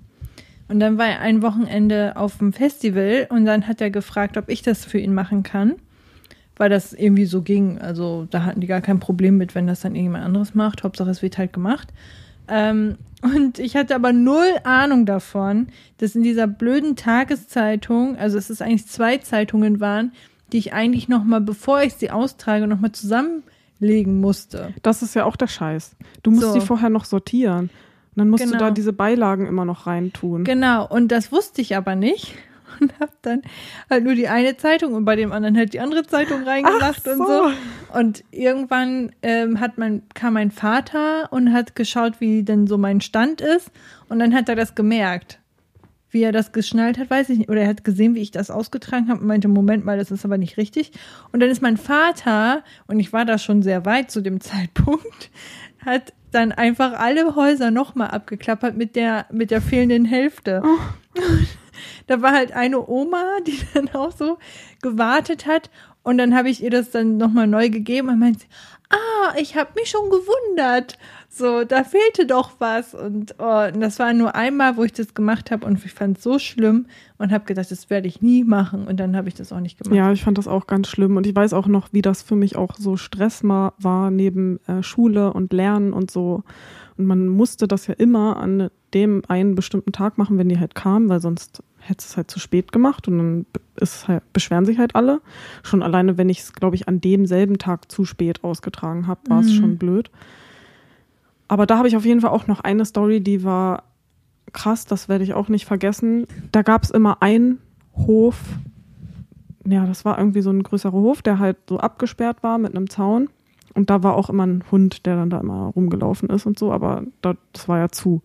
Und 0.68 0.81
dann 0.81 0.98
war 0.98 1.07
er 1.07 1.20
ein 1.20 1.42
Wochenende 1.42 2.16
auf 2.16 2.38
dem 2.38 2.53
Festival 2.53 3.27
und 3.31 3.44
dann 3.44 3.66
hat 3.66 3.81
er 3.81 3.90
gefragt, 3.90 4.37
ob 4.37 4.48
ich 4.48 4.62
das 4.62 4.85
für 4.85 4.98
ihn 4.98 5.12
machen 5.12 5.42
kann, 5.42 5.74
weil 6.57 6.70
das 6.70 6.92
irgendwie 6.92 7.27
so 7.27 7.42
ging. 7.42 7.79
Also 7.79 8.27
da 8.31 8.44
hatten 8.44 8.61
die 8.61 8.66
gar 8.66 8.81
kein 8.81 9.00
Problem 9.00 9.37
mit, 9.37 9.55
wenn 9.55 9.66
das 9.66 9.81
dann 9.81 9.94
irgendjemand 9.94 10.24
anderes 10.24 10.55
macht. 10.55 10.83
Hauptsache 10.83 11.11
es 11.11 11.22
wird 11.22 11.37
halt 11.37 11.53
gemacht. 11.53 11.88
Ähm, 12.48 12.96
und 13.22 13.59
ich 13.59 13.77
hatte 13.77 13.94
aber 13.94 14.12
null 14.12 14.55
Ahnung 14.64 15.07
davon, 15.07 15.68
dass 15.98 16.14
in 16.14 16.22
dieser 16.22 16.46
blöden 16.46 16.96
Tageszeitung, 16.96 18.16
also 18.16 18.38
es 18.38 18.50
ist 18.50 18.62
eigentlich 18.62 18.87
zwei 18.87 19.18
Zeitungen 19.18 19.81
waren, 19.81 20.12
die 20.53 20.59
ich 20.59 20.72
eigentlich 20.72 21.09
noch 21.09 21.24
mal, 21.24 21.40
bevor 21.40 21.83
ich 21.83 21.94
sie 21.94 22.11
austrage, 22.11 22.66
noch 22.66 22.81
mal 22.81 22.92
zusammenlegen 22.92 24.20
musste. 24.20 24.72
Das 24.83 25.03
ist 25.03 25.14
ja 25.14 25.24
auch 25.24 25.37
der 25.37 25.48
Scheiß. 25.48 25.96
Du 26.22 26.31
musst 26.31 26.48
so. 26.48 26.55
die 26.55 26.61
vorher 26.61 26.90
noch 26.90 27.05
sortieren. 27.05 27.70
Und 28.14 28.20
dann 28.20 28.29
musst 28.29 28.44
genau. 28.44 28.53
du 28.53 28.59
da 28.59 28.64
genau. 28.66 28.74
diese 28.74 28.92
Beilagen 28.92 29.46
immer 29.46 29.64
noch 29.64 29.88
reintun. 29.88 30.44
Genau, 30.44 30.87
und 30.87 31.09
das 31.09 31.33
wusste 31.33 31.61
ich 31.61 31.77
aber 31.77 31.96
nicht. 31.96 32.35
Und 32.81 32.98
habe 32.98 33.12
dann 33.22 33.42
halt 33.88 34.03
nur 34.03 34.16
die 34.16 34.27
eine 34.27 34.57
Zeitung 34.57 34.94
und 34.94 35.05
bei 35.05 35.14
dem 35.14 35.31
anderen 35.31 35.57
halt 35.57 35.74
die 35.74 35.81
andere 35.81 36.03
Zeitung 36.03 36.42
reingemacht 36.42 37.05
so. 37.05 37.11
und 37.12 37.18
so. 37.18 37.53
Und 37.96 38.24
irgendwann 38.33 39.12
ähm, 39.22 39.61
hat 39.61 39.79
mein, 39.79 40.03
kam 40.14 40.35
mein 40.35 40.50
Vater 40.50 41.33
und 41.33 41.53
hat 41.53 41.77
geschaut, 41.77 42.20
wie 42.20 42.42
denn 42.42 42.66
so 42.66 42.77
mein 42.77 43.00
Stand 43.00 43.40
ist. 43.40 43.70
Und 44.09 44.18
dann 44.18 44.35
hat 44.35 44.48
er 44.48 44.57
das 44.57 44.74
gemerkt. 44.74 45.38
Wie 46.11 46.22
er 46.22 46.33
das 46.33 46.50
geschnallt 46.50 46.98
hat, 46.98 47.11
weiß 47.11 47.31
ich 47.31 47.38
nicht. 47.38 47.50
Oder 47.50 47.61
er 47.61 47.68
hat 47.68 47.85
gesehen, 47.85 48.16
wie 48.16 48.22
ich 48.22 48.33
das 48.33 48.50
ausgetragen 48.50 49.09
habe 49.09 49.20
und 49.20 49.27
meinte, 49.29 49.46
Moment 49.46 49.85
mal, 49.85 49.96
das 49.96 50.11
ist 50.11 50.24
aber 50.24 50.38
nicht 50.38 50.57
richtig. 50.57 50.90
Und 51.31 51.38
dann 51.38 51.50
ist 51.50 51.62
mein 51.62 51.77
Vater, 51.77 52.64
und 52.88 52.98
ich 52.98 53.12
war 53.12 53.24
da 53.24 53.38
schon 53.38 53.62
sehr 53.62 53.85
weit 53.87 54.11
zu 54.11 54.20
dem 54.20 54.40
Zeitpunkt, 54.40 55.31
hat 55.85 56.12
dann 56.35 56.53
einfach 56.53 56.99
alle 56.99 57.37
Häuser 57.37 57.70
nochmal 57.70 58.09
abgeklappert 58.09 58.77
mit 58.77 58.97
der, 58.97 59.27
mit 59.31 59.51
der 59.51 59.62
fehlenden 59.62 60.05
Hälfte. 60.05 60.62
Oh. 60.64 61.20
Da 62.07 62.23
war 62.23 62.33
halt 62.33 62.53
eine 62.53 62.87
Oma, 62.87 63.25
die 63.47 63.59
dann 63.75 63.88
auch 63.94 64.12
so 64.12 64.38
gewartet 64.83 65.47
hat. 65.47 65.70
Und 66.03 66.18
dann 66.18 66.37
habe 66.37 66.51
ich 66.51 66.62
ihr 66.62 66.70
das 66.70 66.90
dann 66.90 67.16
nochmal 67.16 67.47
neu 67.47 67.70
gegeben 67.70 68.11
und 68.11 68.18
meinte, 68.18 68.47
ah, 68.90 69.35
ich 69.38 69.57
habe 69.57 69.70
mich 69.75 69.88
schon 69.88 70.11
gewundert. 70.11 70.99
So, 71.37 71.64
da 71.64 71.83
fehlte 71.83 72.27
doch 72.29 72.53
was. 72.61 72.94
Und, 72.94 73.35
oh, 73.40 73.66
und 73.66 73.81
das 73.81 73.99
war 73.99 74.12
nur 74.14 74.37
einmal, 74.37 74.77
wo 74.77 74.85
ich 74.85 74.92
das 74.92 75.14
gemacht 75.14 75.51
habe 75.51 75.66
und 75.66 75.85
ich 75.85 75.92
fand 75.92 76.18
es 76.18 76.23
so 76.23 76.38
schlimm 76.38 76.87
und 77.18 77.33
habe 77.33 77.44
gedacht, 77.44 77.73
das 77.73 77.90
werde 77.90 78.07
ich 78.07 78.23
nie 78.23 78.44
machen. 78.44 78.87
Und 78.87 79.01
dann 79.01 79.16
habe 79.16 79.27
ich 79.27 79.35
das 79.35 79.53
auch 79.53 79.59
nicht 79.59 79.79
gemacht. 79.79 79.97
Ja, 79.97 80.12
ich 80.12 80.23
fand 80.23 80.38
das 80.38 80.47
auch 80.47 80.68
ganz 80.68 80.87
schlimm. 80.87 81.16
Und 81.16 81.27
ich 81.27 81.35
weiß 81.35 81.53
auch 81.53 81.66
noch, 81.66 81.92
wie 81.92 82.03
das 82.03 82.23
für 82.23 82.37
mich 82.37 82.55
auch 82.55 82.77
so 82.79 82.97
Stress 82.97 83.42
war 83.42 84.11
neben 84.12 84.61
äh, 84.68 84.85
Schule 84.85 85.33
und 85.33 85.53
Lernen 85.53 85.92
und 85.92 86.09
so. 86.09 86.44
Und 86.97 87.07
man 87.07 87.27
musste 87.27 87.66
das 87.66 87.88
ja 87.88 87.94
immer 87.94 88.37
an 88.37 88.70
dem 88.94 89.23
einen 89.27 89.57
bestimmten 89.57 89.90
Tag 89.90 90.18
machen, 90.18 90.38
wenn 90.38 90.49
die 90.49 90.61
halt 90.61 90.77
kam, 90.77 91.09
weil 91.09 91.20
sonst 91.20 91.64
hätte 91.79 92.05
es 92.07 92.16
halt 92.16 92.31
zu 92.31 92.38
spät 92.38 92.70
gemacht 92.70 93.09
und 93.09 93.18
dann 93.18 93.47
ist 93.75 94.07
halt, 94.07 94.23
beschweren 94.33 94.66
sich 94.66 94.79
halt 94.79 94.94
alle. 94.94 95.20
Schon 95.64 95.83
alleine, 95.83 96.16
wenn 96.16 96.29
ich 96.29 96.38
es, 96.38 96.53
glaube 96.53 96.77
ich, 96.77 96.87
an 96.87 97.01
demselben 97.01 97.59
Tag 97.59 97.90
zu 97.90 98.05
spät 98.05 98.44
ausgetragen 98.44 99.09
habe, 99.09 99.20
war 99.29 99.40
es 99.40 99.49
mhm. 99.49 99.55
schon 99.55 99.79
blöd. 99.79 100.11
Aber 101.48 101.66
da 101.66 101.78
habe 101.78 101.88
ich 101.88 101.96
auf 101.96 102.04
jeden 102.04 102.20
Fall 102.20 102.30
auch 102.30 102.46
noch 102.46 102.61
eine 102.61 102.85
Story, 102.85 103.20
die 103.20 103.44
war 103.44 103.85
krass, 104.52 104.87
das 104.87 105.09
werde 105.09 105.24
ich 105.24 105.35
auch 105.35 105.48
nicht 105.48 105.66
vergessen. 105.66 106.26
Da 106.52 106.62
gab 106.62 106.83
es 106.83 106.90
immer 106.90 107.22
einen 107.22 107.59
Hof, 107.96 108.38
ja, 109.66 109.87
das 109.87 110.04
war 110.04 110.18
irgendwie 110.18 110.42
so 110.42 110.50
ein 110.50 110.62
größerer 110.62 110.92
Hof, 110.92 111.22
der 111.22 111.38
halt 111.38 111.57
so 111.68 111.78
abgesperrt 111.78 112.42
war 112.42 112.59
mit 112.59 112.74
einem 112.74 112.88
Zaun. 112.90 113.28
Und 113.74 113.90
da 113.90 114.04
war 114.04 114.14
auch 114.14 114.30
immer 114.30 114.46
ein 114.46 114.62
Hund, 114.70 115.04
der 115.04 115.16
dann 115.16 115.30
da 115.30 115.40
immer 115.40 115.72
rumgelaufen 115.74 116.30
ist 116.30 116.46
und 116.46 116.59
so, 116.59 116.72
aber 116.72 117.02
das 117.22 117.68
war 117.68 117.78
ja 117.78 117.88
zu. 117.88 118.22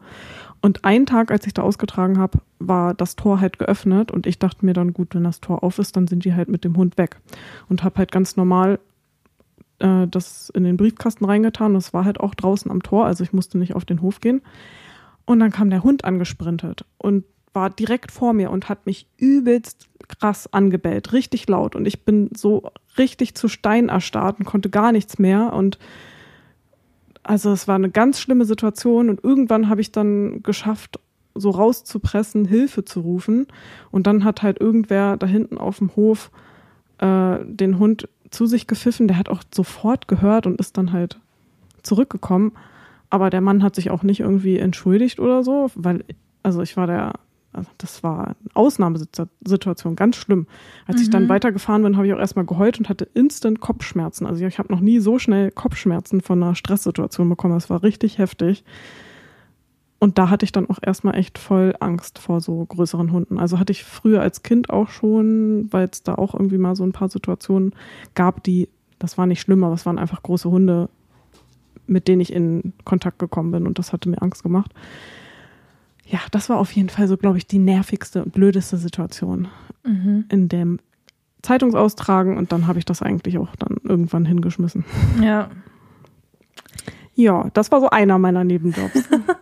Und 0.62 0.86
einen 0.86 1.08
Tag, 1.08 1.32
als 1.32 1.48
ich 1.48 1.56
da 1.56 1.64
ausgetragen 1.64 2.20
habe, 2.20 2.40
war 2.60 2.94
das 2.94 3.16
Tor 3.16 3.40
halt 3.40 3.58
geöffnet 3.58 4.12
und 4.12 4.28
ich 4.28 4.38
dachte 4.38 4.66
mir 4.66 4.74
dann, 4.74 4.94
gut, 4.94 5.16
wenn 5.16 5.24
das 5.24 5.42
Tor 5.42 5.64
auf 5.64 5.80
ist, 5.80 5.96
dann 5.96 6.08
sind 6.08 6.24
die 6.24 6.36
halt 6.36 6.50
mit 6.50 6.64
dem 6.64 6.78
Hund 6.78 6.98
weg. 6.98 7.18
Und 7.68 7.84
habe 7.84 7.98
halt 7.98 8.12
ganz 8.12 8.36
normal 8.36 8.80
äh, 9.80 10.08
das 10.08 10.50
in 10.50 10.64
den 10.64 10.78
Briefkasten 10.78 11.26
reingetan. 11.26 11.74
Das 11.74 11.94
war 11.94 12.06
halt 12.06 12.20
auch 12.20 12.36
draußen 12.36 12.70
am 12.70 12.84
Tor, 12.84 13.06
also 13.06 13.24
ich 13.24 13.34
musste 13.34 13.58
nicht 13.58 13.76
auf 13.76 13.86
den 13.86 14.02
Hof 14.02 14.22
gehen. 14.22 14.42
Und 15.26 15.40
dann 15.40 15.52
kam 15.52 15.70
der 15.70 15.84
Hund 15.84 16.06
angesprintet 16.06 16.86
und 16.98 17.24
war 17.54 17.70
direkt 17.70 18.12
vor 18.12 18.34
mir 18.34 18.52
und 18.52 18.70
hat 18.70 18.86
mich 18.86 19.08
übelst 19.18 19.88
krass 20.08 20.52
angebellt, 20.52 21.14
richtig 21.14 21.48
laut. 21.48 21.76
Und 21.76 21.86
ich 21.88 22.04
bin 22.04 22.30
so 22.36 22.72
richtig 22.98 23.36
zu 23.36 23.48
Stein 23.48 23.90
erstarrt 23.90 24.40
und 24.40 24.46
konnte 24.46 24.70
gar 24.70 24.92
nichts 24.92 25.20
mehr. 25.20 25.54
Und 25.54 25.78
also 27.24 27.52
es 27.52 27.68
war 27.68 27.76
eine 27.76 27.92
ganz 27.92 28.20
schlimme 28.20 28.46
Situation. 28.46 29.10
Und 29.10 29.24
irgendwann 29.24 29.70
habe 29.70 29.82
ich 29.82 29.92
dann 29.92 30.42
geschafft, 30.42 31.00
so 31.36 31.52
rauszupressen, 31.52 32.46
Hilfe 32.46 32.86
zu 32.86 33.02
rufen. 33.02 33.48
Und 33.92 34.08
dann 34.08 34.24
hat 34.24 34.42
halt 34.42 34.60
irgendwer 34.60 35.18
da 35.18 35.28
hinten 35.28 35.58
auf 35.58 35.78
dem 35.78 35.96
Hof 35.96 36.32
äh, 36.98 37.38
den 37.46 37.80
Hund 37.80 38.10
zu 38.32 38.46
sich 38.46 38.68
gepfiffen. 38.68 39.08
Der 39.08 39.18
hat 39.18 39.30
auch 39.30 39.44
sofort 39.54 40.08
gehört 40.08 40.46
und 40.46 40.60
ist 40.60 40.78
dann 40.78 40.92
halt 40.92 41.20
zurückgekommen. 41.84 42.52
Aber 43.10 43.30
der 43.30 43.42
Mann 43.42 43.64
hat 43.64 43.76
sich 43.76 43.90
auch 43.90 44.04
nicht 44.04 44.20
irgendwie 44.20 44.58
entschuldigt 44.58 45.20
oder 45.20 45.44
so, 45.44 45.72
weil, 45.76 46.04
also 46.44 46.62
ich 46.62 46.78
war 46.78 46.86
der, 46.86 47.14
also 47.54 47.70
das 47.80 48.04
war 48.04 48.28
eine 48.28 48.36
Ausnahmesituation, 48.54 49.96
ganz 49.96 50.16
schlimm. 50.16 50.46
Als 50.86 50.98
mhm. 50.98 51.04
ich 51.04 51.10
dann 51.10 51.24
mhm. 51.24 51.30
weitergefahren 51.30 51.82
bin, 51.82 51.98
habe 51.98 52.06
ich 52.06 52.14
auch 52.14 52.20
erstmal 52.20 52.46
geheult 52.46 52.78
und 52.78 52.88
hatte 52.88 53.08
instant 53.16 53.60
Kopfschmerzen. 53.60 54.28
Also 54.28 54.46
ich 54.46 54.60
habe 54.60 54.72
noch 54.72 54.82
nie 54.82 55.00
so 55.00 55.18
schnell 55.18 55.50
Kopfschmerzen 55.52 56.22
von 56.22 56.44
einer 56.44 56.56
Stresssituation 56.56 57.28
bekommen. 57.30 57.56
Das 57.56 57.70
war 57.70 57.82
richtig 57.82 58.20
heftig. 58.20 58.64
Und 60.00 60.18
da 60.18 60.30
hatte 60.30 60.46
ich 60.46 60.54
dann 60.54 60.70
auch 60.70 60.80
erstmal 60.82 61.16
echt 61.16 61.38
voll 61.38 61.76
Angst 61.82 62.20
vor 62.20 62.40
so 62.40 62.66
größeren 62.66 63.12
Hunden. 63.12 63.38
Also 63.38 63.60
hatte 63.60 63.72
ich 63.72 63.84
früher 63.84 64.22
als 64.22 64.44
Kind 64.44 64.70
auch 64.70 64.90
schon, 64.90 65.68
weil 65.72 65.90
es 65.92 66.04
da 66.04 66.16
auch 66.16 66.34
irgendwie 66.34 66.58
mal 66.58 66.76
so 66.76 66.86
ein 66.86 66.94
paar 66.94 67.10
Situationen 67.10 67.74
gab, 68.16 68.42
die, 68.44 68.70
das 68.98 69.18
war 69.18 69.26
nicht 69.26 69.42
schlimm, 69.42 69.64
aber 69.64 69.74
es 69.74 69.86
waren 69.86 70.00
einfach 70.00 70.24
große 70.24 70.50
Hunde, 70.50 70.90
mit 71.86 72.08
denen 72.08 72.22
ich 72.22 72.32
in 72.32 72.72
Kontakt 72.86 73.20
gekommen 73.20 73.52
bin 73.52 73.68
und 73.68 73.78
das 73.78 73.92
hatte 73.92 74.08
mir 74.08 74.22
Angst 74.22 74.42
gemacht. 74.42 74.74
Ja, 76.06 76.20
das 76.32 76.50
war 76.50 76.58
auf 76.58 76.72
jeden 76.72 76.90
Fall 76.90 77.08
so, 77.08 77.18
glaube 77.18 77.38
ich, 77.38 77.46
die 77.46 77.60
nervigste 77.60 78.24
und 78.24 78.32
blödeste 78.32 78.78
Situation 78.78 79.50
mhm. 79.84 80.26
in 80.30 80.48
dem 80.48 80.80
Zeitungsaustragen 81.42 82.38
und 82.38 82.52
dann 82.52 82.68
habe 82.68 82.80
ich 82.80 82.86
das 82.86 83.02
eigentlich 83.02 83.38
auch 83.38 83.56
dann 83.58 83.78
irgendwann 83.84 84.26
hingeschmissen. 84.26 84.86
Ja. 85.22 85.50
Ja, 87.16 87.50
das 87.54 87.70
war 87.72 87.82
so 87.82 87.90
einer 87.90 88.18
meiner 88.18 88.46
Nebenjobs. 88.46 89.10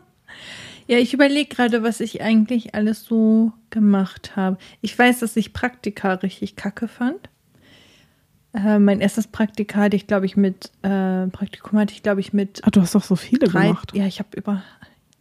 Ja, 0.88 0.98
ich 0.98 1.14
überlege 1.14 1.54
gerade, 1.54 1.84
was 1.84 2.00
ich 2.00 2.22
eigentlich 2.22 2.74
alles 2.74 3.04
so 3.04 3.52
gemacht 3.70 4.36
habe. 4.38 4.58
Ich 4.82 4.98
weiß, 4.98 5.20
dass 5.20 5.36
ich 5.36 5.52
Praktika 5.52 6.14
richtig 6.14 6.56
kacke 6.56 6.88
fand. 6.88 7.30
Äh, 8.54 8.80
mein 8.80 9.02
erstes 9.02 9.28
Praktika 9.28 9.82
hatte 9.82 9.98
ich, 9.98 10.08
glaube 10.08 10.26
ich, 10.26 10.38
mit 10.38 10.72
äh, 10.84 11.28
Praktikum 11.28 11.78
hatte 11.78 11.94
ich, 11.94 12.04
glaube 12.04 12.22
ich, 12.22 12.32
mit. 12.32 12.62
Ah, 12.64 12.72
du 12.72 12.82
hast 12.82 12.96
doch 12.96 13.04
so 13.04 13.18
viele 13.18 13.48
drei, 13.48 13.68
gemacht. 13.68 13.92
Ja, 13.94 14.06
ich 14.06 14.20
habe 14.20 14.30
über 14.38 14.64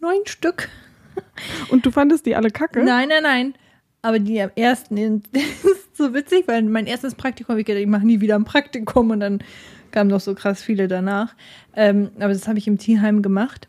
neun 0.00 0.24
Stück. 0.26 0.68
Und 1.68 1.84
du 1.84 1.90
fandest 1.90 2.26
die 2.26 2.36
alle 2.36 2.50
kacke? 2.50 2.84
Nein, 2.84 3.08
nein, 3.08 3.22
nein. 3.24 3.54
Aber 4.02 4.20
die 4.20 4.40
am 4.40 4.50
ersten, 4.54 5.22
das 5.32 5.42
ist 5.42 5.96
so 5.96 6.14
witzig, 6.14 6.46
weil 6.46 6.62
mein 6.62 6.86
erstes 6.86 7.16
Praktikum 7.16 7.54
habe 7.54 7.60
ich 7.60 7.66
gedacht, 7.66 7.82
ich 7.82 7.88
mache 7.88 8.06
nie 8.06 8.20
wieder 8.20 8.36
ein 8.36 8.44
Praktikum 8.44 9.10
und 9.10 9.18
dann 9.18 9.42
kamen 9.90 10.10
noch 10.10 10.20
so 10.20 10.34
krass 10.36 10.62
viele 10.62 10.86
danach. 10.86 11.34
Ähm, 11.74 12.10
aber 12.20 12.32
das 12.32 12.46
habe 12.46 12.58
ich 12.58 12.68
im 12.68 12.78
Tierheim 12.78 13.20
gemacht 13.20 13.68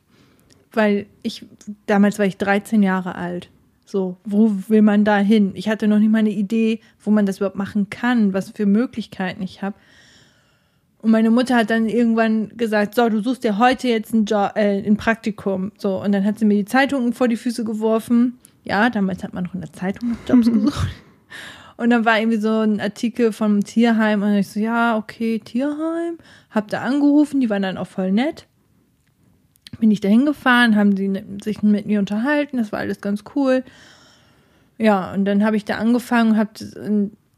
weil 0.72 1.06
ich, 1.24 1.46
damals 1.86 2.20
war 2.20 2.26
ich 2.26 2.38
13 2.38 2.84
Jahre 2.84 3.16
alt. 3.16 3.50
So, 3.86 4.18
wo 4.26 4.52
will 4.68 4.82
man 4.82 5.06
da 5.06 5.18
hin? 5.18 5.52
Ich 5.56 5.70
hatte 5.70 5.88
noch 5.88 6.00
nicht 6.00 6.12
mal 6.12 6.18
eine 6.20 6.32
Idee, 6.32 6.82
wo 7.00 7.10
man 7.10 7.26
das 7.26 7.38
überhaupt 7.38 7.56
machen 7.56 7.90
kann, 7.90 8.34
was 8.34 8.52
für 8.52 8.66
Möglichkeiten 8.66 9.42
ich 9.42 9.62
habe. 9.62 9.76
Und 11.00 11.12
meine 11.12 11.30
Mutter 11.30 11.56
hat 11.56 11.70
dann 11.70 11.88
irgendwann 11.88 12.50
gesagt, 12.58 12.96
so, 12.96 13.08
du 13.08 13.22
suchst 13.22 13.44
dir 13.44 13.58
heute 13.58 13.88
jetzt 13.88 14.14
ein, 14.14 14.26
Job, 14.26 14.52
äh, 14.56 14.86
ein 14.86 14.98
Praktikum. 14.98 15.72
So, 15.78 16.02
und 16.04 16.12
dann 16.12 16.26
hat 16.26 16.40
sie 16.40 16.46
mir 16.46 16.56
die 16.56 16.66
Zeitungen 16.66 17.14
vor 17.14 17.30
die 17.30 17.38
Füße 17.38 17.64
geworfen. 17.64 18.38
Ja, 18.64 18.90
damals 18.90 19.24
hat 19.24 19.34
man 19.34 19.46
noch 19.46 19.54
in 19.54 19.62
der 19.62 19.72
Zeitung 19.72 20.10
nach 20.10 20.18
Jobs 20.28 20.48
gesucht. 20.52 20.90
Und 21.78 21.92
dann 21.92 22.06
war 22.06 22.20
irgendwie 22.20 22.40
so 22.40 22.60
ein 22.60 22.82
Artikel 22.82 23.32
vom 23.32 23.64
Tierheim 23.64 24.24
und 24.24 24.34
ich 24.34 24.50
so, 24.50 24.60
ja, 24.60 24.98
okay, 24.98 25.40
Tierheim. 25.40 26.18
Hab 26.50 26.68
da 26.70 26.82
angerufen, 26.82 27.40
die 27.40 27.50
waren 27.50 27.62
dann 27.62 27.78
auch 27.78 27.88
voll 27.88 28.12
nett. 28.12 28.47
Bin 29.80 29.92
ich 29.92 30.02
da 30.02 30.08
hingefahren, 30.08 30.76
haben 30.76 30.96
die 30.96 31.24
sich 31.44 31.62
mit 31.62 31.86
mir 31.86 32.00
unterhalten, 32.00 32.58
das 32.58 32.72
war 32.72 32.80
alles 32.80 33.02
ganz 33.02 33.24
cool. 33.36 33.64
Ja, 34.78 35.14
und 35.14 35.26
dann 35.26 35.44
habe 35.44 35.58
ich 35.58 35.66
da 35.66 35.76
angefangen, 35.76 36.38
hab 36.38 36.50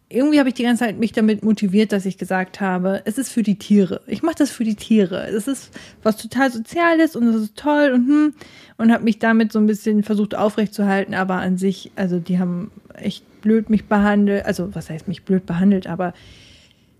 irgendwie 0.10 0.40
habe 0.40 0.50
ich 0.50 0.56
die 0.56 0.64
ganze 0.64 0.86
Zeit 0.86 0.98
mich 0.98 1.12
damit 1.12 1.44
motiviert, 1.44 1.92
dass 1.92 2.06
ich 2.06 2.18
gesagt 2.18 2.60
habe, 2.62 3.02
es 3.06 3.18
ist 3.18 3.32
für 3.32 3.44
die 3.44 3.60
Tiere. 3.60 4.02
Ich 4.08 4.24
mache 4.24 4.36
das 4.40 4.50
für 4.50 4.64
die 4.64 4.76
Tiere. 4.76 5.28
Es 5.28 5.48
ist 5.48 5.72
was 6.02 6.18
total 6.18 6.52
Soziales 6.52 7.16
und 7.16 7.28
es 7.28 7.36
ist 7.36 7.56
toll 7.56 7.92
und 7.94 8.08
hm, 8.08 8.34
und 8.78 8.92
habe 8.92 9.04
mich 9.04 9.20
damit 9.20 9.52
so 9.52 9.60
ein 9.60 9.68
bisschen 9.68 10.04
versucht 10.04 10.36
aufrechtzuerhalten, 10.36 11.14
aber 11.14 11.36
an 11.36 11.58
sich, 11.58 11.92
also 11.96 12.18
die 12.18 12.40
haben 12.40 12.72
echt 12.94 13.24
blöd 13.42 13.70
mich 13.70 13.86
behandelt, 13.86 14.46
also 14.46 14.74
was 14.74 14.90
heißt 14.90 15.08
mich 15.08 15.24
blöd 15.24 15.46
behandelt, 15.46 15.86
aber 15.86 16.14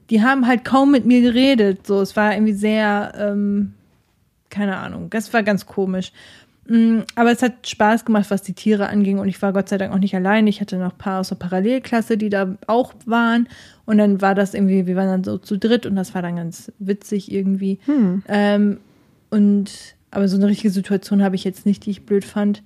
die 0.10 0.22
haben 0.22 0.46
halt 0.46 0.66
kaum 0.66 0.92
mit 0.92 1.06
mir 1.06 1.22
geredet. 1.22 1.86
So, 1.88 2.02
es 2.02 2.16
war 2.16 2.34
irgendwie 2.34 2.54
sehr, 2.54 3.14
ähm, 3.18 3.74
keine 4.50 4.78
Ahnung, 4.78 5.10
das 5.10 5.34
war 5.34 5.44
ganz 5.44 5.66
komisch. 5.66 6.12
Mm, 6.70 7.00
aber 7.16 7.32
es 7.32 7.42
hat 7.42 7.68
Spaß 7.68 8.06
gemacht, 8.06 8.30
was 8.30 8.44
die 8.44 8.54
Tiere 8.54 8.90
anging. 8.90 9.20
Und 9.20 9.28
ich 9.28 9.42
war 9.42 9.54
Gott 9.54 9.70
sei 9.70 9.78
Dank 9.78 9.94
auch 9.94 10.00
nicht 10.00 10.16
allein. 10.16 10.48
Ich 10.48 10.62
hatte 10.62 10.78
noch 10.78 10.92
ein 10.92 10.98
paar 10.98 11.20
aus 11.20 11.30
der 11.30 11.36
Parallelklasse, 11.36 12.18
die 12.18 12.30
da 12.30 12.56
auch 12.68 12.94
waren. 13.06 13.48
Und 13.86 13.98
dann 13.98 14.22
war 14.22 14.36
das 14.36 14.54
irgendwie, 14.54 14.86
wir 14.86 14.96
waren 14.96 15.08
dann 15.08 15.24
so 15.24 15.38
zu 15.38 15.58
dritt 15.58 15.86
und 15.86 15.96
das 15.96 16.14
war 16.14 16.22
dann 16.22 16.36
ganz 16.36 16.72
witzig 16.78 17.32
irgendwie. 17.32 17.80
Hm. 17.86 18.24
Ähm, 18.28 18.78
und 19.32 19.96
aber 20.12 20.28
so 20.28 20.38
eine 20.38 20.48
richtige 20.48 20.72
Situation 20.72 21.24
habe 21.24 21.36
ich 21.36 21.44
jetzt 21.44 21.66
nicht, 21.66 21.86
die 21.86 21.92
ich 21.92 22.06
blöd 22.06 22.26
fand. 22.26 22.64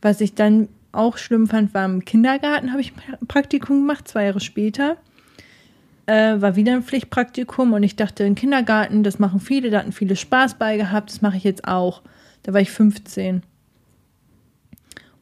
Was 0.00 0.20
ich 0.20 0.34
dann 0.34 0.68
auch 0.92 1.18
schlimm 1.18 1.46
fand, 1.46 1.74
war 1.74 1.84
im 1.84 2.04
Kindergarten, 2.04 2.70
habe 2.70 2.80
ich 2.80 2.92
ein 3.20 3.26
Praktikum 3.26 3.80
gemacht, 3.80 4.08
zwei 4.08 4.24
Jahre 4.24 4.40
später. 4.40 4.96
Äh, 6.10 6.42
war 6.42 6.56
wieder 6.56 6.72
ein 6.72 6.82
Pflichtpraktikum 6.82 7.72
und 7.72 7.84
ich 7.84 7.94
dachte, 7.94 8.24
im 8.24 8.34
Kindergarten, 8.34 9.04
das 9.04 9.20
machen 9.20 9.38
viele, 9.38 9.70
da 9.70 9.78
hatten 9.78 9.92
viele 9.92 10.16
Spaß 10.16 10.54
bei 10.54 10.76
gehabt, 10.76 11.10
das 11.10 11.22
mache 11.22 11.36
ich 11.36 11.44
jetzt 11.44 11.68
auch. 11.68 12.02
Da 12.42 12.52
war 12.52 12.60
ich 12.60 12.72
15. 12.72 13.44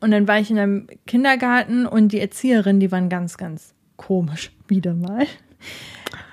Und 0.01 0.11
dann 0.11 0.27
war 0.27 0.41
ich 0.41 0.51
in 0.51 0.59
einem 0.59 0.87
Kindergarten 1.07 1.85
und 1.85 2.13
die 2.13 2.21
Erzieherin, 2.21 2.81
die 2.81 2.91
waren 2.91 3.11
ganz, 3.11 3.37
ganz 3.37 3.75
komisch, 3.99 4.51
wieder 4.67 4.95
mal. 4.95 5.27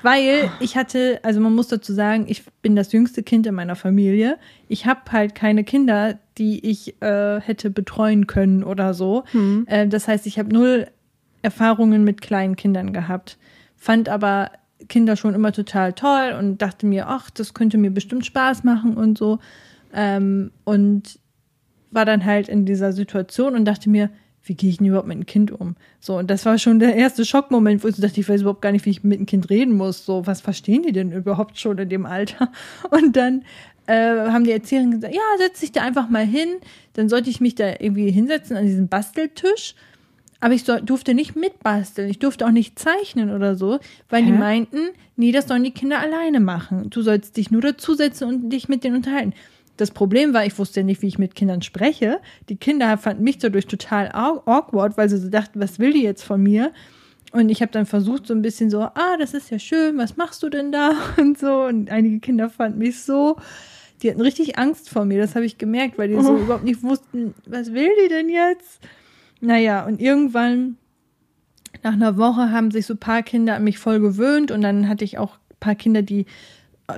Weil 0.04 0.50
ich 0.62 0.78
hatte, 0.78 1.20
also 1.24 1.42
man 1.42 1.54
muss 1.54 1.68
dazu 1.68 1.92
sagen, 1.92 2.24
ich 2.30 2.46
bin 2.62 2.78
das 2.78 2.94
jüngste 2.94 3.24
Kind 3.24 3.46
in 3.48 3.56
meiner 3.56 3.76
Familie. 3.76 4.38
Ich 4.70 4.86
habe 4.86 5.12
halt 5.12 5.36
keine 5.36 5.66
Kinder, 5.66 6.18
die 6.38 6.66
ich 6.66 7.02
äh, 7.02 7.42
hätte 7.42 7.70
betreuen 7.72 8.26
können 8.26 8.64
oder 8.64 8.94
so. 8.94 9.26
Hm. 9.32 9.66
Äh, 9.68 9.90
das 9.90 10.08
heißt, 10.08 10.26
ich 10.28 10.40
habe 10.40 10.54
null 10.54 10.88
Erfahrungen 11.42 12.06
mit 12.06 12.22
kleinen 12.22 12.56
Kindern 12.56 12.94
gehabt. 12.94 13.38
Fand 13.86 14.10
aber 14.10 14.50
Kinder 14.90 15.16
schon 15.16 15.36
immer 15.36 15.52
total 15.52 15.94
toll 15.94 16.36
und 16.40 16.60
dachte 16.60 16.88
mir, 16.88 17.08
ach, 17.08 17.30
das 17.30 17.54
könnte 17.54 17.78
mir 17.78 17.92
bestimmt 17.92 18.26
Spaß 18.26 18.64
machen 18.64 18.98
und 18.98 19.16
so. 19.16 19.38
Ähm, 19.94 20.50
und 20.64 21.20
war 21.92 22.04
dann 22.04 22.26
halt 22.26 22.50
in 22.50 22.66
dieser 22.66 22.94
Situation 22.94 23.54
und 23.54 23.66
dachte 23.66 23.92
mir, 23.92 24.10
wie 24.42 24.56
gehe 24.56 24.72
ich 24.72 24.78
denn 24.78 24.88
überhaupt 24.88 25.08
mit 25.08 25.18
einem 25.18 25.28
Kind 25.28 25.52
um? 25.52 25.76
So, 26.00 26.18
und 26.18 26.32
das 26.32 26.48
war 26.48 26.58
schon 26.58 26.80
der 26.80 26.96
erste 26.96 27.26
Schockmoment, 27.26 27.84
wo 27.84 27.88
ich 27.88 27.96
so 27.96 28.02
dachte, 28.02 28.20
ich 28.20 28.28
weiß 28.28 28.42
überhaupt 28.42 28.64
gar 28.64 28.72
nicht, 28.72 28.88
wie 28.88 28.90
ich 28.90 29.04
mit 29.04 29.20
einem 29.20 29.28
Kind 29.28 29.52
reden 29.52 29.78
muss. 29.78 30.04
So, 30.04 30.26
was 30.26 30.42
verstehen 30.42 30.82
die 30.82 30.92
denn 30.92 31.12
überhaupt 31.12 31.60
schon 31.60 31.78
in 31.78 31.90
dem 31.90 32.08
Alter? 32.08 32.52
Und 32.90 33.16
dann 33.16 33.44
äh, 33.86 34.32
haben 34.32 34.46
die 34.46 34.52
Erzieherin 34.52 34.90
gesagt, 34.90 35.14
ja, 35.14 35.22
setz 35.38 35.60
dich 35.60 35.74
da 35.74 35.84
einfach 35.84 36.10
mal 36.10 36.26
hin. 36.26 36.56
Dann 36.94 37.08
sollte 37.08 37.30
ich 37.30 37.40
mich 37.40 37.54
da 37.54 37.68
irgendwie 37.80 38.10
hinsetzen 38.10 38.58
an 38.58 38.66
diesen 38.66 38.88
Basteltisch. 38.88 39.76
Aber 40.46 40.54
ich 40.54 40.64
so, 40.64 40.78
durfte 40.78 41.16
nicht 41.16 41.36
mitbasteln. 41.36 42.08
Ich 42.08 42.20
durfte 42.20 42.46
auch 42.46 42.52
nicht 42.52 42.78
zeichnen 42.78 43.32
oder 43.32 43.56
so, 43.56 43.80
weil 44.10 44.22
Hä? 44.22 44.28
die 44.28 44.32
meinten, 44.32 44.78
nee, 45.16 45.32
das 45.32 45.48
sollen 45.48 45.64
die 45.64 45.72
Kinder 45.72 46.00
alleine 46.00 46.40
machen. 46.40 46.92
Du 46.92 47.02
sollst 47.02 47.36
dich 47.38 47.50
nur 47.50 47.62
dazusetzen 47.62 48.28
und 48.28 48.52
dich 48.52 48.70
mit 48.70 48.84
denen 48.84 48.98
unterhalten. 48.98 49.34
Das 49.78 49.90
Problem 49.90 50.36
war, 50.36 50.46
ich 50.46 50.60
wusste 50.60 50.84
nicht, 50.84 51.02
wie 51.02 51.08
ich 51.08 51.18
mit 51.18 51.34
Kindern 51.34 51.64
spreche. 51.64 52.20
Die 52.48 52.58
Kinder 52.58 52.96
fanden 53.00 53.24
mich 53.24 53.40
dadurch 53.40 53.66
total 53.66 54.12
awkward, 54.14 55.00
weil 55.00 55.10
sie 55.10 55.18
so 55.18 55.30
dachten, 55.30 55.60
was 55.60 55.80
will 55.80 55.94
die 55.94 56.04
jetzt 56.04 56.24
von 56.24 56.44
mir? 56.44 56.74
Und 57.32 57.50
ich 57.50 57.64
habe 57.64 57.72
dann 57.72 57.88
versucht, 57.88 58.28
so 58.28 58.36
ein 58.36 58.44
bisschen 58.44 58.70
so, 58.70 58.82
ah, 58.82 59.18
das 59.18 59.34
ist 59.34 59.50
ja 59.50 59.58
schön, 59.58 59.98
was 59.98 60.16
machst 60.16 60.44
du 60.44 60.50
denn 60.50 60.72
da? 60.72 60.92
Und 61.18 61.40
so. 61.40 61.64
Und 61.64 61.90
einige 61.90 62.20
Kinder 62.20 62.52
fanden 62.52 62.78
mich 62.78 63.02
so, 63.02 63.38
die 64.04 64.12
hatten 64.12 64.22
richtig 64.22 64.60
Angst 64.60 64.92
vor 64.92 65.06
mir, 65.06 65.20
das 65.20 65.34
habe 65.34 65.46
ich 65.46 65.58
gemerkt, 65.58 65.98
weil 65.98 66.10
die 66.10 66.22
so 66.22 66.34
oh. 66.34 66.38
überhaupt 66.38 66.66
nicht 66.66 66.84
wussten, 66.84 67.34
was 67.48 67.74
will 67.74 67.90
die 68.04 68.10
denn 68.10 68.30
jetzt? 68.30 68.80
Naja, 69.46 69.86
und 69.86 70.02
irgendwann, 70.02 70.78
nach 71.84 71.94
einer 71.94 72.18
Woche, 72.18 72.52
haben 72.52 72.72
sich 72.72 72.88
so 72.88 72.96
ein 72.96 73.00
paar 73.00 73.22
Kinder 73.22 73.56
an 73.56 73.64
mich 73.64 73.78
voll 73.78 74.00
gewöhnt 74.00 74.50
und 74.50 74.62
dann 74.62 74.90
hatte 74.90 75.04
ich 75.04 75.20
auch 75.20 75.36
ein 75.36 75.58
paar 75.60 75.76
Kinder, 75.76 76.02
die 76.02 76.26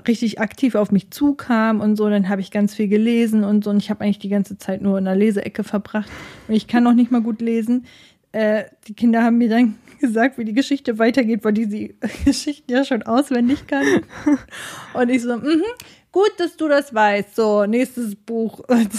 richtig 0.07 0.39
aktiv 0.39 0.75
auf 0.75 0.91
mich 0.91 1.11
zukam 1.11 1.81
und 1.81 1.95
so, 1.95 2.09
dann 2.09 2.29
habe 2.29 2.41
ich 2.41 2.51
ganz 2.51 2.73
viel 2.73 2.87
gelesen 2.87 3.43
und 3.43 3.63
so 3.63 3.69
und 3.69 3.77
ich 3.77 3.89
habe 3.89 4.03
eigentlich 4.03 4.19
die 4.19 4.29
ganze 4.29 4.57
Zeit 4.57 4.81
nur 4.81 4.97
in 4.97 5.05
der 5.05 5.15
Leseecke 5.15 5.63
verbracht 5.63 6.09
und 6.47 6.55
ich 6.55 6.67
kann 6.67 6.83
noch 6.83 6.93
nicht 6.93 7.11
mal 7.11 7.21
gut 7.21 7.41
lesen. 7.41 7.85
Äh, 8.31 8.65
die 8.87 8.93
Kinder 8.93 9.23
haben 9.23 9.37
mir 9.37 9.49
dann 9.49 9.75
gesagt, 9.99 10.37
wie 10.37 10.45
die 10.45 10.53
Geschichte 10.53 10.99
weitergeht, 10.99 11.43
weil 11.43 11.53
die 11.53 11.67
die 11.67 11.95
Geschichten 12.25 12.71
ja 12.71 12.85
schon 12.85 13.03
auswendig 13.03 13.67
kann. 13.67 13.83
Und 14.93 15.09
ich 15.09 15.21
so, 15.21 15.37
mhm, 15.37 15.63
gut, 16.18 16.32
dass 16.39 16.57
du 16.57 16.68
das 16.68 16.95
weißt. 16.95 17.36
So, 17.36 17.65
nächstes 17.65 18.15
Buch. 18.15 18.61
Und, 18.68 18.91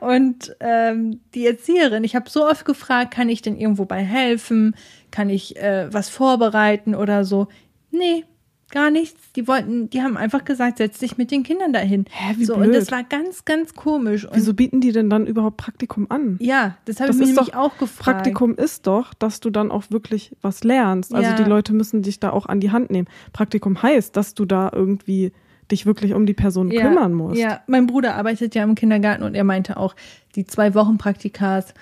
und 0.00 0.56
ähm, 0.60 1.20
die 1.34 1.46
Erzieherin, 1.46 2.04
ich 2.04 2.14
habe 2.14 2.30
so 2.30 2.46
oft 2.46 2.64
gefragt, 2.64 3.12
kann 3.12 3.28
ich 3.28 3.42
denn 3.42 3.56
irgendwo 3.56 3.84
bei 3.84 4.02
helfen? 4.02 4.76
Kann 5.10 5.30
ich 5.30 5.56
äh, 5.56 5.92
was 5.92 6.08
vorbereiten 6.08 6.94
oder 6.94 7.24
so? 7.24 7.48
Nee, 7.90 8.24
gar 8.70 8.90
nichts. 8.90 9.20
Die 9.36 9.46
wollten, 9.48 9.90
die 9.90 10.02
haben 10.02 10.16
einfach 10.16 10.44
gesagt, 10.44 10.78
setz 10.78 10.98
dich 10.98 11.16
mit 11.16 11.30
den 11.30 11.42
Kindern 11.42 11.72
dahin. 11.72 12.04
Hä, 12.10 12.34
wie 12.36 12.44
so, 12.44 12.54
blöd. 12.54 12.68
Und 12.68 12.74
das 12.74 12.90
war 12.90 13.02
ganz, 13.02 13.44
ganz 13.44 13.74
komisch. 13.74 14.24
Und 14.24 14.36
Wieso 14.36 14.54
bieten 14.54 14.80
die 14.80 14.92
denn 14.92 15.10
dann 15.10 15.26
überhaupt 15.26 15.56
Praktikum 15.56 16.06
an? 16.10 16.36
Ja, 16.40 16.76
das 16.84 17.00
habe 17.00 17.10
ich 17.10 17.18
nämlich 17.18 17.36
doch, 17.36 17.54
auch 17.54 17.78
gefragt. 17.78 18.18
Praktikum 18.18 18.54
ist 18.54 18.86
doch, 18.86 19.14
dass 19.14 19.40
du 19.40 19.50
dann 19.50 19.70
auch 19.70 19.84
wirklich 19.90 20.36
was 20.40 20.62
lernst. 20.64 21.14
Also 21.14 21.30
Ja. 21.30 21.36
die 21.36 21.44
Leute 21.48 21.72
müssen 21.72 22.02
dich 22.02 22.20
da 22.20 22.30
auch 22.30 22.46
an 22.46 22.60
die 22.60 22.70
Hand 22.70 22.90
nehmen. 22.90 23.08
Praktikum 23.32 23.82
heißt, 23.82 24.16
dass 24.16 24.34
du 24.34 24.44
da 24.44 24.70
irgendwie 24.72 25.32
dich 25.70 25.86
wirklich 25.86 26.14
um 26.14 26.26
die 26.26 26.34
Person 26.34 26.70
ja, 26.70 26.82
kümmern 26.82 27.12
musst. 27.12 27.40
Ja, 27.40 27.60
mein 27.66 27.86
Bruder 27.86 28.14
arbeitet 28.16 28.54
ja 28.54 28.62
im 28.62 28.74
Kindergarten 28.74 29.22
und 29.22 29.34
er 29.34 29.44
meinte 29.44 29.76
auch, 29.76 29.94
die 30.36 30.44
zwei 30.44 30.74
Wochen 30.74 30.98
Praktikas, 30.98 31.74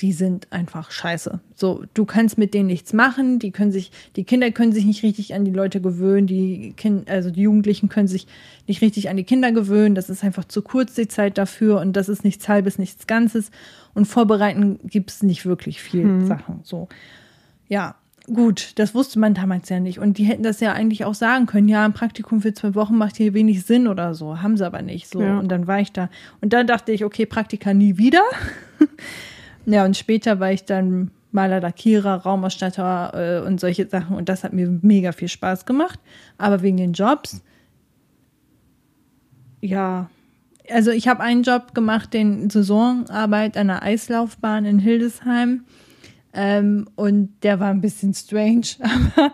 die 0.00 0.12
sind 0.12 0.50
einfach 0.50 0.90
scheiße. 0.90 1.40
So, 1.54 1.84
du 1.92 2.06
kannst 2.06 2.38
mit 2.38 2.54
denen 2.54 2.68
nichts 2.68 2.92
machen, 2.92 3.38
die 3.38 3.50
können 3.50 3.70
sich, 3.70 3.92
die 4.16 4.24
Kinder 4.24 4.50
können 4.50 4.72
sich 4.72 4.86
nicht 4.86 5.02
richtig 5.02 5.34
an 5.34 5.44
die 5.44 5.50
Leute 5.50 5.80
gewöhnen, 5.80 6.26
die 6.26 6.72
kind, 6.76 7.10
also 7.10 7.30
die 7.30 7.42
Jugendlichen 7.42 7.90
können 7.90 8.08
sich 8.08 8.26
nicht 8.66 8.80
richtig 8.80 9.10
an 9.10 9.18
die 9.18 9.24
Kinder 9.24 9.52
gewöhnen, 9.52 9.94
das 9.94 10.08
ist 10.08 10.24
einfach 10.24 10.46
zu 10.46 10.62
kurz 10.62 10.94
die 10.94 11.08
Zeit 11.08 11.36
dafür 11.36 11.80
und 11.80 11.94
das 11.94 12.08
ist 12.08 12.24
nichts 12.24 12.48
halbes, 12.48 12.78
nichts 12.78 13.06
Ganzes 13.06 13.50
und 13.92 14.06
vorbereiten 14.06 14.80
gibt's 14.84 15.22
nicht 15.22 15.44
wirklich 15.44 15.82
viel 15.82 16.04
Hm. 16.04 16.26
Sachen. 16.26 16.60
So, 16.62 16.88
ja. 17.68 17.96
Gut, 18.26 18.72
das 18.76 18.94
wusste 18.94 19.18
man 19.18 19.34
damals 19.34 19.68
ja 19.68 19.80
nicht. 19.80 19.98
Und 19.98 20.18
die 20.18 20.24
hätten 20.24 20.42
das 20.42 20.60
ja 20.60 20.72
eigentlich 20.72 21.04
auch 21.04 21.14
sagen 21.14 21.46
können, 21.46 21.68
ja, 21.68 21.84
ein 21.84 21.92
Praktikum 21.92 22.42
für 22.42 22.54
zwei 22.54 22.74
Wochen 22.74 22.96
macht 22.96 23.16
hier 23.16 23.34
wenig 23.34 23.64
Sinn 23.64 23.88
oder 23.88 24.14
so. 24.14 24.40
Haben 24.42 24.56
sie 24.56 24.66
aber 24.66 24.82
nicht. 24.82 25.08
So. 25.08 25.20
Ja. 25.20 25.38
Und 25.38 25.48
dann 25.48 25.66
war 25.66 25.80
ich 25.80 25.92
da. 25.92 26.08
Und 26.40 26.52
dann 26.52 26.66
dachte 26.66 26.92
ich, 26.92 27.04
okay, 27.04 27.26
Praktika 27.26 27.74
nie 27.74 27.98
wieder. 27.98 28.22
ja, 29.66 29.84
und 29.84 29.96
später 29.96 30.38
war 30.38 30.52
ich 30.52 30.64
dann 30.64 31.10
Maler, 31.32 31.60
Lackierer, 31.60 32.16
Raumausstatter 32.16 33.40
äh, 33.42 33.46
und 33.46 33.58
solche 33.58 33.88
Sachen. 33.88 34.16
Und 34.16 34.28
das 34.28 34.44
hat 34.44 34.52
mir 34.52 34.68
mega 34.82 35.12
viel 35.12 35.28
Spaß 35.28 35.66
gemacht. 35.66 35.98
Aber 36.38 36.62
wegen 36.62 36.76
den 36.76 36.92
Jobs, 36.92 37.42
ja, 39.60 40.08
also 40.70 40.90
ich 40.90 41.08
habe 41.08 41.20
einen 41.20 41.42
Job 41.42 41.74
gemacht, 41.74 42.14
den 42.14 42.50
Saisonarbeit 42.50 43.56
an 43.56 43.68
der 43.68 43.82
Eislaufbahn 43.82 44.64
in 44.64 44.78
Hildesheim. 44.78 45.64
Ähm, 46.32 46.88
und 46.94 47.30
der 47.42 47.58
war 47.60 47.70
ein 47.70 47.80
bisschen 47.80 48.14
strange, 48.14 48.66
aber 48.80 49.32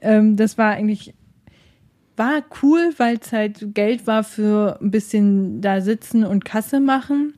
ähm, 0.00 0.36
das 0.36 0.58
war 0.58 0.72
eigentlich, 0.72 1.14
war 2.16 2.42
cool, 2.62 2.92
weil 2.98 3.18
es 3.20 3.32
halt 3.32 3.74
Geld 3.74 4.06
war 4.06 4.24
für 4.24 4.78
ein 4.80 4.90
bisschen 4.90 5.60
da 5.60 5.80
sitzen 5.80 6.24
und 6.24 6.44
Kasse 6.44 6.80
machen. 6.80 7.34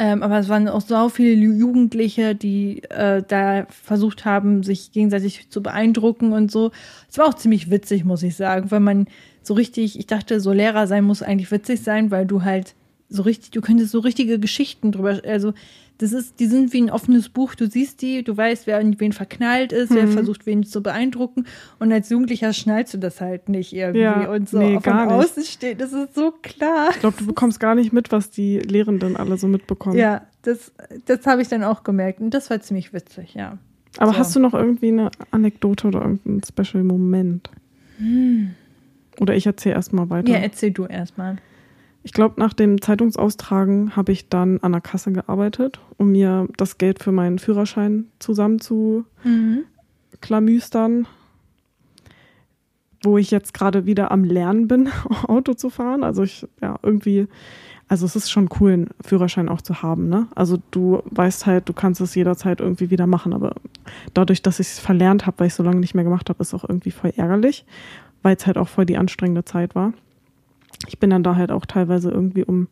Ähm, 0.00 0.22
aber 0.22 0.38
es 0.38 0.48
waren 0.48 0.68
auch 0.68 0.80
so 0.80 1.08
viele 1.08 1.32
Ju- 1.34 1.56
Jugendliche, 1.58 2.36
die 2.36 2.84
äh, 2.84 3.22
da 3.26 3.66
versucht 3.68 4.24
haben, 4.24 4.62
sich 4.62 4.92
gegenseitig 4.92 5.50
zu 5.50 5.60
beeindrucken 5.60 6.32
und 6.32 6.52
so. 6.52 6.70
Es 7.10 7.18
war 7.18 7.26
auch 7.26 7.34
ziemlich 7.34 7.68
witzig, 7.68 8.04
muss 8.04 8.22
ich 8.22 8.36
sagen, 8.36 8.70
weil 8.70 8.78
man 8.78 9.08
so 9.42 9.54
richtig, 9.54 9.98
ich 9.98 10.06
dachte, 10.06 10.38
so 10.40 10.52
Lehrer 10.52 10.86
sein 10.86 11.02
muss 11.04 11.22
eigentlich 11.22 11.50
witzig 11.50 11.82
sein, 11.82 12.12
weil 12.12 12.26
du 12.26 12.44
halt 12.44 12.76
so 13.08 13.22
richtig, 13.22 13.50
du 13.50 13.60
könntest 13.60 13.90
so 13.90 13.98
richtige 13.98 14.38
Geschichten 14.38 14.92
drüber, 14.92 15.20
also 15.26 15.52
das 15.98 16.12
ist, 16.12 16.38
die 16.38 16.46
sind 16.46 16.72
wie 16.72 16.82
ein 16.82 16.90
offenes 16.90 17.28
Buch. 17.28 17.56
Du 17.56 17.68
siehst 17.68 18.02
die, 18.02 18.22
du 18.22 18.36
weißt, 18.36 18.68
wer 18.68 18.80
in 18.80 18.98
wen 19.00 19.12
verknallt 19.12 19.72
ist, 19.72 19.90
mhm. 19.90 19.96
wer 19.96 20.08
versucht, 20.08 20.46
wen 20.46 20.62
zu 20.62 20.82
beeindrucken. 20.82 21.44
Und 21.80 21.92
als 21.92 22.08
Jugendlicher 22.08 22.52
schnallst 22.52 22.94
du 22.94 22.98
das 22.98 23.20
halt 23.20 23.48
nicht 23.48 23.72
irgendwie. 23.72 24.02
Ja, 24.02 24.30
und 24.30 24.48
so 24.48 24.58
nee, 24.58 24.80
von 24.80 24.92
außen 24.92 25.42
steht, 25.44 25.80
das 25.80 25.92
ist 25.92 26.14
so 26.14 26.32
klar. 26.42 26.90
Ich 26.92 27.00
glaube, 27.00 27.16
du 27.18 27.26
bekommst 27.26 27.58
gar 27.58 27.74
nicht 27.74 27.92
mit, 27.92 28.12
was 28.12 28.30
die 28.30 28.60
Lehrenden 28.60 29.16
alle 29.16 29.36
so 29.38 29.48
mitbekommen. 29.48 29.98
Ja, 29.98 30.22
das, 30.42 30.72
das 31.06 31.26
habe 31.26 31.42
ich 31.42 31.48
dann 31.48 31.64
auch 31.64 31.82
gemerkt. 31.82 32.20
Und 32.20 32.32
das 32.32 32.48
war 32.48 32.60
ziemlich 32.60 32.92
witzig, 32.92 33.34
ja. 33.34 33.58
Aber 33.98 34.12
so. 34.12 34.18
hast 34.18 34.36
du 34.36 34.40
noch 34.40 34.54
irgendwie 34.54 34.88
eine 34.88 35.10
Anekdote 35.32 35.88
oder 35.88 36.02
irgendeinen 36.02 36.42
Special 36.44 36.84
Moment? 36.84 37.50
Hm. 37.98 38.54
Oder 39.18 39.34
ich 39.34 39.46
erzähle 39.46 39.74
erstmal 39.74 40.08
weiter. 40.10 40.30
Ja, 40.30 40.38
erzähl 40.38 40.70
du 40.70 40.86
erstmal. 40.86 41.38
Ich 42.08 42.14
glaube, 42.14 42.40
nach 42.40 42.54
dem 42.54 42.80
Zeitungsaustragen 42.80 43.94
habe 43.94 44.12
ich 44.12 44.30
dann 44.30 44.60
an 44.60 44.72
der 44.72 44.80
Kasse 44.80 45.12
gearbeitet, 45.12 45.78
um 45.98 46.12
mir 46.12 46.48
das 46.56 46.78
Geld 46.78 47.02
für 47.02 47.12
meinen 47.12 47.38
Führerschein 47.38 48.06
zusammen 48.18 48.62
zu 48.62 49.04
mhm. 49.24 49.64
klamüstern. 50.22 51.06
Wo 53.04 53.18
ich 53.18 53.30
jetzt 53.30 53.52
gerade 53.52 53.84
wieder 53.84 54.10
am 54.10 54.24
Lernen 54.24 54.68
bin, 54.68 54.88
Auto 55.26 55.52
zu 55.52 55.68
fahren. 55.68 56.02
Also 56.02 56.22
ich, 56.22 56.48
ja, 56.62 56.78
irgendwie, 56.82 57.28
also 57.88 58.06
es 58.06 58.16
ist 58.16 58.30
schon 58.30 58.48
cool, 58.58 58.72
einen 58.72 58.90
Führerschein 59.02 59.50
auch 59.50 59.60
zu 59.60 59.82
haben, 59.82 60.08
ne? 60.08 60.28
Also 60.34 60.56
du 60.70 61.02
weißt 61.10 61.44
halt, 61.44 61.68
du 61.68 61.74
kannst 61.74 62.00
es 62.00 62.14
jederzeit 62.14 62.60
irgendwie 62.60 62.88
wieder 62.88 63.06
machen, 63.06 63.34
aber 63.34 63.54
dadurch, 64.14 64.40
dass 64.40 64.60
ich 64.60 64.68
es 64.68 64.78
verlernt 64.78 65.26
habe, 65.26 65.40
weil 65.40 65.48
ich 65.48 65.54
so 65.54 65.62
lange 65.62 65.80
nicht 65.80 65.94
mehr 65.94 66.04
gemacht 66.04 66.30
habe, 66.30 66.40
ist 66.40 66.54
auch 66.54 66.64
irgendwie 66.66 66.90
voll 66.90 67.12
ärgerlich, 67.14 67.66
weil 68.22 68.34
es 68.34 68.46
halt 68.46 68.56
auch 68.56 68.68
voll 68.68 68.86
die 68.86 68.96
anstrengende 68.96 69.44
Zeit 69.44 69.74
war 69.74 69.92
ich 70.86 70.98
bin 70.98 71.10
dann 71.10 71.22
da 71.22 71.36
halt 71.36 71.50
auch 71.50 71.66
teilweise 71.66 72.10
irgendwie 72.10 72.44
um 72.44 72.68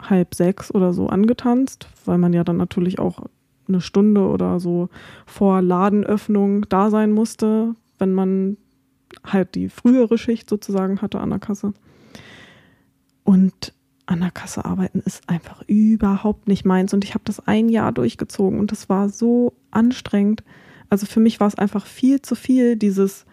halb 0.00 0.34
sechs 0.34 0.74
oder 0.74 0.92
so 0.92 1.08
angetanzt, 1.08 1.86
weil 2.04 2.18
man 2.18 2.32
ja 2.32 2.44
dann 2.44 2.56
natürlich 2.56 2.98
auch 2.98 3.26
eine 3.68 3.80
Stunde 3.80 4.22
oder 4.22 4.58
so 4.58 4.88
vor 5.26 5.62
Ladenöffnung 5.62 6.68
da 6.68 6.90
sein 6.90 7.12
musste, 7.12 7.74
wenn 7.98 8.12
man 8.12 8.56
halt 9.24 9.54
die 9.54 9.68
frühere 9.68 10.18
Schicht 10.18 10.48
sozusagen 10.48 11.00
hatte 11.00 11.20
an 11.20 11.30
der 11.30 11.38
Kasse. 11.38 11.72
Und 13.24 13.72
an 14.06 14.20
der 14.20 14.30
Kasse 14.30 14.64
arbeiten 14.64 15.00
ist 15.00 15.28
einfach 15.28 15.62
überhaupt 15.68 16.48
nicht 16.48 16.64
meins. 16.64 16.92
Und 16.92 17.04
ich 17.04 17.14
habe 17.14 17.24
das 17.24 17.46
ein 17.46 17.68
Jahr 17.68 17.92
durchgezogen 17.92 18.58
und 18.58 18.72
das 18.72 18.88
war 18.88 19.08
so 19.08 19.54
anstrengend. 19.70 20.42
Also 20.90 21.06
für 21.06 21.20
mich 21.20 21.40
war 21.40 21.46
es 21.46 21.54
einfach 21.54 21.86
viel 21.86 22.20
zu 22.20 22.34
viel, 22.34 22.76
dieses, 22.76 23.24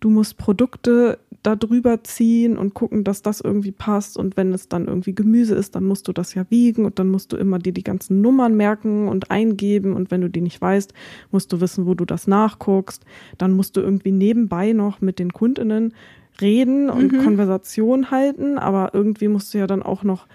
du 0.00 0.08
musst 0.10 0.38
Produkte 0.38 1.18
da 1.42 1.56
drüber 1.56 2.04
ziehen 2.04 2.58
und 2.58 2.74
gucken, 2.74 3.02
dass 3.02 3.22
das 3.22 3.40
irgendwie 3.40 3.72
passt. 3.72 4.16
Und 4.18 4.36
wenn 4.36 4.52
es 4.52 4.68
dann 4.68 4.86
irgendwie 4.86 5.14
Gemüse 5.14 5.54
ist, 5.54 5.74
dann 5.74 5.84
musst 5.84 6.06
du 6.06 6.12
das 6.12 6.34
ja 6.34 6.44
wiegen 6.50 6.84
und 6.84 6.98
dann 6.98 7.08
musst 7.08 7.32
du 7.32 7.36
immer 7.36 7.58
dir 7.58 7.72
die 7.72 7.84
ganzen 7.84 8.20
Nummern 8.20 8.56
merken 8.56 9.08
und 9.08 9.30
eingeben. 9.30 9.94
Und 9.94 10.10
wenn 10.10 10.20
du 10.20 10.28
die 10.28 10.42
nicht 10.42 10.60
weißt, 10.60 10.92
musst 11.30 11.52
du 11.52 11.60
wissen, 11.60 11.86
wo 11.86 11.94
du 11.94 12.04
das 12.04 12.26
nachguckst. 12.26 13.04
Dann 13.38 13.52
musst 13.52 13.76
du 13.76 13.80
irgendwie 13.80 14.12
nebenbei 14.12 14.72
noch 14.72 15.00
mit 15.00 15.18
den 15.18 15.32
Kundinnen 15.32 15.94
reden 16.40 16.90
und 16.90 17.12
mhm. 17.12 17.24
Konversation 17.24 18.10
halten. 18.10 18.58
Aber 18.58 18.90
irgendwie 18.92 19.28
musst 19.28 19.54
du 19.54 19.58
ja 19.58 19.66
dann 19.66 19.82
auch 19.82 20.02
noch 20.02 20.26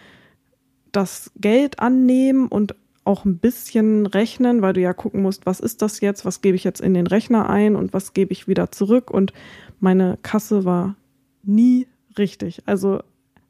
das 0.92 1.32
Geld 1.36 1.80
annehmen 1.80 2.48
und 2.48 2.76
auch 3.06 3.24
ein 3.24 3.38
bisschen 3.38 4.08
rechnen, 4.08 4.62
weil 4.62 4.74
du 4.74 4.82
ja 4.82 4.94
gucken 4.94 5.22
musst, 5.22 5.46
was 5.46 5.60
ist 5.60 5.82
das 5.82 6.02
jetzt, 6.02 6.26
was 6.26 6.42
gebe 6.42 6.56
ich 6.56 6.64
jetzt 6.64 6.82
in 6.82 6.96
den 6.96 7.06
Rechner 7.06 7.50
ein 7.50 7.76
und 7.76 7.94
was 7.94 8.14
gebe 8.14 8.34
ich 8.34 8.48
wieder 8.48 8.72
zurück 8.72 9.12
und 9.12 9.32
meine 9.80 10.18
Kasse 10.22 10.66
war 10.66 10.96
nie 11.44 11.88
richtig. 12.18 12.62
Also 12.66 13.00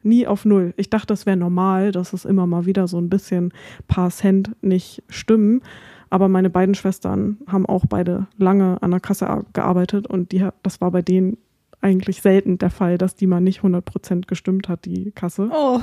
nie 0.03 0.27
auf 0.27 0.45
Null. 0.45 0.73
Ich 0.77 0.89
dachte, 0.89 1.07
das 1.07 1.25
wäre 1.25 1.37
normal, 1.37 1.91
dass 1.91 2.13
es 2.13 2.25
immer 2.25 2.45
mal 2.45 2.65
wieder 2.65 2.87
so 2.87 2.97
ein 2.97 3.09
bisschen 3.09 3.53
paar 3.87 4.11
Cent 4.11 4.51
nicht 4.61 5.03
stimmen. 5.09 5.61
Aber 6.09 6.29
meine 6.29 6.49
beiden 6.49 6.75
Schwestern 6.75 7.37
haben 7.47 7.65
auch 7.65 7.85
beide 7.87 8.27
lange 8.37 8.81
an 8.81 8.91
der 8.91 8.99
Kasse 8.99 9.45
gearbeitet 9.53 10.07
und 10.07 10.31
die 10.31 10.43
hat, 10.43 10.55
das 10.63 10.79
war 10.79 10.91
bei 10.91 11.01
denen 11.01 11.37
eigentlich 11.81 12.21
selten 12.21 12.57
der 12.57 12.69
Fall, 12.69 12.97
dass 12.97 13.15
die 13.15 13.27
mal 13.27 13.41
nicht 13.41 13.61
100% 13.61 14.27
gestimmt 14.27 14.69
hat, 14.69 14.85
die 14.85 15.11
Kasse. 15.11 15.49
Oh. 15.51 15.79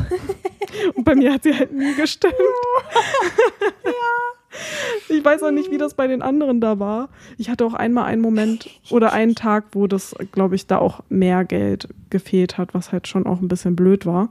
und 0.94 1.04
bei 1.04 1.14
mir 1.14 1.32
hat 1.32 1.42
sie 1.42 1.54
halt 1.54 1.72
nie 1.72 1.94
gestimmt. 1.94 2.34
ja. 3.84 3.92
Ich 5.08 5.24
weiß 5.24 5.42
auch 5.42 5.50
nicht, 5.50 5.70
wie 5.70 5.78
das 5.78 5.94
bei 5.94 6.06
den 6.06 6.22
anderen 6.22 6.60
da 6.60 6.78
war. 6.78 7.08
Ich 7.38 7.48
hatte 7.48 7.64
auch 7.64 7.74
einmal 7.74 8.04
einen 8.04 8.22
Moment 8.22 8.68
oder 8.90 9.12
einen 9.12 9.34
Tag, 9.34 9.64
wo 9.72 9.86
das, 9.86 10.14
glaube 10.32 10.54
ich, 10.54 10.66
da 10.66 10.78
auch 10.78 11.00
mehr 11.08 11.44
Geld 11.44 11.88
gefehlt 12.10 12.58
hat, 12.58 12.74
was 12.74 12.92
halt 12.92 13.08
schon 13.08 13.26
auch 13.26 13.40
ein 13.40 13.48
bisschen 13.48 13.76
blöd 13.76 14.06
war. 14.06 14.28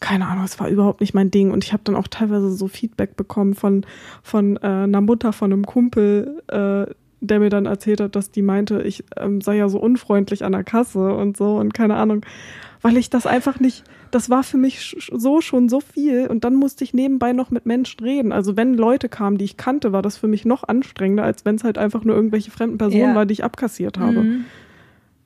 Keine 0.00 0.26
Ahnung, 0.26 0.44
es 0.44 0.58
war 0.58 0.68
überhaupt 0.68 1.00
nicht 1.00 1.14
mein 1.14 1.30
Ding. 1.30 1.50
Und 1.50 1.64
ich 1.64 1.72
habe 1.72 1.84
dann 1.84 1.94
auch 1.94 2.08
teilweise 2.08 2.50
so 2.50 2.68
Feedback 2.68 3.16
bekommen 3.16 3.54
von, 3.54 3.86
von 4.22 4.56
äh, 4.56 4.66
einer 4.66 5.00
Mutter, 5.00 5.32
von 5.32 5.52
einem 5.52 5.64
Kumpel, 5.64 6.42
äh, 6.48 6.92
der 7.22 7.38
mir 7.38 7.50
dann 7.50 7.66
erzählt 7.66 8.00
hat, 8.00 8.16
dass 8.16 8.32
die 8.32 8.42
meinte, 8.42 8.82
ich 8.82 9.04
ähm, 9.16 9.40
sei 9.40 9.56
ja 9.56 9.68
so 9.68 9.78
unfreundlich 9.78 10.44
an 10.44 10.52
der 10.52 10.64
Kasse 10.64 11.14
und 11.14 11.36
so 11.36 11.56
und 11.56 11.72
keine 11.72 11.94
Ahnung, 11.94 12.26
weil 12.82 12.96
ich 12.96 13.10
das 13.10 13.26
einfach 13.26 13.60
nicht, 13.60 13.84
das 14.12 14.28
war 14.28 14.42
für 14.42 14.58
mich 14.58 14.96
so 15.10 15.40
schon 15.40 15.68
so 15.68 15.80
viel 15.80 16.26
und 16.26 16.44
dann 16.44 16.54
musste 16.54 16.84
ich 16.84 16.94
nebenbei 16.94 17.32
noch 17.32 17.50
mit 17.50 17.66
Menschen 17.66 18.04
reden. 18.04 18.30
Also 18.30 18.56
wenn 18.56 18.74
Leute 18.74 19.08
kamen, 19.08 19.38
die 19.38 19.44
ich 19.44 19.56
kannte, 19.56 19.92
war 19.92 20.02
das 20.02 20.18
für 20.18 20.28
mich 20.28 20.44
noch 20.44 20.64
anstrengender, 20.64 21.24
als 21.24 21.44
wenn 21.44 21.56
es 21.56 21.64
halt 21.64 21.78
einfach 21.78 22.04
nur 22.04 22.14
irgendwelche 22.14 22.50
fremden 22.50 22.78
Personen 22.78 23.10
ja. 23.10 23.14
war, 23.14 23.26
die 23.26 23.32
ich 23.32 23.44
abkassiert 23.44 23.98
habe. 23.98 24.20
Mhm. 24.20 24.44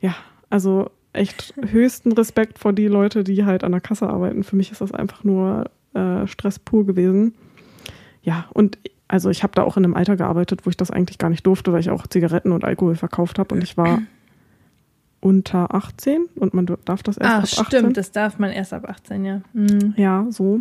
Ja, 0.01 0.15
also 0.51 0.91
echt 1.13 1.55
höchsten 1.71 2.13
Respekt 2.13 2.59
vor 2.59 2.73
die 2.73 2.87
Leute, 2.87 3.25
die 3.25 3.45
halt 3.45 3.65
an 3.65 3.73
der 3.73 3.81
Kasse 3.81 4.09
arbeiten. 4.09 4.45
Für 4.45 4.57
mich 4.57 4.71
ist 4.71 4.81
das 4.81 4.93
einfach 4.93 5.25
nur 5.25 5.65
äh, 5.95 6.27
Stress 6.29 6.59
pur 6.61 6.87
gewesen. 6.87 7.35
Ja, 8.23 8.47
und 8.55 8.79
also 9.09 9.31
ich 9.31 9.43
habe 9.43 9.53
da 9.55 9.63
auch 9.63 9.77
in 9.77 9.85
einem 9.85 9.95
Alter 9.95 10.17
gearbeitet, 10.17 10.65
wo 10.65 10.71
ich 10.71 10.77
das 10.77 10.91
eigentlich 10.91 11.19
gar 11.19 11.31
nicht 11.31 11.47
durfte, 11.47 11.73
weil 11.73 11.81
ich 11.81 11.91
auch 11.91 12.07
Zigaretten 12.07 12.53
und 12.53 12.65
Alkohol 12.65 12.95
verkauft 12.95 13.39
habe 13.39 13.55
und 13.55 13.63
ich 13.63 13.77
war 13.77 14.03
unter 15.27 15.75
18 15.75 16.27
und 16.37 16.55
man 16.55 16.67
darf 16.85 17.03
das 17.03 17.17
erst 17.17 17.55
Ach, 17.55 17.59
ab 17.59 17.67
18. 17.67 17.81
stimmt, 17.81 17.97
das 17.97 18.13
darf 18.13 18.39
man 18.39 18.53
erst 18.53 18.73
ab 18.73 18.89
18, 18.89 19.25
ja. 19.25 19.41
Mhm. 19.55 19.95
Ja, 19.97 20.25
so. 20.31 20.61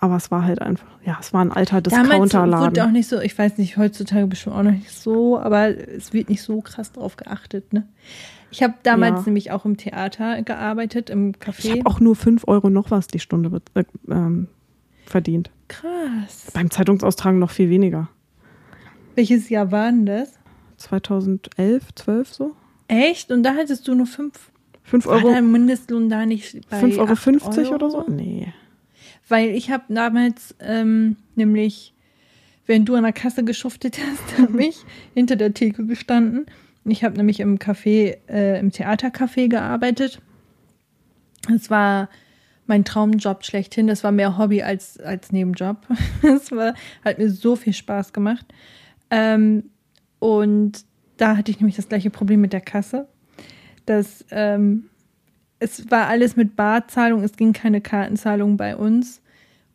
Aber 0.00 0.16
es 0.16 0.32
war 0.32 0.44
halt 0.44 0.60
einfach, 0.60 0.88
ja, 1.04 1.18
es 1.20 1.32
war 1.32 1.44
ein 1.44 1.52
alter 1.52 1.80
Discounterladen. 1.80 2.30
Damals 2.30 2.66
wurde 2.66 2.84
auch 2.84 2.90
nicht 2.90 3.08
so, 3.08 3.20
ich 3.20 3.38
weiß 3.38 3.58
nicht, 3.58 3.76
heutzutage 3.76 4.26
bestimmt 4.26 4.56
auch 4.56 4.64
noch 4.64 4.72
nicht 4.72 4.90
so, 4.90 5.38
aber 5.38 5.68
es 5.68 6.12
wird 6.12 6.30
nicht 6.30 6.42
so 6.42 6.60
krass 6.62 6.90
drauf 6.90 7.16
geachtet, 7.16 7.72
ne? 7.72 7.86
Ich 8.50 8.64
habe 8.64 8.74
damals 8.82 9.20
ja. 9.20 9.26
nämlich 9.26 9.52
auch 9.52 9.64
im 9.64 9.76
Theater 9.76 10.42
gearbeitet, 10.42 11.08
im 11.08 11.32
Café. 11.34 11.64
Ich 11.64 11.70
habe 11.70 11.86
auch 11.86 12.00
nur 12.00 12.16
5 12.16 12.48
Euro 12.48 12.70
noch 12.70 12.90
was 12.90 13.06
die 13.06 13.20
Stunde 13.20 13.62
äh, 13.74 13.84
ähm, 14.10 14.48
verdient. 15.06 15.52
Krass. 15.68 16.50
Beim 16.52 16.72
Zeitungsaustragen 16.72 17.38
noch 17.38 17.52
viel 17.52 17.70
weniger. 17.70 18.08
Welches 19.14 19.48
Jahr 19.48 19.70
war 19.70 19.90
denn 19.92 20.06
das? 20.06 20.38
2011, 20.78 21.94
12 21.94 22.34
so. 22.34 22.56
Echt? 22.92 23.30
Und 23.32 23.42
da 23.42 23.54
hattest 23.54 23.88
du 23.88 23.94
nur 23.94 24.06
5 24.06 24.32
5 24.84 25.06
Euro. 25.06 25.24
War 25.24 25.32
der 25.32 25.42
Mindestlohn 25.42 26.10
da 26.10 26.26
nicht 26.26 26.68
bei 26.68 26.80
5,50 26.80 26.98
Euro 26.98 27.16
50 27.16 27.68
oder 27.68 27.90
so? 27.90 28.04
Nee. 28.08 28.52
Weil 29.28 29.50
ich 29.50 29.70
habe 29.70 29.84
damals 29.88 30.54
ähm, 30.60 31.16
nämlich, 31.34 31.94
wenn 32.66 32.84
du 32.84 32.94
an 32.94 33.04
der 33.04 33.12
Kasse 33.12 33.44
geschuftet 33.44 33.98
hast, 33.98 34.38
habe 34.42 34.62
ich 34.62 34.84
hinter 35.14 35.36
der 35.36 35.54
Theke 35.54 35.86
gestanden. 35.86 36.46
Ich 36.84 37.04
habe 37.04 37.16
nämlich 37.16 37.40
im 37.40 37.58
Café, 37.58 38.18
äh, 38.28 38.58
im 38.58 38.70
Theatercafé 38.70 39.48
gearbeitet. 39.48 40.20
Es 41.54 41.70
war 41.70 42.10
mein 42.66 42.84
Traumjob 42.84 43.44
schlechthin. 43.44 43.86
Das 43.86 44.04
war 44.04 44.12
mehr 44.12 44.36
Hobby 44.36 44.62
als, 44.62 44.98
als 45.00 45.32
Nebenjob. 45.32 45.78
Es 46.22 46.50
war, 46.50 46.74
hat 47.04 47.18
mir 47.18 47.30
so 47.30 47.56
viel 47.56 47.72
Spaß 47.72 48.12
gemacht. 48.12 48.46
Ähm, 49.10 49.70
und 50.18 50.84
da 51.16 51.36
hatte 51.36 51.50
ich 51.50 51.60
nämlich 51.60 51.76
das 51.76 51.88
gleiche 51.88 52.10
Problem 52.10 52.40
mit 52.40 52.52
der 52.52 52.60
Kasse. 52.60 53.08
Das, 53.86 54.24
ähm, 54.30 54.84
es 55.58 55.90
war 55.90 56.08
alles 56.08 56.36
mit 56.36 56.56
Barzahlung, 56.56 57.22
es 57.22 57.36
ging 57.36 57.52
keine 57.52 57.80
Kartenzahlung 57.80 58.56
bei 58.56 58.76
uns. 58.76 59.20